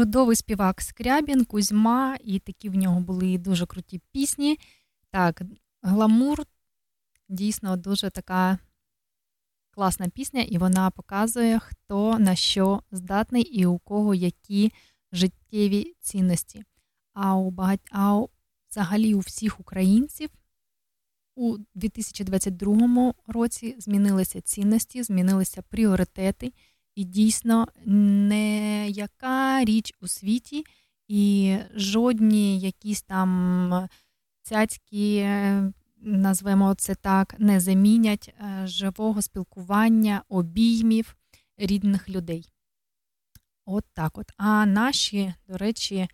Чудовий 0.03 0.37
співак 0.37 0.81
Скрябін, 0.81 1.45
Кузьма, 1.45 2.17
і 2.25 2.39
такі 2.39 2.69
в 2.69 2.75
нього 2.75 3.01
були 3.01 3.39
дуже 3.39 3.67
круті 3.67 4.01
пісні. 4.13 4.59
Так, 5.11 5.43
гламур 5.83 6.43
дійсно 7.29 7.77
дуже 7.77 8.11
така 8.11 8.59
класна 9.71 10.09
пісня, 10.09 10.41
і 10.41 10.59
вона 10.59 10.91
показує, 10.91 11.59
хто 11.59 12.19
на 12.19 12.35
що 12.35 12.83
здатний 12.93 13.43
і 13.43 13.67
у 13.67 13.79
кого 13.79 14.15
які 14.15 14.73
життєві 15.13 15.95
цінності. 16.01 16.65
А 17.15 17.37
у 17.37 17.51
багать... 17.51 17.89
а 17.91 18.17
у... 18.17 18.31
взагалі 18.71 19.15
у 19.15 19.19
всіх 19.19 19.61
українців 19.61 20.31
у 21.35 21.57
2022 21.75 23.15
році 23.27 23.77
змінилися 23.79 24.41
цінності, 24.41 25.03
змінилися 25.03 25.63
пріоритети, 25.63 26.53
і 26.95 27.05
дійсно 27.05 27.67
не 27.87 28.89
яка 28.89 29.65
річ 29.65 29.95
у 30.01 30.09
світі, 30.09 30.65
і 31.09 31.57
жодні 31.75 32.61
якісь 32.61 33.03
там 33.03 33.89
цяцькі, 34.43 35.29
назвемо 35.97 36.75
це 36.75 36.95
так, 36.95 37.35
не 37.39 37.61
замінять 37.61 38.35
е, 38.39 38.67
живого 38.67 39.23
спілкування, 39.23 40.23
обіймів 40.29 41.17
рідних 41.57 42.09
людей. 42.09 42.53
От 43.65 43.85
так 43.93 44.19
от. 44.19 44.33
А 44.37 44.67
наші, 44.67 45.35
до 45.49 45.57
речі, 45.57 46.09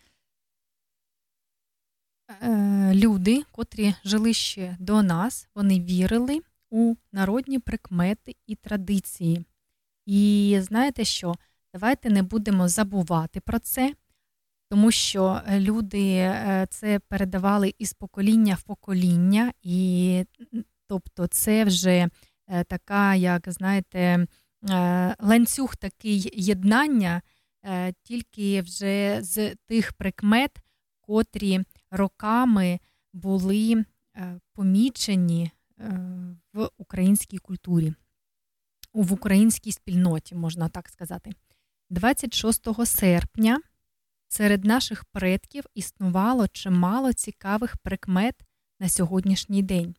е, 2.43 2.95
люди, 2.95 3.43
котрі 3.53 3.95
жили 4.05 4.35
ще 4.35 4.77
до 4.81 5.03
нас, 5.03 5.49
вони 5.55 5.81
вірили 5.81 6.41
у 6.71 6.95
народні 7.13 7.59
прикмети 7.59 8.37
і 8.47 8.55
традиції. 8.55 9.45
І 10.09 10.59
знаєте 10.61 11.05
що? 11.05 11.35
Давайте 11.75 12.11
не 12.11 12.23
будемо 12.23 12.69
забувати 12.69 13.41
про 13.41 13.59
це, 13.59 13.95
тому 14.71 14.91
що 14.91 15.41
люди 15.51 16.15
е, 16.15 16.67
це 16.71 16.99
передавали 16.99 17.75
із 17.79 17.93
покоління 17.93 18.55
в 18.55 18.63
покоління, 18.63 19.53
і 19.63 20.25
тобто 20.87 21.27
це 21.27 21.65
вже 21.65 22.09
е, 22.47 22.65
така, 22.65 23.15
як 23.15 23.49
знаєте, 23.49 24.27
ланцюг 25.21 25.77
такий 25.77 26.31
єднання, 26.35 27.23
тільки 28.03 28.61
вже 28.61 29.19
з 29.23 29.55
тих 29.55 29.93
прикмет, 29.93 30.57
котрі 31.01 31.61
роками 31.91 32.79
були 33.13 33.85
помічені 34.55 35.51
в 36.53 36.69
українській 36.79 37.39
культурі, 37.39 37.95
в 38.95 39.13
українській 39.13 39.73
спільноті, 39.73 40.35
можна 40.35 40.69
так 40.69 40.89
сказати. 40.89 41.33
26 41.91 42.87
серпня 42.87 43.61
серед 44.29 44.65
наших 44.65 45.05
предків 45.05 45.65
існувало 45.75 46.49
чимало 46.49 47.13
цікавих 47.13 47.77
прикмет 47.77 48.35
на 48.81 48.89
сьогоднішній 48.89 49.63
день. 49.63 49.95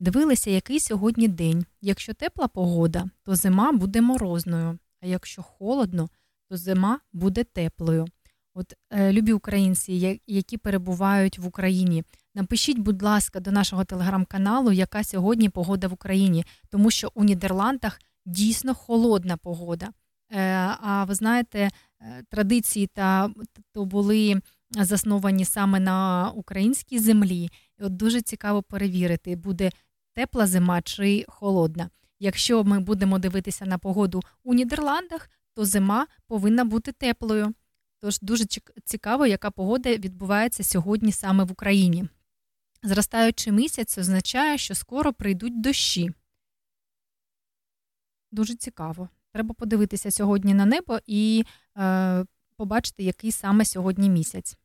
Дивилися, 0.00 0.50
який 0.50 0.80
сьогодні 0.80 1.28
день. 1.28 1.66
Якщо 1.80 2.14
тепла 2.14 2.48
погода, 2.48 3.04
то 3.22 3.36
зима 3.36 3.72
буде 3.72 4.00
морозною, 4.00 4.78
а 5.00 5.06
якщо 5.06 5.42
холодно, 5.42 6.08
то 6.48 6.56
зима 6.56 7.00
буде 7.12 7.44
теплою. 7.44 8.06
От, 8.54 8.74
е, 8.90 9.12
любі 9.12 9.32
українці, 9.32 10.20
які 10.26 10.56
перебувають 10.56 11.38
в 11.38 11.46
Україні, 11.46 12.04
напишіть, 12.34 12.78
будь 12.78 13.02
ласка, 13.02 13.40
до 13.40 13.52
нашого 13.52 13.84
телеграм-каналу, 13.84 14.72
яка 14.72 15.04
сьогодні 15.04 15.48
погода 15.48 15.88
в 15.88 15.92
Україні, 15.92 16.44
тому 16.68 16.90
що 16.90 17.10
у 17.14 17.24
Нідерландах 17.24 18.00
дійсно 18.26 18.74
холодна 18.74 19.36
погода. 19.36 19.88
Е, 20.30 20.40
а 20.80 21.04
ви 21.04 21.14
знаєте, 21.14 21.70
е, 22.00 22.22
традиції 22.30 22.86
та 22.86 23.30
то 23.72 23.84
були 23.84 24.40
засновані 24.70 25.44
саме 25.44 25.80
на 25.80 26.30
українській 26.34 26.98
землі. 26.98 27.50
І 27.78 27.84
от 27.84 27.96
дуже 27.96 28.22
цікаво 28.22 28.62
перевірити, 28.62 29.36
буде 29.36 29.70
тепла 30.14 30.46
зима 30.46 30.82
чи 30.82 31.24
холодна. 31.28 31.90
Якщо 32.20 32.64
ми 32.64 32.80
будемо 32.80 33.18
дивитися 33.18 33.66
на 33.66 33.78
погоду 33.78 34.22
у 34.44 34.54
Нідерландах, 34.54 35.30
то 35.54 35.64
зима 35.64 36.06
повинна 36.26 36.64
бути 36.64 36.92
теплою. 36.92 37.54
Тож 38.00 38.20
дуже 38.20 38.44
цікаво, 38.84 39.26
яка 39.26 39.50
погода 39.50 39.90
відбувається 39.90 40.64
сьогодні 40.64 41.12
саме 41.12 41.44
в 41.44 41.52
Україні. 41.52 42.04
Зростаючий 42.82 43.52
місяць 43.52 43.98
означає, 43.98 44.58
що 44.58 44.74
скоро 44.74 45.12
прийдуть 45.12 45.60
дощі. 45.60 46.12
Дуже 48.34 48.54
цікаво. 48.54 49.08
Треба 49.32 49.54
подивитися 49.54 50.10
сьогодні 50.10 50.54
на 50.54 50.66
небо 50.66 50.98
і 51.06 51.44
е, 51.78 52.24
побачити, 52.56 53.02
який 53.02 53.32
саме 53.32 53.64
сьогодні 53.64 54.10
місяць. 54.10 54.56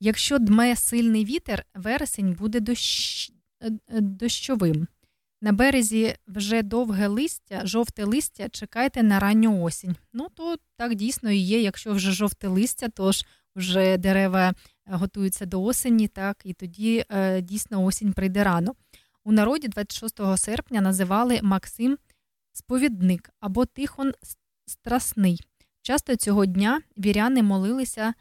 Якщо 0.00 0.38
дме 0.38 0.76
сильний 0.76 1.24
вітер, 1.24 1.64
вересень 1.74 2.32
буде 2.32 2.60
дощ... 2.60 3.32
Е, 3.60 3.72
е, 3.88 4.00
дощовим. 4.00 4.86
На 5.40 5.52
березі 5.52 6.14
вже 6.26 6.62
довге 6.62 7.06
листя, 7.06 7.66
жовте 7.66 8.04
листя, 8.04 8.48
чекайте 8.48 9.02
на 9.02 9.20
ранню 9.20 9.62
осінь. 9.62 9.96
Ну, 10.12 10.28
то 10.34 10.56
так 10.76 10.94
дійсно 10.94 11.30
і 11.30 11.36
є. 11.36 11.60
Якщо 11.60 11.92
вже 11.92 12.12
жовте 12.12 12.48
листя, 12.48 12.88
то 12.88 13.12
ж 13.12 13.26
вже 13.56 13.98
дерева 13.98 14.54
готуються 14.86 15.46
до 15.46 15.62
осені, 15.62 16.08
так, 16.08 16.42
і 16.44 16.52
тоді 16.52 17.04
е, 17.08 17.40
дійсно 17.40 17.84
осінь 17.84 18.12
прийде 18.12 18.44
рано. 18.44 18.74
У 19.26 19.32
народі 19.32 19.68
26 19.68 20.20
серпня 20.36 20.80
називали 20.80 21.40
Максим 21.42 21.98
Сповідник 22.52 23.30
або 23.40 23.64
Тихон 23.66 24.12
Страсний. 24.66 25.40
Часто 25.82 26.16
цього 26.16 26.46
дня 26.46 26.82
віряни 26.98 27.42
молилися 27.42 28.14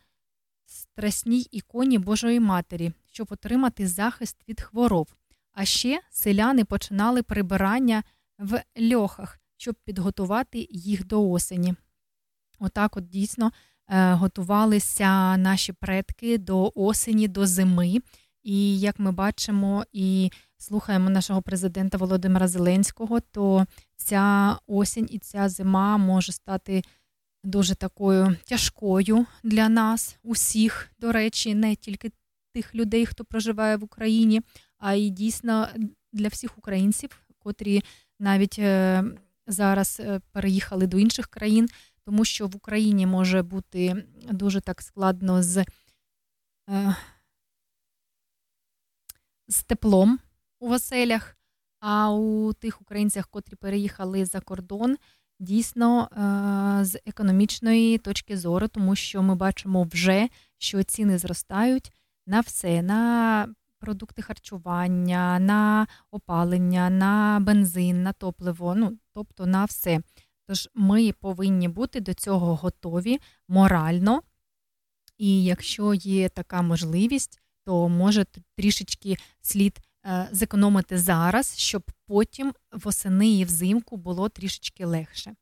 страсній 0.66 1.48
іконі 1.52 1.98
Божої 1.98 2.40
Матері, 2.40 2.92
щоб 3.12 3.28
отримати 3.32 3.88
захист 3.88 4.38
від 4.50 4.62
хвороб. 4.62 5.10
А 5.54 5.66
ще 5.66 6.02
селяни 6.12 6.66
починали 6.66 7.24
прибирання 7.24 8.04
в 8.40 8.64
льохах, 8.94 9.40
щоб 9.58 9.76
підготувати 9.76 10.68
їх 10.72 11.06
до 11.06 11.30
осені. 11.30 11.76
Отак, 12.60 12.98
от 12.98 13.10
дійсно 13.10 13.52
е, 13.88 14.14
готувалися 14.14 15.38
наші 15.38 15.74
предки 15.74 16.38
до 16.38 16.72
осені, 16.76 17.28
до 17.28 17.46
зими. 17.46 18.02
І 18.44 18.80
як 18.80 19.00
ми 19.00 19.12
бачимо 19.12 19.86
і 19.92 20.32
слухаємо 20.64 21.10
нашого 21.10 21.42
президента 21.42 21.98
Володимира 21.98 22.48
Зеленського, 22.48 23.20
то 23.20 23.66
ця 23.96 24.58
осінь 24.68 25.08
і 25.12 25.20
ця 25.20 25.50
зима 25.50 25.98
може 25.98 26.32
стати 26.32 26.84
дуже 27.44 27.76
такою 27.76 28.36
тяжкою 28.46 29.26
для 29.44 29.70
нас, 29.70 30.18
усіх, 30.24 30.90
до 31.00 31.12
речі, 31.12 31.56
не 31.56 31.76
тільки 31.76 32.12
тих 32.54 32.76
людей, 32.76 33.06
хто 33.06 33.26
проживає 33.26 33.78
в 33.78 33.84
Україні, 33.84 34.42
а 34.78 34.94
й 34.94 35.10
дійсно 35.10 35.68
для 36.14 36.28
всіх 36.28 36.58
українців, 36.58 37.22
котрі 37.40 37.84
навіть 38.20 38.60
е, 38.60 39.04
зараз 39.48 40.00
е, 40.00 40.22
переїхали 40.32 40.88
до 40.88 41.00
інших 41.00 41.28
країн, 41.28 41.70
тому 42.06 42.26
що 42.26 42.48
в 42.48 42.56
Україні 42.56 43.06
може 43.06 43.42
бути 43.42 44.06
дуже 44.32 44.62
так 44.62 44.82
складно 44.82 45.44
з, 45.44 45.66
е, 46.70 46.96
з 49.48 49.64
теплом 49.64 50.20
у 50.64 50.70
оселях, 50.70 51.38
а 51.80 52.12
у 52.12 52.54
тих 52.54 52.82
українцях, 52.82 53.28
котрі 53.28 53.56
переїхали 53.56 54.26
за 54.26 54.40
кордон. 54.40 54.98
Дійсно, 55.40 56.10
з 56.82 57.00
економічної 57.06 57.98
точки 57.98 58.38
зору, 58.38 58.68
тому 58.68 58.96
що 58.96 59.24
ми 59.24 59.36
бачимо 59.36 59.84
вже, 59.84 60.30
що 60.58 60.84
ціни 60.84 61.18
зростають 61.18 61.92
на 62.28 62.40
все, 62.40 62.82
на 62.82 63.48
продукти 63.80 64.22
харчування, 64.22 65.40
на 65.40 65.88
опалення, 66.12 66.90
на 66.90 67.40
бензин, 67.42 68.04
на 68.04 68.14
топливо, 68.14 68.76
ну 68.76 68.98
тобто 69.14 69.46
на 69.46 69.66
все. 69.66 70.02
Тож 70.48 70.70
ми 70.74 71.12
повинні 71.12 71.68
бути 71.68 72.00
до 72.00 72.14
цього 72.14 72.56
готові 72.56 73.20
морально, 73.48 74.22
і 75.18 75.44
якщо 75.44 75.94
є 75.94 76.30
така 76.30 76.62
можливість, 76.62 77.42
то 77.66 77.90
може 77.90 78.26
трішечки 78.56 79.18
слід 79.42 79.80
е, 79.80 79.93
зекономити 80.32 80.98
зараз, 80.98 81.58
щоб 81.58 81.84
потім 82.08 82.54
восени 82.72 83.30
і 83.30 83.46
взимку 83.46 83.98
було 83.98 84.30
трішечки 84.30 84.86
легше. 84.86 85.36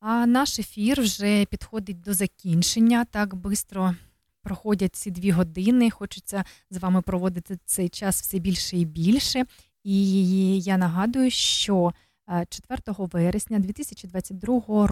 А 0.00 0.26
наш 0.26 0.58
ефір 0.58 1.00
вже 1.00 1.44
підходить 1.44 2.00
до 2.00 2.14
закінчення 2.14 3.04
так 3.04 3.34
швидко 3.34 3.94
проходять 4.42 4.96
ці 4.96 5.10
дві 5.10 5.30
години. 5.30 5.90
Хочеться 5.90 6.44
з 6.70 6.76
вами 6.76 7.02
проводити 7.02 7.58
цей 7.64 7.88
час 7.88 8.22
все 8.22 8.38
більше 8.38 8.76
і 8.76 8.84
більше. 8.84 9.44
І 9.84 10.60
я 10.60 10.76
нагадую, 10.76 11.30
що 11.30 11.92
4 12.48 12.80
е, 12.88 12.92
вересня 12.98 13.58
2022 13.58 14.86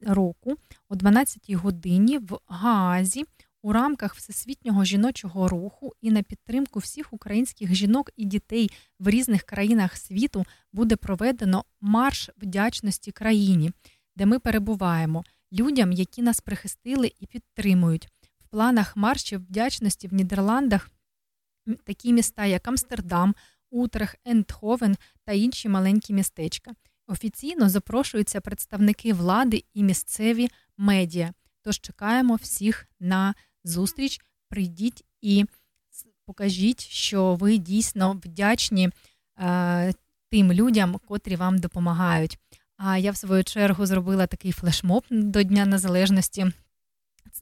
року 0.00 0.56
о 0.88 0.94
12 0.94 1.52
годині 1.52 2.18
в 2.18 2.38
Гаазі 2.46 3.24
у 3.62 3.72
рамках 3.72 4.14
всесвітнього 4.14 4.84
жіночого 4.84 5.48
руху 5.48 5.92
і 6.00 6.10
на 6.10 6.22
підтримку 6.22 6.78
всіх 6.78 7.12
українських 7.12 7.74
жінок 7.74 8.10
і 8.16 8.24
дітей 8.24 8.70
в 8.98 9.08
різних 9.08 9.42
країнах 9.42 9.96
світу 9.96 10.44
буде 10.72 10.96
проведено 10.96 11.64
марш 11.80 12.30
вдячності 12.36 13.12
країні, 13.12 13.72
де 14.16 14.26
ми 14.26 14.38
перебуваємо. 14.38 15.24
людям, 15.52 15.92
які 15.92 16.22
нас 16.22 16.40
прихистили 16.40 17.12
і 17.20 17.26
підтримують. 17.26 18.08
В 18.40 18.48
планах 18.48 18.96
маршів 18.96 19.40
вдячності 19.40 20.08
в 20.08 20.14
Нідерландах 20.14 20.90
такі 21.84 22.12
міста, 22.12 22.46
як 22.46 22.68
Амстердам, 22.68 23.34
Утрех, 23.70 24.16
Ентховен 24.24 24.96
та 25.24 25.32
інші 25.32 25.68
маленькі 25.68 26.14
містечка. 26.14 26.70
Офіційно 27.06 27.68
запрошуються 27.68 28.40
представники 28.40 29.12
влади 29.12 29.64
і 29.74 29.82
місцеві 29.82 30.48
медіа. 30.76 31.32
Тож 31.62 31.80
чекаємо 31.80 32.34
всіх 32.34 32.86
на 33.00 33.34
зустріч. 33.64 34.20
Прийдіть 34.48 35.04
і 35.20 35.44
покажіть, 36.26 36.80
що 36.80 37.34
ви 37.34 37.58
дійсно 37.58 38.12
вдячні 38.24 38.90
е, 39.38 39.92
тим 40.30 40.52
людям, 40.52 41.00
котрі 41.08 41.36
вам 41.36 41.58
допомагають. 41.58 42.38
А 42.76 42.98
я 42.98 43.10
в 43.10 43.16
свою 43.16 43.44
чергу 43.44 43.86
зробила 43.86 44.26
такий 44.26 44.52
флешмоб 44.52 45.04
до 45.10 45.42
Дня 45.42 45.66
Незалежності. 45.66 46.46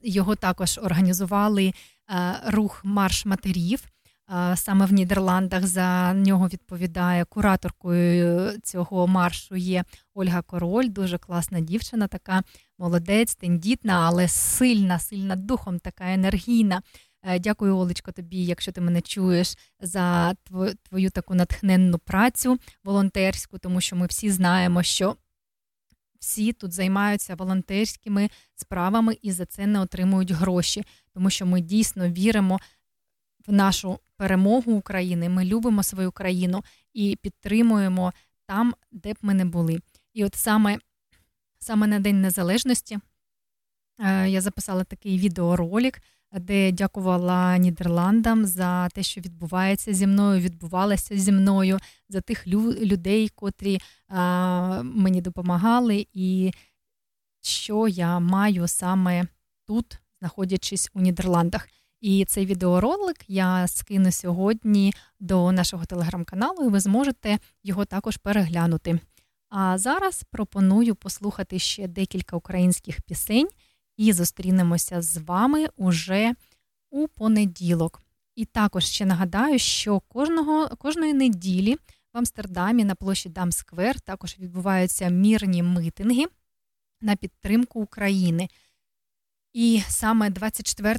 Його 0.03 0.35
також 0.35 0.79
організували 0.79 1.73
е, 2.11 2.41
рух 2.47 2.81
марш 2.85 3.27
матерів. 3.27 3.85
Е, 4.31 4.57
саме 4.57 4.87
в 4.87 4.93
Нідерландах 4.93 5.67
за 5.67 6.15
нього 6.15 6.49
відповідає 6.49 7.25
кураторкою 7.25 8.59
цього 8.63 9.07
маршу 9.07 9.57
є 9.57 9.85
Ольга 10.15 10.43
Король, 10.43 10.89
дуже 10.89 11.19
класна 11.19 11.61
дівчина, 11.61 12.07
така 12.07 12.43
молодець, 12.79 13.35
тендітна, 13.35 14.01
але 14.07 14.29
сильна, 14.29 14.99
сильна 14.99 15.37
духом, 15.37 15.79
така 15.79 16.13
енергійна. 16.13 16.83
Е, 17.23 17.39
дякую, 17.39 17.77
Олечко, 17.77 18.13
тобі, 18.13 18.45
якщо 18.45 18.73
ти 18.73 18.81
мене 18.81 19.01
чуєш, 19.01 19.59
за 19.81 20.35
твою, 20.35 20.75
твою 20.75 21.11
таку 21.11 21.35
натхненну 21.35 21.99
працю 21.99 22.59
волонтерську, 22.85 23.59
тому 23.59 23.81
що 23.81 23.97
ми 23.97 24.07
всі 24.07 24.31
знаємо, 24.31 24.83
що 24.83 25.17
всі 26.21 26.53
тут 26.53 26.73
займаються 26.73 27.35
волонтерськими 27.35 28.31
справами 28.55 29.17
і 29.23 29.33
за 29.33 29.47
це 29.47 29.67
не 29.67 29.81
отримують 29.81 30.31
гроші, 30.31 30.85
тому 31.15 31.31
що 31.31 31.47
ми 31.47 31.61
дійсно 31.61 32.09
віримо 32.09 32.61
в 33.47 33.53
нашу 33.53 33.99
перемогу 34.17 34.73
України. 34.73 35.29
Ми 35.29 35.45
любимо 35.45 35.83
свою 35.83 36.13
країну 36.13 36.65
і 36.93 37.17
підтримуємо 37.23 38.13
там, 38.47 38.75
де 38.93 39.13
б 39.13 39.17
ми 39.23 39.35
не 39.35 39.45
були. 39.45 39.81
І 40.15 40.25
от 40.25 40.35
саме 40.35 40.79
саме 41.59 41.87
на 41.87 42.01
День 42.01 42.21
Незалежності 42.21 42.99
е, 44.01 44.29
я 44.29 44.41
записала 44.41 44.85
такий 44.85 45.19
відеоролик, 45.19 46.03
де 46.33 46.73
дякувала 46.73 47.59
Нідерландам 47.59 48.47
за 48.47 48.89
те, 48.89 49.03
що 49.03 49.21
відбувається 49.21 49.95
зі 49.95 50.07
мною, 50.07 50.41
відбувалося 50.41 51.19
зі 51.19 51.33
мною, 51.33 51.79
за 52.09 52.21
тих 52.21 52.47
людей, 52.47 53.29
котрі 53.29 53.81
мені 54.83 55.21
допомагали, 55.21 56.07
і 56.13 56.53
що 57.43 57.89
я 57.89 58.19
маю 58.19 58.69
саме 58.69 59.27
тут, 59.67 59.99
знаходячись 60.21 60.91
у 60.95 61.01
Нідерландах. 61.01 61.69
І 62.01 62.25
цей 62.25 62.47
відеоролик 62.47 63.17
я 63.29 63.69
скину 63.69 64.13
сьогодні 64.13 64.95
до 65.21 65.53
нашого 65.53 65.85
телеграм-каналу, 65.85 66.65
і 66.65 66.69
ви 66.69 66.81
зможете 66.81 67.39
його 67.63 67.85
також 67.85 68.17
переглянути. 68.17 69.01
А 69.49 69.79
зараз 69.79 70.25
пропоную 70.31 70.95
послухати 70.95 71.59
ще 71.59 71.89
декілька 71.89 72.37
українських 72.37 73.01
пісень 73.01 73.49
і 73.97 74.13
зустрінемося 74.13 75.03
з 75.03 75.17
вами 75.17 75.67
уже 75.77 76.35
у 76.91 77.09
понеділок. 77.09 78.03
І 78.35 78.45
також 78.45 78.85
ще 78.85 79.07
нагадаю, 79.07 79.59
що 79.59 80.01
кожного, 80.01 80.69
кожної 80.69 81.15
неділі 81.15 81.75
в 82.15 82.19
Амстердамі 82.19 82.85
на 82.85 82.95
площі 82.95 83.29
Дамсквер 83.29 84.01
також 84.01 84.37
відбуваються 84.39 85.09
мірні 85.09 85.63
митинги 85.63 86.25
на 87.01 87.17
підтримку 87.17 87.81
України. 87.81 88.49
І 89.53 89.83
саме 89.89 90.31
24 90.31 90.99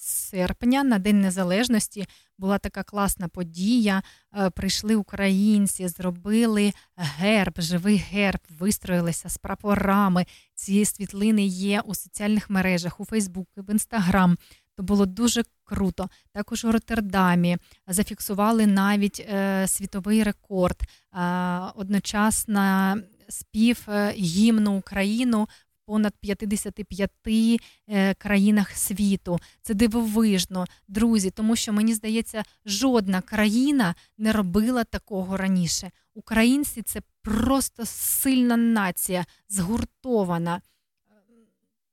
серпня 0.00 0.84
на 0.84 0.98
День 0.98 1.20
Незалежності 1.20 2.06
була 2.38 2.58
така 2.58 2.82
класна 2.82 3.28
подія. 3.28 4.02
Е, 4.36 4.50
прийшли 4.50 4.96
українці, 4.96 5.88
зробили 5.88 6.72
герб, 6.96 7.54
живий 7.58 7.96
герб, 7.96 8.40
вистроїлися 8.58 9.28
з 9.28 9.38
прапорами. 9.38 10.26
Ці 10.54 10.84
світлини 10.84 11.46
є 11.46 11.80
у 11.80 11.94
соціальних 11.94 12.50
мережах, 12.50 13.00
у 13.00 13.04
Фейсбук, 13.04 13.48
в 13.56 13.70
Інстаграм. 13.70 14.36
То 14.76 14.82
було 14.82 15.06
дуже 15.06 15.42
круто. 15.64 16.08
Також 16.32 16.64
у 16.64 16.72
Роттердамі 16.72 17.56
зафіксували 17.86 18.66
навіть 18.66 19.20
е, 19.20 19.64
світовий 19.68 20.22
рекорд. 20.22 20.82
Е, 20.82 21.18
одночасно 21.74 22.96
спів 23.28 23.84
е, 23.88 24.12
гімну 24.12 24.78
Україну 24.78 25.48
понад 25.88 26.14
55 26.20 27.10
е, 27.88 28.14
країнах 28.14 28.70
світу. 28.70 29.38
Це 29.62 29.74
дивовижно, 29.74 30.66
друзі, 30.88 31.30
тому 31.30 31.56
що 31.56 31.72
мені 31.72 31.94
здається, 31.94 32.42
жодна 32.66 33.20
країна 33.20 33.94
не 34.18 34.32
робила 34.32 34.84
такого 34.84 35.36
раніше. 35.36 35.90
Українці 36.14 36.82
це 36.82 37.00
просто 37.22 37.86
сильна 37.86 38.56
нація, 38.56 39.26
згуртована. 39.48 40.60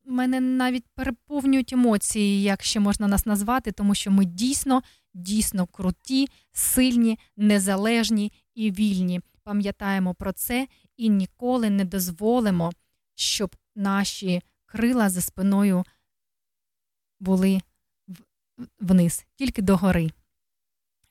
Мене 0.05 0.39
навіть 0.39 0.85
переповнюють 0.95 1.73
емоції, 1.73 2.41
як 2.41 2.63
ще 2.63 2.79
можна 2.79 3.07
нас 3.07 3.25
назвати, 3.25 3.71
тому 3.71 3.95
що 3.95 4.11
ми 4.11 4.25
дійсно, 4.25 4.81
дійсно 5.13 5.67
круті, 5.67 6.27
сильні, 6.51 7.19
незалежні 7.37 8.31
і 8.55 8.71
вільні. 8.71 9.21
Пам'ятаємо 9.43 10.13
про 10.13 10.31
це 10.31 10.67
і 10.97 11.09
ніколи 11.09 11.69
не 11.69 11.85
дозволимо, 11.85 12.71
щоб 13.15 13.55
наші 13.75 14.41
крила 14.65 15.09
за 15.09 15.21
спиною 15.21 15.85
були 17.19 17.61
вниз, 18.79 19.25
тільки 19.35 19.61
догори. 19.61 20.11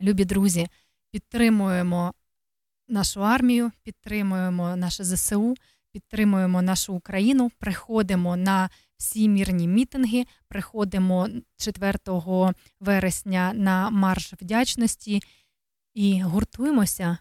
Любі 0.01 0.25
друзі, 0.25 0.69
підтримуємо 1.11 2.15
нашу 2.89 3.25
армію, 3.25 3.73
підтримуємо 3.83 4.77
наше 4.77 5.05
ЗСУ, 5.05 5.55
підтримуємо 5.93 6.63
нашу 6.63 6.95
Україну, 6.95 7.51
приходимо 7.59 8.37
на 8.37 8.71
всі 8.97 9.29
мірні 9.29 9.69
мітинги, 9.69 10.25
приходимо 10.49 11.29
4 11.57 11.99
вересня 12.81 13.53
на 13.55 13.91
марш 13.91 14.33
вдячності 14.33 15.23
і 15.95 16.23
гуртуємося, 16.23 17.19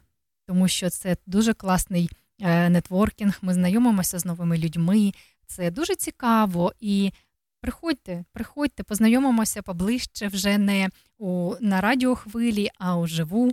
тому 0.47 0.67
що 0.67 0.89
це 0.89 1.17
дуже 1.25 1.53
класний 1.53 2.09
е, 2.41 2.69
нетворкінг. 2.69 3.39
Ми 3.41 3.53
знайомимося 3.53 4.19
з 4.19 4.25
новими 4.25 4.57
людьми. 4.57 5.11
Це 5.47 5.71
дуже 5.71 5.95
цікаво 5.95 6.73
і 6.79 7.11
приходьте, 7.59 8.25
приходьте, 8.31 8.83
познайомимося 8.83 9.61
поближче 9.61 10.27
вже 10.27 10.57
не 10.57 10.89
у, 11.17 11.55
на 11.61 11.81
радіохвилі, 11.81 12.69
а 12.77 12.97
уживу. 12.97 13.51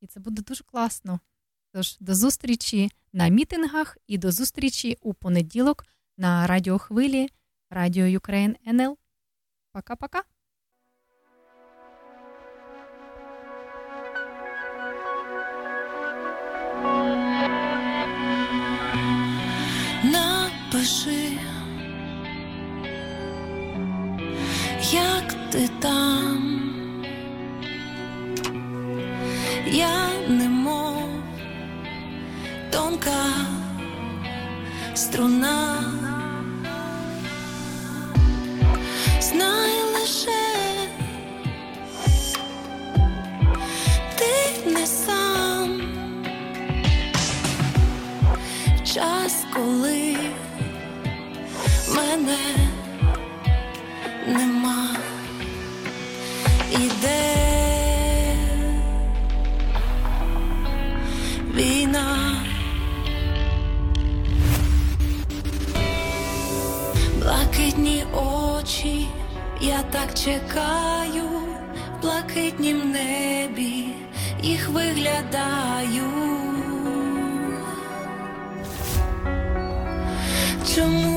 І 0.00 0.06
це 0.06 0.20
буде 0.20 0.42
дуже 0.42 0.64
класно. 0.64 1.20
Тож 1.72 1.96
до 2.00 2.14
зустрічі 2.14 2.90
на 3.12 3.28
мітингах 3.28 3.98
і 4.06 4.18
до 4.18 4.32
зустрічі 4.32 4.98
у 5.00 5.14
понеділок 5.14 5.86
на 6.16 6.46
радіохвилі 6.46 7.28
Радіо 7.70 8.04
Ukraine 8.04 8.54
НЛ. 8.68 8.98
Пока-пока. 9.72 10.22
Там, 25.84 27.04
я 29.66 30.08
немов 30.28 31.02
тонка 32.72 33.24
струна, 34.94 35.78
знай 39.20 39.72
лише 39.94 40.44
ти 44.16 44.70
не 44.70 44.86
сам. 44.86 45.80
Час, 48.84 49.44
коли 49.54 50.16
мене 51.94 52.38
нема 54.26 55.03
війна, 61.54 62.36
блакитні 67.22 68.04
очі, 68.12 69.06
я 69.60 69.82
так 69.90 70.14
чекаю, 70.14 71.24
в 72.74 72.86
небі 72.86 73.88
їх 74.42 74.68
виглядаю. 74.68 76.10
Чому 80.74 81.13